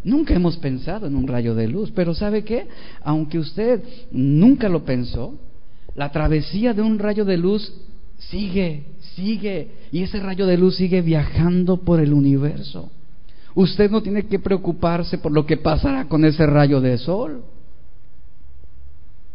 Nunca 0.06 0.34
hemos 0.34 0.56
pensado 0.56 1.06
en 1.06 1.18
un 1.18 1.28
rayo 1.28 1.56
de 1.56 1.68
luz, 1.68 1.92
pero 1.94 2.14
¿sabe 2.14 2.46
qué? 2.46 2.70
Aunque 3.04 3.40
usted 3.40 3.84
nunca 4.10 4.70
lo 4.70 4.86
pensó, 4.86 5.36
la 5.96 6.14
travesía 6.14 6.74
de 6.74 6.82
un 6.82 6.98
rayo 6.98 7.26
de 7.26 7.36
luz 7.36 7.74
sigue, 8.18 8.84
sigue, 9.16 9.68
y 9.92 10.04
ese 10.04 10.20
rayo 10.20 10.46
de 10.46 10.58
luz 10.58 10.78
sigue 10.78 11.02
viajando 11.02 11.78
por 11.78 12.00
el 12.00 12.14
universo. 12.14 12.90
Usted 13.56 13.92
no 13.92 14.02
tiene 14.02 14.26
que 14.26 14.40
preocuparse 14.40 15.18
por 15.18 15.32
lo 15.32 15.46
que 15.46 15.58
pasará 15.58 16.06
con 16.06 16.26
ese 16.26 16.46
rayo 16.46 16.82
de 16.82 16.98
sol. 16.98 17.44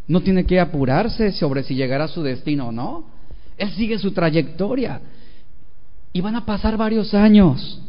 No 0.09 0.21
tiene 0.23 0.45
que 0.45 0.59
apurarse 0.59 1.33
sobre 1.33 1.63
si 1.63 1.75
llegará 1.75 2.05
a 2.05 2.09
su 2.09 2.23
destino 2.23 2.69
o 2.69 2.73
no. 2.73 3.05
Él 3.57 3.71
sigue 3.73 3.99
su 3.99 4.13
trayectoria. 4.13 5.01
Y 6.13 6.21
van 6.21 6.35
a 6.35 6.47
pasar 6.47 6.77
varios 6.77 7.15
años. 7.15 7.81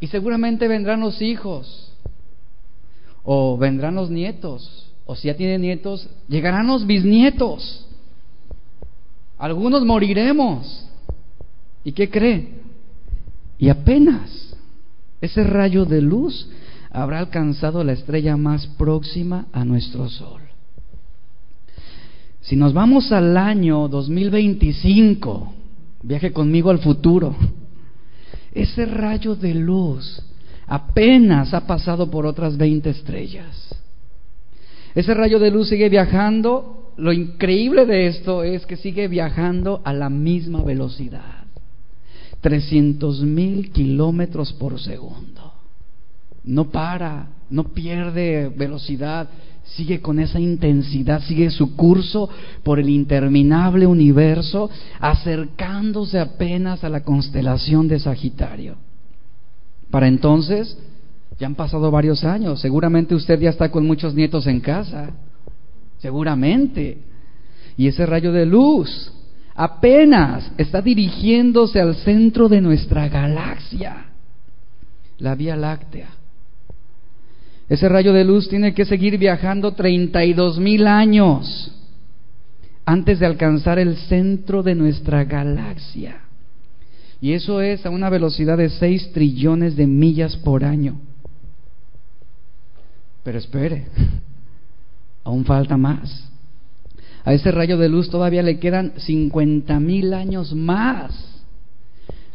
Y 0.00 0.06
seguramente 0.08 0.68
vendrán 0.68 1.00
los 1.00 1.20
hijos. 1.20 1.92
O 3.24 3.56
vendrán 3.56 3.94
los 3.94 4.10
nietos. 4.10 4.92
O 5.06 5.16
si 5.16 5.28
ya 5.28 5.36
tiene 5.36 5.58
nietos, 5.58 6.08
llegarán 6.28 6.66
los 6.66 6.86
bisnietos. 6.86 7.87
Algunos 9.38 9.84
moriremos. 9.84 10.86
¿Y 11.84 11.92
qué 11.92 12.10
cree? 12.10 12.60
Y 13.58 13.68
apenas 13.68 14.54
ese 15.20 15.44
rayo 15.44 15.84
de 15.84 16.02
luz 16.02 16.48
habrá 16.90 17.20
alcanzado 17.20 17.84
la 17.84 17.92
estrella 17.92 18.36
más 18.36 18.66
próxima 18.66 19.46
a 19.52 19.64
nuestro 19.64 20.08
sol. 20.08 20.42
Si 22.40 22.56
nos 22.56 22.72
vamos 22.72 23.12
al 23.12 23.36
año 23.36 23.88
2025, 23.88 25.52
viaje 26.02 26.32
conmigo 26.32 26.70
al 26.70 26.78
futuro, 26.78 27.36
ese 28.52 28.86
rayo 28.86 29.34
de 29.34 29.54
luz 29.54 30.22
apenas 30.66 31.52
ha 31.52 31.66
pasado 31.66 32.10
por 32.10 32.26
otras 32.26 32.56
20 32.56 32.90
estrellas. 32.90 33.74
Ese 34.94 35.14
rayo 35.14 35.38
de 35.38 35.50
luz 35.50 35.68
sigue 35.68 35.88
viajando. 35.88 36.87
Lo 36.98 37.12
increíble 37.12 37.86
de 37.86 38.08
esto 38.08 38.42
es 38.42 38.66
que 38.66 38.76
sigue 38.76 39.06
viajando 39.06 39.80
a 39.84 39.92
la 39.92 40.10
misma 40.10 40.64
velocidad. 40.64 41.44
300 42.40 43.22
mil 43.22 43.70
kilómetros 43.70 44.52
por 44.54 44.80
segundo. 44.80 45.52
No 46.42 46.70
para, 46.70 47.28
no 47.50 47.68
pierde 47.68 48.48
velocidad, 48.48 49.28
sigue 49.62 50.00
con 50.00 50.18
esa 50.18 50.40
intensidad, 50.40 51.22
sigue 51.22 51.50
su 51.50 51.76
curso 51.76 52.28
por 52.64 52.80
el 52.80 52.88
interminable 52.88 53.86
universo, 53.86 54.68
acercándose 54.98 56.18
apenas 56.18 56.82
a 56.82 56.88
la 56.88 57.04
constelación 57.04 57.86
de 57.86 58.00
Sagitario. 58.00 58.74
Para 59.90 60.08
entonces, 60.08 60.76
ya 61.38 61.46
han 61.46 61.54
pasado 61.54 61.92
varios 61.92 62.24
años, 62.24 62.60
seguramente 62.60 63.14
usted 63.14 63.38
ya 63.38 63.50
está 63.50 63.70
con 63.70 63.86
muchos 63.86 64.14
nietos 64.14 64.48
en 64.48 64.58
casa, 64.58 65.12
seguramente. 65.98 66.98
Y 67.76 67.86
ese 67.88 68.06
rayo 68.06 68.32
de 68.32 68.46
luz 68.46 69.12
apenas 69.54 70.50
está 70.56 70.80
dirigiéndose 70.80 71.80
al 71.80 71.96
centro 71.96 72.48
de 72.48 72.60
nuestra 72.60 73.08
galaxia, 73.08 74.06
la 75.18 75.34
Vía 75.34 75.56
Láctea. 75.56 76.08
Ese 77.68 77.88
rayo 77.88 78.12
de 78.12 78.24
luz 78.24 78.48
tiene 78.48 78.72
que 78.72 78.84
seguir 78.84 79.18
viajando 79.18 79.72
32 79.72 80.58
mil 80.58 80.86
años 80.86 81.72
antes 82.86 83.18
de 83.18 83.26
alcanzar 83.26 83.78
el 83.78 83.96
centro 83.96 84.62
de 84.62 84.74
nuestra 84.74 85.24
galaxia. 85.24 86.22
Y 87.20 87.32
eso 87.32 87.60
es 87.60 87.84
a 87.84 87.90
una 87.90 88.08
velocidad 88.08 88.56
de 88.56 88.70
6 88.70 89.12
trillones 89.12 89.76
de 89.76 89.86
millas 89.86 90.36
por 90.36 90.64
año. 90.64 90.98
Pero 93.24 93.38
espere, 93.38 93.88
aún 95.28 95.44
falta 95.44 95.76
más. 95.76 96.30
A 97.24 97.34
ese 97.34 97.50
rayo 97.52 97.76
de 97.76 97.88
luz 97.88 98.08
todavía 98.10 98.42
le 98.42 98.58
quedan 98.58 98.92
50 98.96 99.78
mil 99.80 100.14
años 100.14 100.54
más 100.54 101.44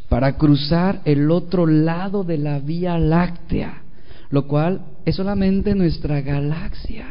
para 0.09 0.37
cruzar 0.37 1.01
el 1.05 1.31
otro 1.31 1.65
lado 1.65 2.23
de 2.23 2.37
la 2.37 2.59
Vía 2.59 2.97
Láctea 2.99 3.83
lo 4.33 4.47
cual 4.47 4.81
es 5.05 5.15
solamente 5.15 5.75
nuestra 5.75 6.19
galaxia. 6.21 7.05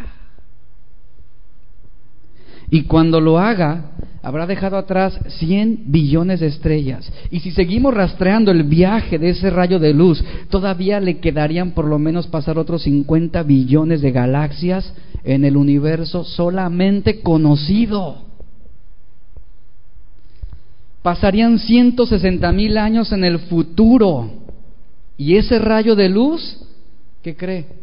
Y 2.72 2.84
cuando 2.84 3.20
lo 3.20 3.38
haga, 3.38 3.90
habrá 4.22 4.46
dejado 4.46 4.78
atrás 4.78 5.20
100 5.40 5.82
billones 5.88 6.40
de 6.40 6.46
estrellas. 6.46 7.12
Y 7.30 7.40
si 7.40 7.50
seguimos 7.50 7.92
rastreando 7.92 8.50
el 8.50 8.62
viaje 8.62 9.18
de 9.18 9.28
ese 9.28 9.50
rayo 9.50 9.78
de 9.78 9.92
luz, 9.92 10.24
todavía 10.48 10.98
le 10.98 11.18
quedarían 11.18 11.72
por 11.72 11.84
lo 11.84 11.98
menos 11.98 12.28
pasar 12.28 12.56
otros 12.56 12.84
50 12.84 13.42
billones 13.42 14.00
de 14.00 14.10
galaxias 14.10 14.90
en 15.22 15.44
el 15.44 15.58
universo 15.58 16.24
solamente 16.24 17.20
conocido. 17.20 18.22
Pasarían 21.02 21.58
160 21.58 22.50
mil 22.52 22.78
años 22.78 23.12
en 23.12 23.24
el 23.24 23.38
futuro. 23.38 24.30
Y 25.18 25.36
ese 25.36 25.58
rayo 25.58 25.94
de 25.94 26.08
luz 26.08 26.58
¿qué 27.22 27.36
cree? 27.36 27.81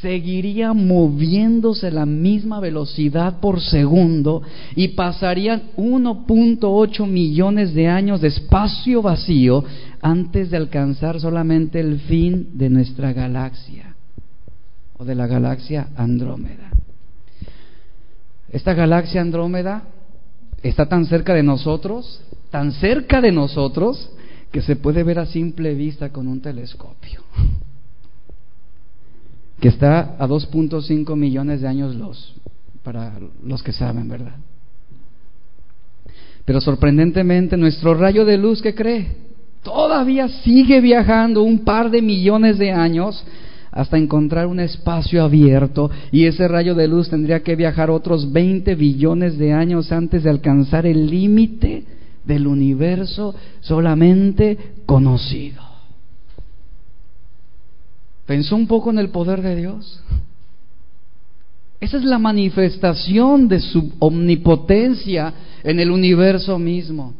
Seguiría 0.00 0.72
moviéndose 0.72 1.86
a 1.86 1.90
la 1.92 2.06
misma 2.06 2.58
velocidad 2.58 3.38
por 3.38 3.60
segundo 3.60 4.42
y 4.74 4.88
pasarían 4.88 5.70
1.8 5.76 7.06
millones 7.06 7.72
de 7.72 7.86
años 7.86 8.20
de 8.20 8.28
espacio 8.28 9.00
vacío 9.00 9.64
antes 10.02 10.50
de 10.50 10.56
alcanzar 10.56 11.20
solamente 11.20 11.78
el 11.78 12.00
fin 12.00 12.50
de 12.54 12.68
nuestra 12.68 13.12
galaxia 13.12 13.94
o 14.98 15.04
de 15.04 15.14
la 15.14 15.28
galaxia 15.28 15.88
Andrómeda. 15.96 16.70
Esta 18.50 18.74
galaxia 18.74 19.20
Andrómeda 19.20 19.84
está 20.64 20.88
tan 20.88 21.06
cerca 21.06 21.32
de 21.32 21.44
nosotros, 21.44 22.22
tan 22.50 22.72
cerca 22.72 23.20
de 23.20 23.30
nosotros, 23.30 24.10
que 24.50 24.62
se 24.62 24.74
puede 24.74 25.04
ver 25.04 25.20
a 25.20 25.26
simple 25.26 25.74
vista 25.74 26.10
con 26.10 26.26
un 26.26 26.40
telescopio 26.40 27.22
que 29.60 29.68
está 29.68 30.16
a 30.18 30.26
2.5 30.26 31.16
millones 31.16 31.60
de 31.60 31.68
años 31.68 31.94
luz, 31.94 32.34
para 32.82 33.18
los 33.44 33.62
que 33.62 33.72
saben, 33.72 34.08
¿verdad? 34.08 34.36
Pero 36.44 36.60
sorprendentemente 36.60 37.56
nuestro 37.56 37.94
rayo 37.94 38.24
de 38.24 38.38
luz, 38.38 38.62
¿qué 38.62 38.74
cree? 38.74 39.08
Todavía 39.62 40.28
sigue 40.28 40.80
viajando 40.80 41.42
un 41.42 41.64
par 41.64 41.90
de 41.90 42.00
millones 42.00 42.56
de 42.56 42.70
años 42.70 43.24
hasta 43.72 43.98
encontrar 43.98 44.46
un 44.46 44.60
espacio 44.60 45.22
abierto 45.24 45.90
y 46.12 46.24
ese 46.24 46.46
rayo 46.46 46.74
de 46.74 46.86
luz 46.86 47.10
tendría 47.10 47.42
que 47.42 47.56
viajar 47.56 47.90
otros 47.90 48.32
20 48.32 48.74
billones 48.76 49.36
de 49.36 49.52
años 49.52 49.90
antes 49.90 50.22
de 50.22 50.30
alcanzar 50.30 50.86
el 50.86 51.10
límite 51.10 51.84
del 52.24 52.46
universo 52.46 53.34
solamente 53.60 54.56
conocido. 54.86 55.65
¿Pensó 58.26 58.56
un 58.56 58.66
poco 58.66 58.90
en 58.90 58.98
el 58.98 59.10
poder 59.10 59.40
de 59.40 59.56
Dios? 59.56 60.02
Esa 61.80 61.98
es 61.98 62.04
la 62.04 62.18
manifestación 62.18 63.48
de 63.48 63.60
su 63.60 63.92
omnipotencia 63.98 65.32
en 65.62 65.78
el 65.78 65.90
universo 65.90 66.58
mismo. 66.58 67.14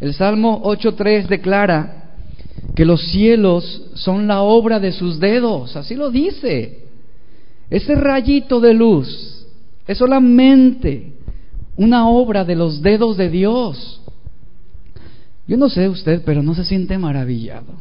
El 0.00 0.14
Salmo 0.14 0.62
8.3 0.64 1.26
declara, 1.26 2.00
que 2.74 2.84
los 2.84 3.00
cielos 3.10 3.90
son 3.94 4.26
la 4.26 4.42
obra 4.42 4.80
de 4.80 4.92
sus 4.92 5.18
dedos, 5.18 5.76
así 5.76 5.94
lo 5.94 6.10
dice. 6.10 6.84
Ese 7.68 7.94
rayito 7.94 8.60
de 8.60 8.74
luz 8.74 9.46
es 9.86 9.98
solamente 9.98 11.12
una 11.76 12.08
obra 12.08 12.44
de 12.44 12.56
los 12.56 12.82
dedos 12.82 13.16
de 13.16 13.30
Dios. 13.30 14.00
Yo 15.46 15.56
no 15.56 15.68
sé 15.68 15.88
usted, 15.88 16.22
pero 16.24 16.42
no 16.42 16.54
se 16.54 16.64
siente 16.64 16.96
maravillado. 16.98 17.74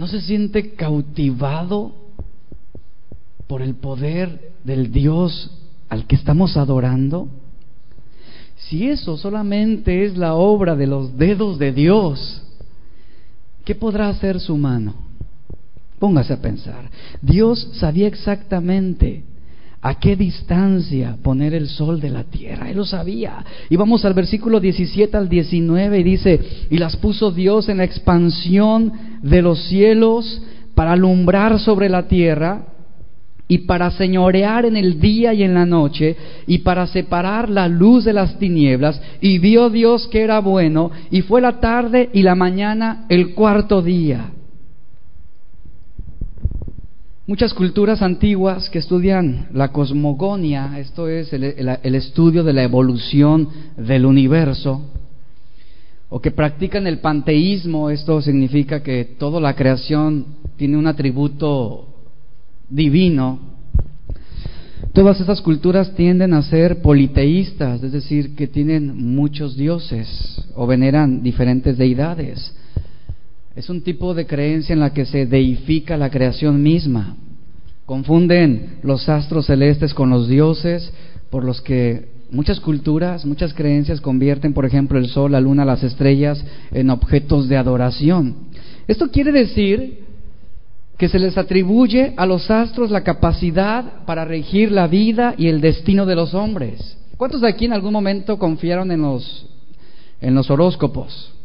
¿No 0.00 0.06
se 0.06 0.22
siente 0.22 0.72
cautivado 0.76 1.92
por 3.46 3.60
el 3.60 3.74
poder 3.74 4.52
del 4.64 4.90
Dios 4.90 5.50
al 5.90 6.06
que 6.06 6.16
estamos 6.16 6.56
adorando? 6.56 7.28
Si 8.56 8.88
eso 8.88 9.18
solamente 9.18 10.06
es 10.06 10.16
la 10.16 10.36
obra 10.36 10.74
de 10.74 10.86
los 10.86 11.18
dedos 11.18 11.58
de 11.58 11.72
Dios, 11.72 12.42
¿qué 13.66 13.74
podrá 13.74 14.08
hacer 14.08 14.40
su 14.40 14.56
mano? 14.56 14.94
Póngase 15.98 16.32
a 16.32 16.40
pensar. 16.40 16.90
Dios 17.20 17.68
sabía 17.74 18.06
exactamente 18.06 19.24
a 19.82 19.98
qué 19.98 20.14
distancia 20.14 21.16
poner 21.22 21.54
el 21.54 21.68
sol 21.68 22.00
de 22.00 22.10
la 22.10 22.24
tierra. 22.24 22.70
Él 22.70 22.76
lo 22.76 22.84
sabía. 22.84 23.44
Y 23.70 23.76
vamos 23.76 24.04
al 24.04 24.14
versículo 24.14 24.60
17 24.60 25.16
al 25.16 25.28
19 25.28 25.98
y 25.98 26.02
dice, 26.02 26.40
y 26.70 26.76
las 26.76 26.96
puso 26.96 27.30
Dios 27.30 27.68
en 27.68 27.78
la 27.78 27.84
expansión 27.84 28.92
de 29.22 29.40
los 29.40 29.64
cielos 29.64 30.42
para 30.74 30.92
alumbrar 30.92 31.58
sobre 31.58 31.88
la 31.88 32.08
tierra 32.08 32.66
y 33.48 33.58
para 33.58 33.90
señorear 33.90 34.64
en 34.64 34.76
el 34.76 35.00
día 35.00 35.34
y 35.34 35.42
en 35.42 35.54
la 35.54 35.66
noche, 35.66 36.16
y 36.46 36.58
para 36.58 36.86
separar 36.86 37.50
la 37.50 37.66
luz 37.66 38.04
de 38.04 38.12
las 38.12 38.38
tinieblas, 38.38 39.02
y 39.20 39.40
vio 39.40 39.70
Dios 39.70 40.06
que 40.06 40.20
era 40.20 40.38
bueno, 40.38 40.92
y 41.10 41.22
fue 41.22 41.40
la 41.40 41.58
tarde 41.58 42.10
y 42.12 42.22
la 42.22 42.36
mañana 42.36 43.06
el 43.08 43.34
cuarto 43.34 43.82
día. 43.82 44.30
Muchas 47.30 47.54
culturas 47.54 48.02
antiguas 48.02 48.68
que 48.70 48.80
estudian 48.80 49.46
la 49.52 49.68
cosmogonia, 49.68 50.80
esto 50.80 51.06
es 51.06 51.32
el, 51.32 51.44
el 51.44 51.94
estudio 51.94 52.42
de 52.42 52.52
la 52.52 52.64
evolución 52.64 53.48
del 53.76 54.04
universo, 54.04 54.82
o 56.08 56.20
que 56.20 56.32
practican 56.32 56.88
el 56.88 56.98
panteísmo, 56.98 57.88
esto 57.88 58.20
significa 58.20 58.82
que 58.82 59.04
toda 59.04 59.40
la 59.40 59.54
creación 59.54 60.26
tiene 60.56 60.76
un 60.76 60.88
atributo 60.88 61.86
divino, 62.68 63.38
todas 64.92 65.20
esas 65.20 65.40
culturas 65.40 65.94
tienden 65.94 66.34
a 66.34 66.42
ser 66.42 66.82
politeístas, 66.82 67.80
es 67.80 67.92
decir, 67.92 68.34
que 68.34 68.48
tienen 68.48 69.14
muchos 69.14 69.56
dioses 69.56 70.48
o 70.56 70.66
veneran 70.66 71.22
diferentes 71.22 71.78
deidades. 71.78 72.56
Es 73.56 73.68
un 73.68 73.82
tipo 73.82 74.14
de 74.14 74.26
creencia 74.26 74.72
en 74.72 74.80
la 74.80 74.92
que 74.92 75.04
se 75.04 75.26
deifica 75.26 75.96
la 75.96 76.10
creación 76.10 76.62
misma. 76.62 77.16
Confunden 77.84 78.78
los 78.82 79.08
astros 79.08 79.46
celestes 79.46 79.92
con 79.92 80.10
los 80.10 80.28
dioses, 80.28 80.92
por 81.30 81.44
los 81.44 81.60
que 81.60 82.08
muchas 82.30 82.60
culturas, 82.60 83.26
muchas 83.26 83.52
creencias 83.52 84.00
convierten, 84.00 84.54
por 84.54 84.64
ejemplo, 84.64 84.98
el 84.98 85.08
sol, 85.08 85.32
la 85.32 85.40
luna, 85.40 85.64
las 85.64 85.82
estrellas 85.82 86.44
en 86.70 86.90
objetos 86.90 87.48
de 87.48 87.56
adoración. 87.56 88.36
Esto 88.86 89.10
quiere 89.10 89.32
decir 89.32 90.04
que 90.96 91.08
se 91.08 91.18
les 91.18 91.36
atribuye 91.36 92.14
a 92.16 92.26
los 92.26 92.50
astros 92.50 92.90
la 92.90 93.02
capacidad 93.02 94.04
para 94.04 94.24
regir 94.24 94.70
la 94.70 94.86
vida 94.86 95.34
y 95.36 95.48
el 95.48 95.60
destino 95.60 96.06
de 96.06 96.14
los 96.14 96.34
hombres. 96.34 96.98
¿Cuántos 97.16 97.40
de 97.40 97.48
aquí 97.48 97.64
en 97.64 97.72
algún 97.72 97.92
momento 97.92 98.38
confiaron 98.38 98.92
en 98.92 99.02
los, 99.02 99.46
en 100.20 100.34
los 100.34 100.50
horóscopos? 100.50 101.39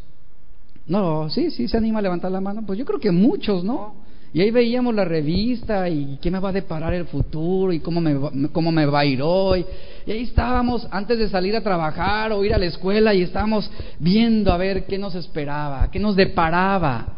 No, 0.87 1.29
sí, 1.29 1.51
sí, 1.51 1.67
se 1.67 1.77
anima 1.77 1.99
a 1.99 2.01
levantar 2.01 2.31
la 2.31 2.41
mano. 2.41 2.63
Pues 2.65 2.77
yo 2.77 2.85
creo 2.85 2.99
que 2.99 3.11
muchos, 3.11 3.63
¿no? 3.63 4.05
Y 4.33 4.41
ahí 4.41 4.51
veíamos 4.51 4.93
la 4.93 5.05
revista 5.05 5.87
y 5.87 6.17
qué 6.21 6.29
me 6.29 6.39
va 6.39 6.49
a 6.49 6.53
deparar 6.53 6.93
el 6.93 7.05
futuro 7.05 7.71
y 7.71 7.79
cómo 7.79 8.01
me, 8.01 8.49
cómo 8.51 8.71
me 8.71 8.85
va 8.85 8.99
a 8.99 9.05
ir 9.05 9.21
hoy. 9.21 9.65
Y 10.05 10.11
ahí 10.11 10.23
estábamos 10.23 10.87
antes 10.91 11.17
de 11.17 11.29
salir 11.29 11.55
a 11.55 11.61
trabajar 11.61 12.33
o 12.33 12.43
ir 12.43 12.53
a 12.53 12.57
la 12.57 12.65
escuela 12.65 13.13
y 13.13 13.21
estábamos 13.21 13.71
viendo 13.97 14.51
a 14.51 14.57
ver 14.57 14.85
qué 14.85 14.97
nos 14.97 15.15
esperaba, 15.15 15.89
qué 15.89 15.99
nos 15.99 16.15
deparaba. 16.15 17.15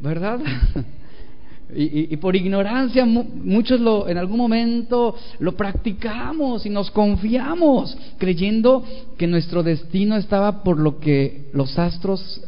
¿verdad? 0.00 0.40
Y, 1.74 2.16
por 2.16 2.34
ignorancia 2.34 3.04
muchos 3.04 3.78
lo, 3.78 4.08
en 4.08 4.16
algún 4.16 4.38
momento 4.38 5.14
lo 5.38 5.54
practicamos 5.54 6.64
y 6.64 6.70
nos 6.70 6.90
confiamos 6.90 7.94
creyendo 8.16 8.82
que 9.18 9.26
nuestro 9.26 9.62
destino 9.62 10.16
estaba 10.16 10.62
por 10.62 10.78
lo 10.78 10.98
que 10.98 11.50
los 11.52 11.78
astros 11.78 12.40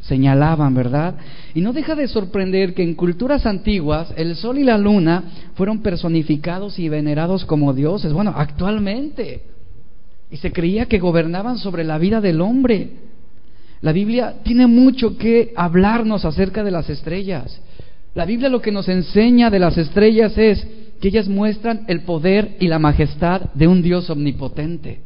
señalaban, 0.00 0.74
¿verdad? 0.74 1.14
Y 1.54 1.62
no 1.62 1.72
deja 1.72 1.94
de 1.94 2.06
sorprender 2.06 2.74
que 2.74 2.82
en 2.82 2.94
culturas 2.94 3.46
antiguas 3.46 4.12
el 4.16 4.36
sol 4.36 4.58
y 4.58 4.64
la 4.64 4.76
luna 4.76 5.24
fueron 5.54 5.80
personificados 5.80 6.78
y 6.78 6.90
venerados 6.90 7.46
como 7.46 7.72
dioses, 7.72 8.12
bueno, 8.12 8.34
actualmente. 8.36 9.42
Y 10.30 10.36
se 10.36 10.52
creía 10.52 10.86
que 10.86 10.98
gobernaban 10.98 11.56
sobre 11.56 11.82
la 11.82 11.96
vida 11.96 12.20
del 12.20 12.42
hombre. 12.42 12.90
La 13.80 13.92
Biblia 13.92 14.36
tiene 14.42 14.66
mucho 14.66 15.16
que 15.16 15.52
hablarnos 15.56 16.24
acerca 16.24 16.62
de 16.62 16.70
las 16.70 16.90
estrellas. 16.90 17.60
La 18.16 18.24
Biblia 18.24 18.48
lo 18.48 18.62
que 18.62 18.72
nos 18.72 18.88
enseña 18.88 19.50
de 19.50 19.58
las 19.58 19.76
estrellas 19.76 20.38
es 20.38 20.66
que 21.02 21.08
ellas 21.08 21.28
muestran 21.28 21.84
el 21.86 22.00
poder 22.00 22.56
y 22.60 22.66
la 22.66 22.78
majestad 22.78 23.52
de 23.52 23.68
un 23.68 23.82
Dios 23.82 24.08
omnipotente. 24.08 25.02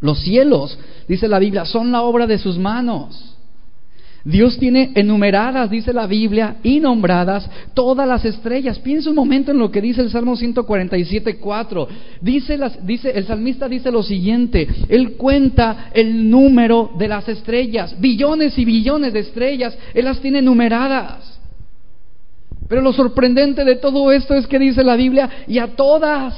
Los 0.00 0.18
cielos, 0.18 0.76
dice 1.06 1.28
la 1.28 1.38
Biblia, 1.38 1.64
son 1.64 1.92
la 1.92 2.02
obra 2.02 2.26
de 2.26 2.38
sus 2.38 2.58
manos. 2.58 3.36
Dios 4.24 4.58
tiene 4.58 4.90
enumeradas, 4.96 5.70
dice 5.70 5.92
la 5.92 6.08
Biblia, 6.08 6.56
y 6.64 6.80
nombradas 6.80 7.48
todas 7.72 8.08
las 8.08 8.24
estrellas. 8.24 8.80
Piensa 8.80 9.10
un 9.10 9.16
momento 9.16 9.52
en 9.52 9.58
lo 9.58 9.70
que 9.70 9.80
dice 9.80 10.00
el 10.00 10.10
Salmo 10.10 10.34
147, 10.34 11.36
4. 11.38 11.88
Dice, 12.20 12.58
dice, 12.82 13.12
el 13.12 13.26
salmista 13.26 13.68
dice 13.68 13.92
lo 13.92 14.02
siguiente, 14.02 14.66
él 14.88 15.12
cuenta 15.12 15.90
el 15.94 16.28
número 16.28 16.90
de 16.98 17.06
las 17.06 17.28
estrellas, 17.28 17.94
billones 18.00 18.58
y 18.58 18.64
billones 18.64 19.12
de 19.12 19.20
estrellas, 19.20 19.78
él 19.94 20.06
las 20.06 20.18
tiene 20.18 20.42
numeradas. 20.42 21.33
Pero 22.74 22.82
lo 22.82 22.92
sorprendente 22.92 23.64
de 23.64 23.76
todo 23.76 24.10
esto 24.10 24.34
es 24.34 24.48
que 24.48 24.58
dice 24.58 24.82
la 24.82 24.96
Biblia, 24.96 25.30
y 25.46 25.60
a 25.60 25.76
todas, 25.76 26.34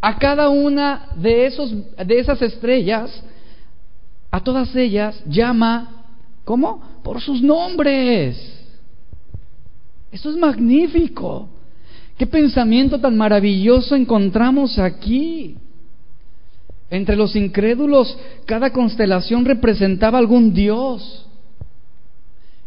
a 0.00 0.18
cada 0.18 0.48
una 0.48 1.10
de, 1.14 1.46
esos, 1.46 1.72
de 2.04 2.18
esas 2.18 2.42
estrellas, 2.42 3.22
a 4.32 4.40
todas 4.40 4.74
ellas 4.74 5.22
llama 5.24 6.02
¿Cómo? 6.44 6.82
Por 7.04 7.20
sus 7.20 7.40
nombres. 7.40 8.36
Eso 10.10 10.30
es 10.30 10.36
magnífico. 10.36 11.48
Qué 12.18 12.26
pensamiento 12.26 12.98
tan 12.98 13.16
maravilloso 13.16 13.94
encontramos 13.94 14.80
aquí. 14.80 15.58
Entre 16.90 17.14
los 17.14 17.36
incrédulos, 17.36 18.18
cada 18.46 18.72
constelación 18.72 19.44
representaba 19.44 20.18
algún 20.18 20.52
dios. 20.52 21.28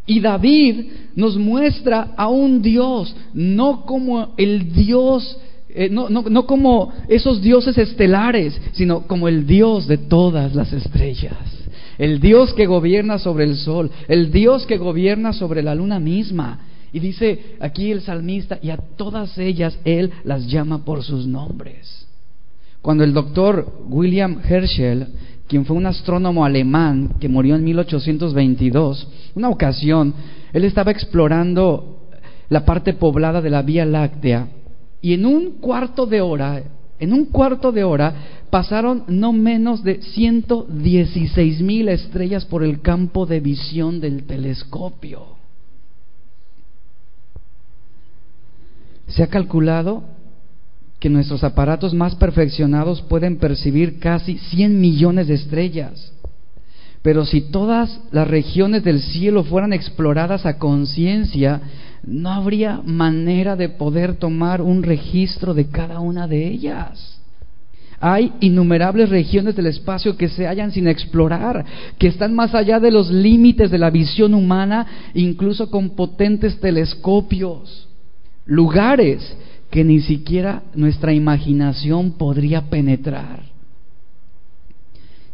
Y 0.06 0.20
David 0.20 0.86
nos 1.16 1.38
muestra 1.38 2.14
a 2.16 2.28
un 2.28 2.62
Dios, 2.62 3.16
no 3.34 3.86
como 3.86 4.34
el 4.38 4.72
Dios, 4.74 5.38
eh, 5.70 5.90
no, 5.90 6.10
no, 6.10 6.24
no 6.24 6.46
como 6.46 6.92
esos 7.08 7.42
dioses 7.42 7.78
estelares, 7.78 8.60
sino 8.74 9.08
como 9.08 9.28
el 9.28 9.48
Dios 9.48 9.88
de 9.88 9.98
todas 9.98 10.54
las 10.56 10.72
estrellas 10.72 11.56
el 11.98 12.20
Dios 12.20 12.54
que 12.54 12.66
gobierna 12.66 13.20
sobre 13.20 13.46
el 13.46 13.56
sol, 13.58 13.92
el 14.08 14.32
Dios 14.32 14.66
que 14.66 14.78
gobierna 14.78 15.34
sobre 15.34 15.64
la 15.64 15.76
luna 15.76 16.00
misma. 16.00 16.60
Y 16.92 17.00
dice 17.00 17.58
aquí 17.60 17.92
el 17.92 18.02
salmista, 18.02 18.60
y 18.62 18.70
a 18.70 18.78
todas 18.78 19.38
ellas 19.38 19.78
Él 19.84 20.12
las 20.24 20.48
llama 20.48 20.86
por 20.86 21.04
sus 21.04 21.28
nombres. 21.28 22.08
Cuando 22.82 23.04
el 23.04 23.14
doctor 23.14 23.84
William 23.90 24.40
Herschel, 24.48 25.08
quien 25.48 25.66
fue 25.66 25.76
un 25.76 25.86
astrónomo 25.86 26.44
alemán 26.44 27.16
que 27.20 27.30
murió 27.30 27.56
en 27.56 27.64
1822, 27.64 29.08
una 29.36 29.50
ocasión, 29.50 30.14
él 30.54 30.64
estaba 30.64 30.92
explorando 30.92 32.10
la 32.50 32.66
parte 32.66 32.94
poblada 32.94 33.42
de 33.42 33.50
la 33.50 33.62
Vía 33.62 33.86
Láctea 33.86 34.48
y 35.02 35.14
en 35.14 35.26
un 35.26 35.60
cuarto 35.60 36.06
de 36.06 36.22
hora 36.22 36.64
En 36.98 37.12
un 37.12 37.26
cuarto 37.26 37.72
de 37.72 37.84
hora 37.84 38.14
pasaron 38.50 39.04
no 39.08 39.34
menos 39.34 39.84
de 39.84 40.02
116 40.02 41.62
mil 41.62 41.90
estrellas 41.90 42.46
por 42.46 42.64
el 42.64 42.82
campo 42.82 43.26
de 43.26 43.42
visión 43.42 44.00
del 44.00 44.24
telescopio. 44.24 45.36
Se 49.08 49.24
ha 49.24 49.28
calculado 49.28 50.04
que 51.06 51.10
nuestros 51.12 51.44
aparatos 51.44 51.94
más 51.94 52.16
perfeccionados 52.16 53.04
pueden 53.04 53.38
percibir 53.38 54.00
casi 54.00 54.40
100 54.40 54.82
millones 54.82 55.28
de 55.28 55.36
estrellas. 55.36 56.12
Pero 57.04 57.26
si 57.26 57.42
todas 57.42 58.02
las 58.12 58.28
regiones 58.28 58.84
del 58.84 59.00
cielo 59.00 59.44
fueran 59.44 59.72
exploradas 59.72 60.48
a 60.48 60.58
conciencia, 60.58 61.62
no 62.04 62.32
habría 62.32 62.82
manera 62.84 63.56
de 63.56 63.70
poder 63.70 64.16
tomar 64.16 64.64
un 64.64 64.82
registro 64.82 65.54
de 65.54 65.68
cada 65.68 66.00
una 66.00 66.28
de 66.28 66.48
ellas. 66.48 67.20
Hay 68.00 68.34
innumerables 68.40 69.10
regiones 69.10 69.56
del 69.56 69.68
espacio 69.68 70.18
que 70.18 70.28
se 70.28 70.48
hallan 70.48 70.72
sin 70.72 70.88
explorar, 70.88 71.66
que 72.00 72.08
están 72.08 72.34
más 72.34 72.56
allá 72.56 72.80
de 72.80 72.90
los 72.90 73.12
límites 73.12 73.70
de 73.70 73.78
la 73.78 73.92
visión 73.92 74.34
humana, 74.34 75.12
incluso 75.14 75.70
con 75.70 75.92
potentes 75.92 76.60
telescopios. 76.60 77.90
Lugares 78.48 79.38
que 79.76 79.84
ni 79.84 80.00
siquiera 80.00 80.64
nuestra 80.74 81.12
imaginación 81.12 82.14
podría 82.14 82.70
penetrar. 82.70 83.44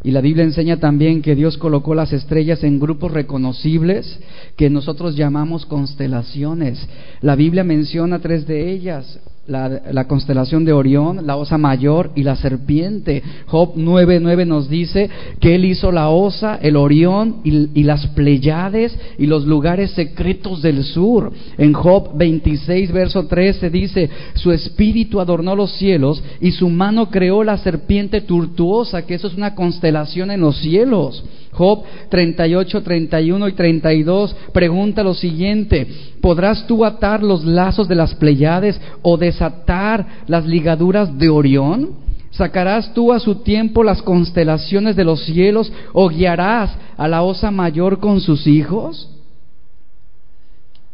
Y 0.02 0.10
la 0.10 0.20
Biblia 0.20 0.42
enseña 0.42 0.80
también 0.80 1.22
que 1.22 1.36
Dios 1.36 1.56
colocó 1.56 1.94
las 1.94 2.12
estrellas 2.12 2.64
en 2.64 2.80
grupos 2.80 3.12
reconocibles 3.12 4.18
que 4.56 4.68
nosotros 4.68 5.14
llamamos 5.14 5.64
constelaciones. 5.64 6.88
La 7.20 7.36
Biblia 7.36 7.62
menciona 7.62 8.18
tres 8.18 8.44
de 8.44 8.72
ellas 8.72 9.20
la, 9.46 10.06
constelación 10.06 10.64
de 10.64 10.72
Orión, 10.72 11.26
la 11.26 11.36
osa 11.36 11.58
mayor 11.58 12.12
y 12.14 12.22
la 12.22 12.36
serpiente. 12.36 13.22
Job 13.46 13.74
9.9 13.74 14.46
nos 14.46 14.68
dice 14.68 15.10
que 15.40 15.56
él 15.56 15.64
hizo 15.64 15.90
la 15.90 16.10
osa, 16.10 16.58
el 16.62 16.76
Orión 16.76 17.38
y, 17.42 17.82
las 17.82 18.06
Pleiades 18.08 18.96
y 19.18 19.26
los 19.26 19.44
lugares 19.46 19.90
secretos 19.92 20.62
del 20.62 20.84
sur. 20.84 21.32
En 21.58 21.72
Job 21.72 22.16
26, 22.16 22.92
verso 22.92 23.26
13 23.26 23.70
dice, 23.70 24.10
su 24.34 24.52
espíritu 24.52 25.20
adornó 25.20 25.56
los 25.56 25.72
cielos 25.72 26.22
y 26.40 26.52
su 26.52 26.68
mano 26.68 27.10
creó 27.10 27.42
la 27.42 27.58
serpiente 27.58 28.20
tortuosa, 28.20 29.04
que 29.04 29.14
eso 29.14 29.26
es 29.26 29.34
una 29.34 29.54
constelación 29.54 30.30
en 30.30 30.40
los 30.40 30.58
cielos. 30.58 31.24
Job 31.52 31.84
38, 32.08 32.82
31 32.82 33.48
y 33.48 33.52
32 33.52 34.36
pregunta 34.52 35.02
lo 35.02 35.12
siguiente, 35.12 35.86
¿podrás 36.22 36.66
tú 36.66 36.84
atar 36.84 37.22
los 37.22 37.44
lazos 37.44 37.88
de 37.88 37.94
las 37.94 38.14
Pleiades 38.14 38.80
o 39.02 39.18
desatar 39.18 40.22
las 40.26 40.46
ligaduras 40.46 41.18
de 41.18 41.28
Orión? 41.28 41.90
¿Sacarás 42.30 42.94
tú 42.94 43.12
a 43.12 43.20
su 43.20 43.36
tiempo 43.36 43.84
las 43.84 44.00
constelaciones 44.00 44.96
de 44.96 45.04
los 45.04 45.26
cielos 45.26 45.70
o 45.92 46.08
guiarás 46.08 46.74
a 46.96 47.06
la 47.06 47.22
osa 47.22 47.50
mayor 47.50 48.00
con 48.00 48.20
sus 48.20 48.46
hijos? 48.46 49.10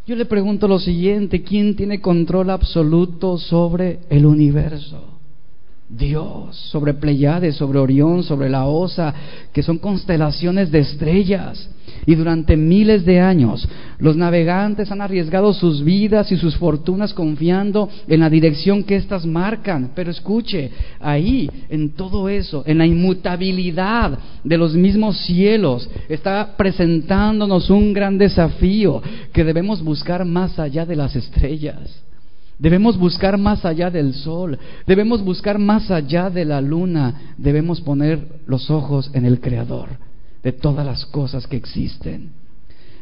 Yo 0.09 0.17
le 0.17 0.25
pregunto 0.25 0.67
lo 0.67 0.81
siguiente, 0.81 1.43
¿quién 1.43 1.77
tiene 1.77 2.01
control 2.01 2.51
absoluto 2.51 3.39
sobre 3.39 4.01
el 4.11 4.27
universo? 4.27 5.18
Dios, 5.89 6.55
sobre 6.71 6.93
Pleiades, 6.95 7.57
sobre 7.57 7.79
Orión, 7.79 8.23
sobre 8.23 8.51
la 8.51 8.67
Osa, 8.67 9.15
que 9.53 9.63
son 9.63 9.79
constelaciones 9.79 10.71
de 10.71 10.81
estrellas. 10.81 11.71
Y 12.05 12.15
durante 12.15 12.57
miles 12.57 13.05
de 13.05 13.21
años 13.21 13.67
los 13.99 14.17
navegantes 14.17 14.91
han 14.93 15.01
arriesgado 15.01 15.53
sus 15.53 15.83
vidas 15.83 16.31
y 16.31 16.37
sus 16.37 16.57
fortunas 16.57 17.15
confiando 17.15 17.89
en 18.07 18.21
la 18.21 18.31
dirección 18.31 18.85
que 18.85 18.97
éstas 18.97 19.25
marcan. 19.25 19.93
Pero 19.95 20.11
escuche, 20.11 20.71
ahí, 21.01 21.51
en 21.71 21.91
todo 21.91 22.29
eso, 22.29 22.63
en 22.67 22.79
la 22.79 22.87
inmutabilidad 22.87 24.19
de 24.45 24.59
los 24.59 24.75
mismos 24.75 25.19
cielos, 25.25 25.89
está 26.09 26.55
presentándonos 26.57 27.71
un 27.71 27.93
gran 27.93 28.19
desafío 28.19 29.03
que 29.33 29.45
debemos 29.45 29.83
buscar 29.83 30.25
más 30.25 30.59
allá 30.59 30.85
de 30.85 30.97
las 30.97 31.17
estrellas. 31.17 32.08
Debemos 32.59 32.99
buscar 32.99 33.39
más 33.39 33.65
allá 33.65 33.91
del 33.91 34.15
sol, 34.15 34.59
debemos 34.87 35.23
buscar 35.23 35.59
más 35.59 35.91
allá 35.91 36.29
de 36.29 36.45
la 36.45 36.61
luna, 36.61 37.35
debemos 37.37 37.81
poner 37.81 38.41
los 38.47 38.69
ojos 38.71 39.11
en 39.15 39.25
el 39.25 39.41
Creador 39.41 39.91
de 40.43 40.53
todas 40.53 40.85
las 40.85 41.07
cosas 41.07 41.47
que 41.47 41.57
existen. 41.57 42.33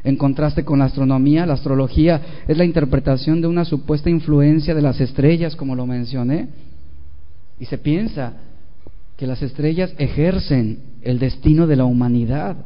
En 0.05 0.17
contraste 0.17 0.65
con 0.65 0.79
la 0.79 0.85
astronomía, 0.85 1.47
la 1.47 1.55
astrología 1.55 2.45
es 2.47 2.57
la 2.57 2.65
interpretación 2.65 3.41
de 3.41 3.49
una 3.49 3.65
supuesta 3.65 4.11
influencia 4.11 4.75
de 4.75 4.83
las 4.83 5.01
estrellas, 5.01 5.57
como 5.57 5.75
lo 5.75 5.87
mencioné, 5.87 6.49
y 7.59 7.65
se 7.65 7.79
piensa 7.79 8.35
que 9.17 9.27
las 9.27 9.43
estrellas 9.43 9.95
ejercen 9.99 10.81
el 11.03 11.19
destino 11.19 11.67
de 11.67 11.77
la 11.77 11.87
humanidad, 11.87 12.57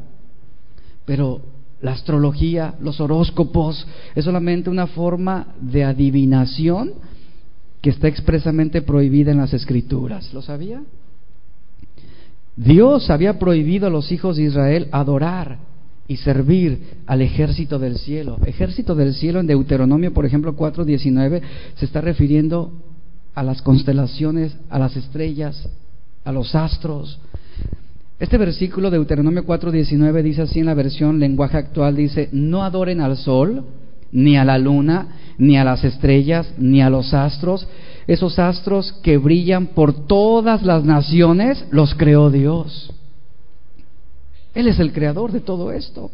pero 1.07 1.41
la 1.83 1.93
astrología, 1.93 2.75
los 2.81 3.01
horóscopos, 3.01 3.87
es 4.15 4.25
solamente 4.25 4.71
una 4.71 4.87
forma 4.87 5.55
de 5.61 5.85
adivinación 5.85 6.93
que 7.81 7.91
está 7.91 8.09
expresamente 8.09 8.83
prohibida 8.83 9.33
en 9.33 9.39
las 9.39 9.55
escrituras. 9.55 10.33
¿Lo 10.35 10.43
sabía? 10.43 10.83
Dios 12.57 13.09
había 13.09 13.39
prohibido 13.39 13.87
a 13.87 13.91
los 13.91 14.13
hijos 14.13 14.37
de 14.37 14.45
Israel 14.45 14.89
adorar 14.93 15.59
y 16.07 16.17
servir 16.17 16.99
al 17.07 17.23
ejército 17.23 17.79
del 17.79 17.97
cielo. 17.97 18.39
Ejército 18.45 18.95
del 18.95 19.15
cielo 19.15 19.41
en 19.41 19.47
Deuteronomio, 19.47 20.13
por 20.13 20.27
ejemplo, 20.27 20.57
4.19, 20.57 21.41
se 21.77 21.85
está 21.85 22.01
refiriendo 22.01 22.73
a 23.35 23.43
las 23.43 23.63
constelaciones, 23.63 24.57
a 24.69 24.79
las 24.79 24.97
estrellas, 24.97 25.69
a 26.25 26.33
los 26.33 26.55
astros, 26.55 27.21
este 28.21 28.37
versículo 28.37 28.91
de 28.91 28.99
Deuteronomio 28.99 29.47
4:19 29.47 30.23
dice 30.23 30.43
así 30.43 30.61
en 30.61 30.67
la 30.67 30.75
versión 30.75 31.19
lenguaje 31.19 31.57
actual, 31.57 31.97
dice, 31.97 32.29
no 32.33 32.63
adoren 32.63 33.01
al 33.01 33.17
sol, 33.17 33.65
ni 34.13 34.37
a 34.37 34.45
la 34.45 34.59
luna, 34.59 35.09
ni 35.39 35.57
a 35.57 35.65
las 35.65 35.85
estrellas, 35.85 36.53
ni 36.59 36.83
a 36.83 36.91
los 36.91 37.15
astros. 37.15 37.67
Esos 38.07 38.39
astros 38.39 38.93
que 39.03 39.17
brillan 39.17 39.69
por 39.69 40.07
todas 40.07 40.63
las 40.63 40.85
naciones 40.85 41.65
los 41.71 41.95
creó 41.95 42.31
Dios. 42.31 42.93
Él 44.55 44.69
es 44.69 44.79
el 44.81 44.93
creador 44.93 45.33
de 45.33 45.41
todo 45.41 45.73
esto. 45.73 46.11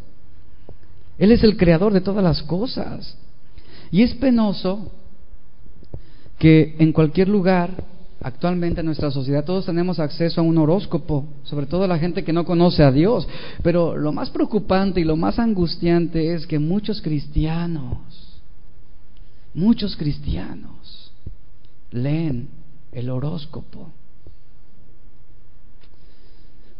Él 1.17 1.33
es 1.33 1.43
el 1.43 1.57
creador 1.57 1.91
de 1.91 2.01
todas 2.01 2.23
las 2.23 2.41
cosas. 2.43 3.17
Y 3.91 4.03
es 4.03 4.13
penoso 4.13 4.91
que 6.39 6.75
en 6.79 6.93
cualquier 6.93 7.27
lugar 7.27 7.83
Actualmente 8.19 8.79
en 8.79 8.87
nuestra 8.87 9.11
sociedad 9.11 9.45
todos 9.45 9.67
tenemos 9.67 9.99
acceso 9.99 10.41
a 10.41 10.43
un 10.43 10.57
horóscopo, 10.57 11.25
sobre 11.43 11.67
todo 11.67 11.85
la 11.85 11.99
gente 11.99 12.23
que 12.23 12.33
no 12.33 12.45
conoce 12.45 12.83
a 12.83 12.91
Dios. 12.91 13.27
Pero 13.61 13.95
lo 13.95 14.11
más 14.11 14.31
preocupante 14.31 14.99
y 14.99 15.03
lo 15.03 15.15
más 15.15 15.37
angustiante 15.37 16.33
es 16.33 16.47
que 16.47 16.57
muchos 16.57 17.01
cristianos, 17.01 18.41
muchos 19.53 19.95
cristianos 19.95 21.11
leen 21.91 22.49
el 22.91 23.09
horóscopo 23.09 23.91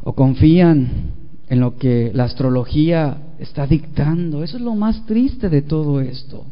o 0.03 0.13
confían 0.13 1.11
en 1.49 1.59
lo 1.59 1.77
que 1.77 2.11
la 2.13 2.23
astrología 2.23 3.35
está 3.39 3.67
dictando. 3.67 4.43
Eso 4.43 4.57
es 4.57 4.63
lo 4.63 4.73
más 4.73 5.05
triste 5.05 5.49
de 5.49 5.61
todo 5.61 6.01
esto. 6.01 6.45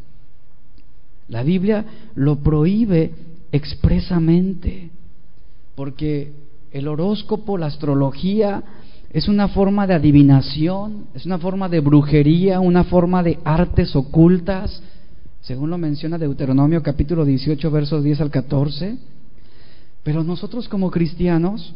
La 1.28 1.42
Biblia 1.42 1.84
lo 2.14 2.36
prohíbe 2.36 3.12
expresamente, 3.52 4.90
porque 5.74 6.32
el 6.72 6.88
horóscopo, 6.88 7.58
la 7.58 7.66
astrología, 7.66 8.62
es 9.10 9.28
una 9.28 9.48
forma 9.48 9.86
de 9.86 9.94
adivinación, 9.94 11.06
es 11.14 11.24
una 11.26 11.38
forma 11.38 11.68
de 11.68 11.80
brujería, 11.80 12.60
una 12.60 12.84
forma 12.84 13.22
de 13.22 13.38
artes 13.44 13.96
ocultas, 13.96 14.82
según 15.40 15.70
lo 15.70 15.78
menciona 15.78 16.18
Deuteronomio 16.18 16.82
capítulo 16.82 17.24
18 17.24 17.70
versos 17.70 18.02
10 18.02 18.20
al 18.20 18.30
14. 18.30 18.98
Pero 20.02 20.22
nosotros 20.22 20.68
como 20.68 20.90
cristianos, 20.90 21.74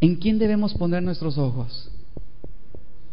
¿en 0.00 0.16
quién 0.16 0.38
debemos 0.38 0.74
poner 0.74 1.02
nuestros 1.02 1.38
ojos? 1.38 1.90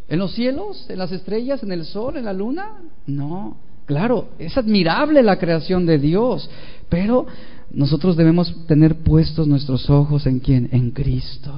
¿En 0.08 0.20
los 0.20 0.34
cielos? 0.34 0.86
¿En 0.90 1.00
las 1.00 1.12
estrellas? 1.12 1.64
¿En 1.64 1.72
el 1.72 1.86
sol? 1.86 2.18
¿En 2.18 2.26
la 2.26 2.34
luna? 2.34 2.82
No. 3.08 3.58
Claro, 3.86 4.30
es 4.40 4.58
admirable 4.58 5.22
la 5.22 5.38
creación 5.38 5.86
de 5.86 6.00
Dios, 6.00 6.50
pero 6.90 7.28
nosotros 7.72 8.18
debemos 8.18 8.66
tener 8.68 8.96
puestos 8.96 9.48
nuestros 9.48 9.90
ojos 9.90 10.26
en 10.26 10.40
quién? 10.40 10.70
En 10.72 10.92
Cristo, 10.92 11.52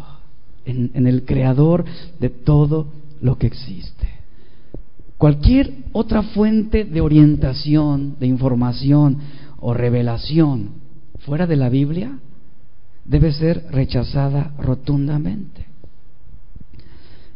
en, 0.66 0.92
en 0.94 1.08
el 1.08 1.24
creador 1.24 1.86
de 2.20 2.30
todo 2.30 2.88
lo 3.22 3.38
que 3.38 3.48
existe. 3.48 4.08
Cualquier 5.18 5.74
otra 5.94 6.22
fuente 6.22 6.84
de 6.86 7.02
orientación, 7.02 8.18
de 8.20 8.28
información 8.28 9.18
o 9.60 9.74
revelación 9.74 10.70
fuera 11.20 11.48
de 11.48 11.56
la 11.56 11.70
Biblia 11.70 12.20
debe 13.06 13.32
ser 13.32 13.66
rechazada 13.72 14.54
rotundamente. 14.60 15.66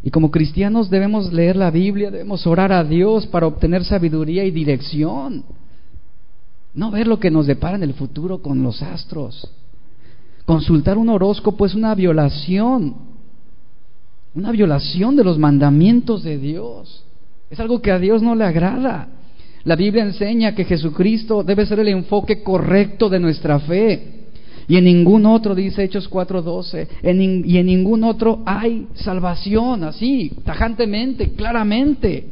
Y 0.04 0.10
como 0.10 0.32
cristianos 0.32 0.90
debemos 0.90 1.32
leer 1.32 1.56
la 1.56 1.72
Biblia, 1.72 2.10
debemos 2.10 2.48
orar 2.48 2.72
a 2.72 2.84
Dios 2.84 3.28
para 3.28 3.48
obtener 3.48 3.84
sabiduría 3.86 4.44
y 4.46 4.52
dirección. 4.52 5.44
No 6.74 6.90
ver 6.92 7.08
lo 7.08 7.20
que 7.20 7.30
nos 7.30 7.48
depara 7.48 7.76
en 7.76 7.84
el 7.84 7.94
futuro 7.94 8.42
con 8.42 8.64
los 8.64 8.82
astros, 8.82 9.52
Consultar 10.46 10.98
un 10.98 11.10
horóscopo 11.10 11.66
es 11.66 11.76
una 11.76 11.96
violación, 11.96 12.96
una 14.34 14.52
violación 14.52 15.16
de 15.16 15.24
los 15.24 15.38
mandamientos 15.38 16.24
de 16.24 16.38
Dios. 16.38 17.06
Es 17.50 17.60
algo 17.60 17.82
que 17.82 17.92
a 17.92 18.00
Dios 18.00 18.22
no 18.22 18.36
le 18.36 18.44
agrada. 18.44 19.08
La 19.64 19.76
Biblia 19.76 20.04
enseña 20.04 20.56
que 20.56 20.66
Jesucristo 20.66 21.44
debe 21.44 21.66
ser 21.66 21.80
el 21.80 21.90
enfoque 21.90 22.44
correcto 22.44 23.08
de 23.10 23.20
nuestra 23.20 23.60
fe. 23.60 24.21
Y 24.68 24.78
en 24.78 24.86
ningún 24.86 25.26
otro, 25.26 25.56
dice 25.56 25.84
Hechos 25.84 26.10
4:12, 26.10 26.88
y 27.46 27.58
en 27.58 27.66
ningún 27.66 28.04
otro 28.04 28.42
hay 28.46 28.88
salvación, 28.96 29.84
así, 29.84 30.32
tajantemente, 30.46 31.32
claramente. 31.34 32.28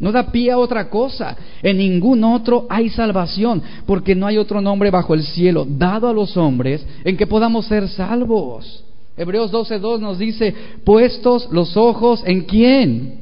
No 0.00 0.10
da 0.10 0.30
pie 0.32 0.50
a 0.50 0.58
otra 0.58 0.90
cosa. 0.90 1.36
En 1.62 1.78
ningún 1.78 2.24
otro 2.24 2.66
hay 2.68 2.88
salvación, 2.90 3.62
porque 3.86 4.14
no 4.14 4.26
hay 4.26 4.38
otro 4.38 4.60
nombre 4.60 4.90
bajo 4.90 5.14
el 5.14 5.22
cielo 5.22 5.66
dado 5.68 6.08
a 6.08 6.12
los 6.12 6.36
hombres 6.36 6.84
en 7.04 7.16
que 7.16 7.26
podamos 7.26 7.66
ser 7.66 7.88
salvos. 7.88 8.84
Hebreos 9.16 9.52
12:2 9.52 10.00
nos 10.00 10.18
dice, 10.18 10.52
puestos 10.84 11.48
los 11.52 11.76
ojos 11.76 12.22
en 12.26 12.42
quién? 12.42 13.20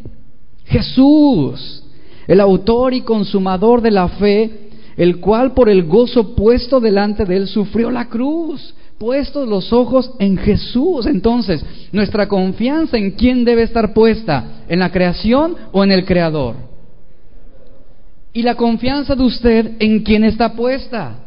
Jesús, 0.64 1.84
el 2.26 2.40
autor 2.40 2.94
y 2.94 3.02
consumador 3.02 3.82
de 3.82 3.90
la 3.90 4.08
fe, 4.08 4.70
el 4.96 5.18
cual 5.18 5.52
por 5.52 5.68
el 5.68 5.84
gozo 5.84 6.34
puesto 6.34 6.80
delante 6.80 7.24
de 7.24 7.36
él 7.36 7.46
sufrió 7.46 7.90
la 7.90 8.08
cruz, 8.08 8.74
puestos 8.98 9.48
los 9.48 9.72
ojos 9.72 10.12
en 10.18 10.36
Jesús. 10.36 11.06
Entonces, 11.06 11.64
nuestra 11.92 12.28
confianza 12.28 12.96
en 12.96 13.12
quién 13.12 13.44
debe 13.44 13.62
estar 13.62 13.94
puesta, 13.94 14.64
en 14.68 14.78
la 14.78 14.90
creación 14.90 15.56
o 15.72 15.82
en 15.82 15.92
el 15.92 16.04
creador. 16.04 16.56
Y 18.32 18.42
la 18.42 18.54
confianza 18.54 19.14
de 19.14 19.22
usted 19.22 19.72
en 19.78 20.02
quién 20.02 20.24
está 20.24 20.54
puesta, 20.54 21.18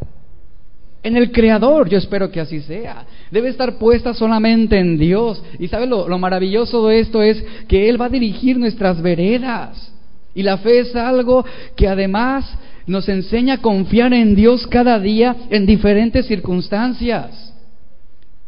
en 1.05 1.15
el 1.15 1.31
Creador, 1.31 1.87
yo 1.87 1.99
espero 1.99 2.31
que 2.31 2.39
así 2.39 2.61
sea. 2.61 3.05
Debe 3.29 3.49
estar 3.49 3.77
puesta 3.77 4.15
solamente 4.15 4.79
en 4.79 4.97
Dios. 4.97 5.39
Y 5.59 5.67
sabe 5.67 5.85
lo, 5.85 6.09
lo, 6.09 6.17
maravilloso 6.17 6.87
de 6.87 6.99
esto 6.99 7.21
es 7.21 7.45
que 7.67 7.87
Él 7.87 8.01
va 8.01 8.05
a 8.05 8.09
dirigir 8.09 8.57
nuestras 8.57 8.99
veredas. 9.03 9.93
Y 10.33 10.41
la 10.41 10.57
fe 10.57 10.79
es 10.79 10.95
algo 10.95 11.45
que 11.75 11.87
además 11.87 12.51
nos 12.87 13.09
enseña 13.09 13.55
a 13.55 13.61
confiar 13.61 14.13
en 14.13 14.35
Dios 14.35 14.67
cada 14.67 14.99
día 14.99 15.35
en 15.49 15.65
diferentes 15.65 16.25
circunstancias. 16.27 17.53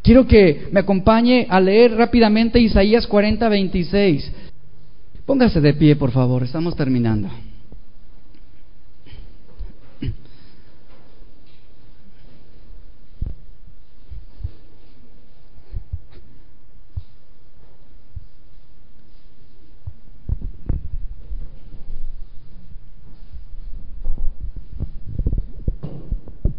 Quiero 0.03 0.27
que 0.27 0.67
me 0.71 0.79
acompañe 0.79 1.47
a 1.49 1.59
leer 1.59 1.95
rápidamente 1.95 2.59
Isaías 2.59 3.07
40, 3.07 3.49
26. 3.49 4.31
Póngase 5.25 5.59
de 5.59 5.73
pie, 5.73 5.95
por 5.95 6.11
favor, 6.11 6.43
estamos 6.43 6.75
terminando. 6.75 7.29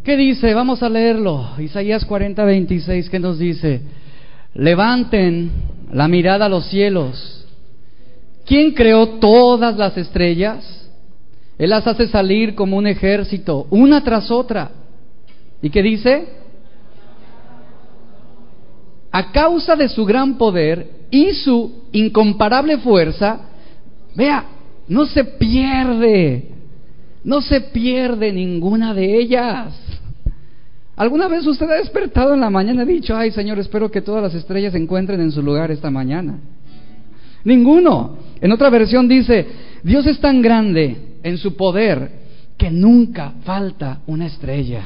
¿Qué 0.08 0.16
dice? 0.16 0.54
Vamos 0.54 0.82
a 0.82 0.88
leerlo. 0.88 1.50
Isaías 1.58 2.02
40, 2.06 2.42
26, 2.42 3.10
¿qué 3.10 3.18
nos 3.18 3.38
dice? 3.38 3.82
Levanten 4.54 5.50
la 5.92 6.08
mirada 6.08 6.46
a 6.46 6.48
los 6.48 6.64
cielos. 6.64 7.46
¿Quién 8.46 8.72
creó 8.72 9.06
todas 9.18 9.76
las 9.76 9.98
estrellas? 9.98 10.88
Él 11.58 11.68
las 11.68 11.86
hace 11.86 12.08
salir 12.08 12.54
como 12.54 12.78
un 12.78 12.86
ejército, 12.86 13.66
una 13.68 14.02
tras 14.02 14.30
otra. 14.30 14.70
¿Y 15.60 15.68
qué 15.68 15.82
dice? 15.82 16.26
A 19.12 19.30
causa 19.30 19.76
de 19.76 19.90
su 19.90 20.06
gran 20.06 20.38
poder 20.38 20.88
y 21.10 21.34
su 21.34 21.84
incomparable 21.92 22.78
fuerza, 22.78 23.40
vea, 24.14 24.46
no 24.88 25.04
se 25.04 25.22
pierde, 25.22 26.48
no 27.24 27.42
se 27.42 27.60
pierde 27.60 28.32
ninguna 28.32 28.94
de 28.94 29.18
ellas. 29.18 29.97
¿Alguna 30.98 31.28
vez 31.28 31.46
usted 31.46 31.70
ha 31.70 31.76
despertado 31.76 32.34
en 32.34 32.40
la 32.40 32.50
mañana 32.50 32.82
y 32.82 32.82
ha 32.82 32.86
dicho, 32.86 33.16
ay 33.16 33.30
Señor, 33.30 33.60
espero 33.60 33.88
que 33.88 34.02
todas 34.02 34.20
las 34.20 34.34
estrellas 34.34 34.72
se 34.72 34.78
encuentren 34.78 35.20
en 35.20 35.30
su 35.30 35.40
lugar 35.40 35.70
esta 35.70 35.92
mañana? 35.92 36.40
Ninguno. 37.44 38.16
En 38.40 38.50
otra 38.50 38.68
versión 38.68 39.06
dice, 39.06 39.46
Dios 39.84 40.04
es 40.08 40.18
tan 40.18 40.42
grande 40.42 40.96
en 41.22 41.38
su 41.38 41.54
poder 41.54 42.10
que 42.56 42.72
nunca 42.72 43.34
falta 43.44 44.00
una 44.08 44.26
estrella. 44.26 44.82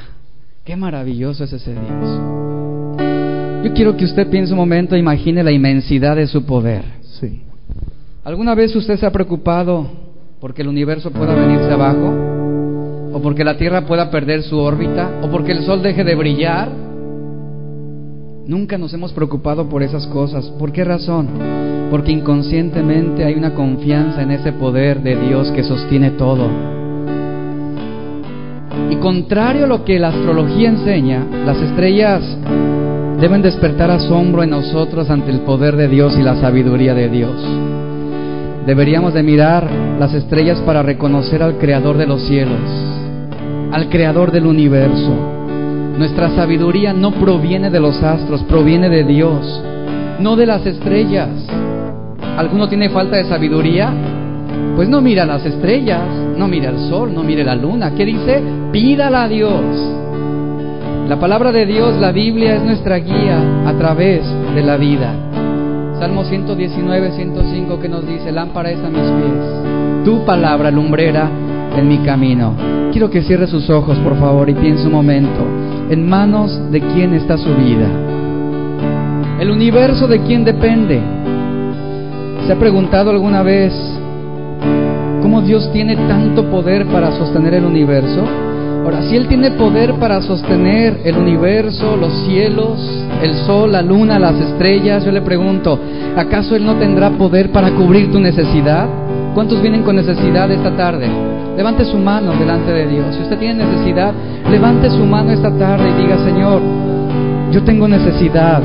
Qué 0.63 0.77
maravilloso 0.77 1.45
es 1.45 1.53
ese 1.55 1.73
Dios. 1.73 2.21
Yo 3.65 3.73
quiero 3.73 3.97
que 3.97 4.05
usted 4.05 4.29
piense 4.29 4.53
un 4.53 4.59
momento, 4.59 4.95
imagine 4.95 5.43
la 5.43 5.51
inmensidad 5.51 6.17
de 6.17 6.27
su 6.27 6.45
poder. 6.45 6.85
Sí. 7.21 7.41
¿Alguna 8.23 8.55
vez 8.55 8.77
usted 8.77 8.99
se 8.99 9.07
ha 9.07 9.11
preocupado 9.11 9.91
porque 10.41 10.61
el 10.61 10.69
universo 10.69 11.11
pueda 11.11 11.35
venirse 11.35 11.73
abajo? 11.73 12.52
O 13.13 13.21
porque 13.21 13.45
la 13.45 13.57
Tierra 13.57 13.83
pueda 13.83 14.11
perder 14.11 14.43
su 14.43 14.59
órbita, 14.59 15.21
o 15.23 15.29
porque 15.29 15.53
el 15.53 15.63
Sol 15.63 15.83
deje 15.83 16.03
de 16.03 16.15
brillar. 16.15 16.69
Nunca 18.47 18.79
nos 18.79 18.93
hemos 18.95 19.13
preocupado 19.13 19.69
por 19.69 19.83
esas 19.83 20.07
cosas. 20.09 20.47
¿Por 20.59 20.73
qué 20.73 20.83
razón? 20.85 21.29
Porque 21.91 22.11
inconscientemente 22.11 23.25
hay 23.25 23.35
una 23.35 23.55
confianza 23.55 24.23
en 24.23 24.31
ese 24.33 24.53
poder 24.53 25.03
de 25.03 25.17
Dios 25.17 25.51
que 25.53 25.63
sostiene 25.63 26.13
todo. 26.13 26.49
Y 28.91 28.97
contrario 28.97 29.65
a 29.65 29.69
lo 29.69 29.85
que 29.85 29.99
la 29.99 30.09
astrología 30.09 30.71
enseña, 30.71 31.25
las 31.45 31.59
estrellas 31.59 32.23
deben 33.21 33.43
despertar 33.43 33.91
asombro 33.91 34.43
en 34.43 34.51
nosotros 34.51 35.09
ante 35.11 35.31
el 35.31 35.41
poder 35.41 35.77
de 35.77 35.89
Dios 35.89 36.17
y 36.19 36.23
la 36.23 36.41
sabiduría 36.41 36.95
de 36.95 37.09
Dios. 37.09 37.37
Deberíamos 38.67 39.15
de 39.15 39.23
mirar 39.23 39.69
las 39.99 40.15
estrellas 40.15 40.59
para 40.61 40.83
reconocer 40.83 41.43
al 41.43 41.59
Creador 41.59 41.97
de 41.99 42.07
los 42.07 42.23
cielos 42.27 42.91
al 43.73 43.89
creador 43.89 44.31
del 44.31 44.47
universo. 44.47 45.14
Nuestra 45.99 46.31
sabiduría 46.31 46.93
no 46.93 47.12
proviene 47.12 47.70
de 47.70 47.81
los 47.81 48.03
astros, 48.03 48.43
proviene 48.45 48.89
de 48.89 49.05
Dios, 49.05 49.62
no 50.20 50.37
de 50.37 50.47
las 50.47 50.64
estrellas. 50.66 51.29
¿Alguno 52.37 52.68
tiene 52.68 52.91
falta 52.91 53.16
de 53.16 53.25
sabiduría? 53.25 53.93
Pues 54.77 54.89
no 54.89 55.01
mira 55.01 55.25
las 55.25 55.45
estrellas, 55.45 56.03
no 56.37 56.49
mira 56.49 56.70
el 56.70 56.79
sol, 56.89 57.14
no 57.14 57.23
mire 57.23 57.45
la 57.45 57.55
luna. 57.55 57.95
¿Qué 57.95 58.05
dice? 58.05 58.43
Pídala 58.73 59.25
a 59.25 59.29
Dios. 59.29 59.62
La 61.09 61.18
palabra 61.18 61.53
de 61.53 61.66
Dios, 61.66 61.97
la 61.99 62.12
Biblia, 62.12 62.57
es 62.57 62.62
nuestra 62.62 62.97
guía 62.97 63.66
a 63.66 63.73
través 63.75 64.25
de 64.55 64.62
la 64.62 64.77
vida. 64.77 65.14
Salmo 65.99 66.25
119, 66.25 67.12
105 67.12 67.81
que 67.81 67.89
nos 67.89 68.07
dice, 68.07 68.33
lámpara 68.33 68.70
es 68.70 68.79
a 68.79 68.89
mis 68.89 69.03
pies, 69.03 70.05
tu 70.05 70.25
palabra 70.25 70.70
lumbrera 70.70 71.29
en 71.77 71.87
mi 71.87 71.99
camino. 71.99 72.82
Quiero 72.93 73.09
que 73.09 73.22
cierre 73.22 73.47
sus 73.47 73.70
ojos, 73.70 73.97
por 74.01 74.18
favor, 74.18 74.51
y 74.51 74.55
piense 74.55 74.86
un 74.86 74.93
momento. 74.93 75.40
¿En 75.88 76.07
manos 76.07 76.70
de 76.70 76.78
quién 76.78 77.14
está 77.14 77.38
su 77.38 77.49
vida? 77.55 77.88
¿El 79.40 79.51
universo 79.51 80.07
de 80.07 80.20
quién 80.20 80.45
depende? 80.45 81.01
¿Se 82.47 82.53
ha 82.53 82.59
preguntado 82.59 83.11
alguna 83.11 83.43
vez 83.43 83.72
cómo 85.22 85.40
Dios 85.40 85.72
tiene 85.72 85.97
tanto 85.97 86.45
poder 86.51 86.84
para 86.84 87.11
sostener 87.12 87.55
el 87.55 87.64
universo? 87.64 88.24
Ahora, 88.84 89.01
si 89.03 89.16
Él 89.16 89.26
tiene 89.26 89.53
poder 89.53 89.95
para 89.95 90.20
sostener 90.20 91.01
el 91.03 91.16
universo, 91.16 91.97
los 91.97 92.12
cielos, 92.26 92.78
el 93.22 93.32
sol, 93.47 93.72
la 93.72 93.80
luna, 93.80 94.18
las 94.18 94.38
estrellas, 94.38 95.03
yo 95.03 95.12
le 95.12 95.22
pregunto, 95.22 95.78
¿acaso 96.14 96.55
Él 96.57 96.66
no 96.66 96.74
tendrá 96.74 97.09
poder 97.11 97.53
para 97.53 97.70
cubrir 97.70 98.12
tu 98.12 98.20
necesidad? 98.20 98.86
¿Cuántos 99.32 99.62
vienen 99.62 99.82
con 99.82 99.97
necesidad 99.97 100.51
esta 100.51 100.76
tarde? 100.76 101.32
Levante 101.57 101.85
su 101.85 101.99
mano 101.99 102.33
delante 102.33 102.73
de 102.73 102.87
Dios. 102.87 103.15
Si 103.15 103.23
usted 103.23 103.39
tiene 103.39 103.65
necesidad, 103.65 104.13
levante 104.51 104.91
su 104.91 105.05
mano 105.05 105.31
esta 105.33 105.51
tarde 105.57 105.91
y 105.91 106.03
diga, 106.03 106.19
Señor, 106.25 106.61
yo 107.53 107.63
tengo 107.63 107.87
necesidad. 107.87 108.63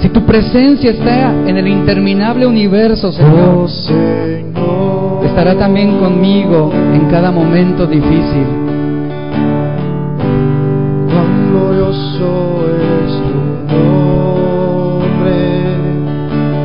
Si 0.00 0.10
tu 0.10 0.22
presencia 0.26 0.90
está 0.90 1.32
en 1.48 1.56
el 1.56 1.66
interminable 1.66 2.46
universo, 2.46 3.10
Señor, 3.10 3.66
oh, 4.60 5.22
estará 5.24 5.54
también 5.54 5.98
conmigo 5.98 6.70
en 6.92 7.08
cada 7.08 7.30
momento 7.30 7.86
difícil. 7.86 8.46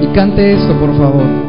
Y 0.02 0.08
cante 0.08 0.54
esto, 0.54 0.74
por 0.74 0.98
favor. 0.98 1.49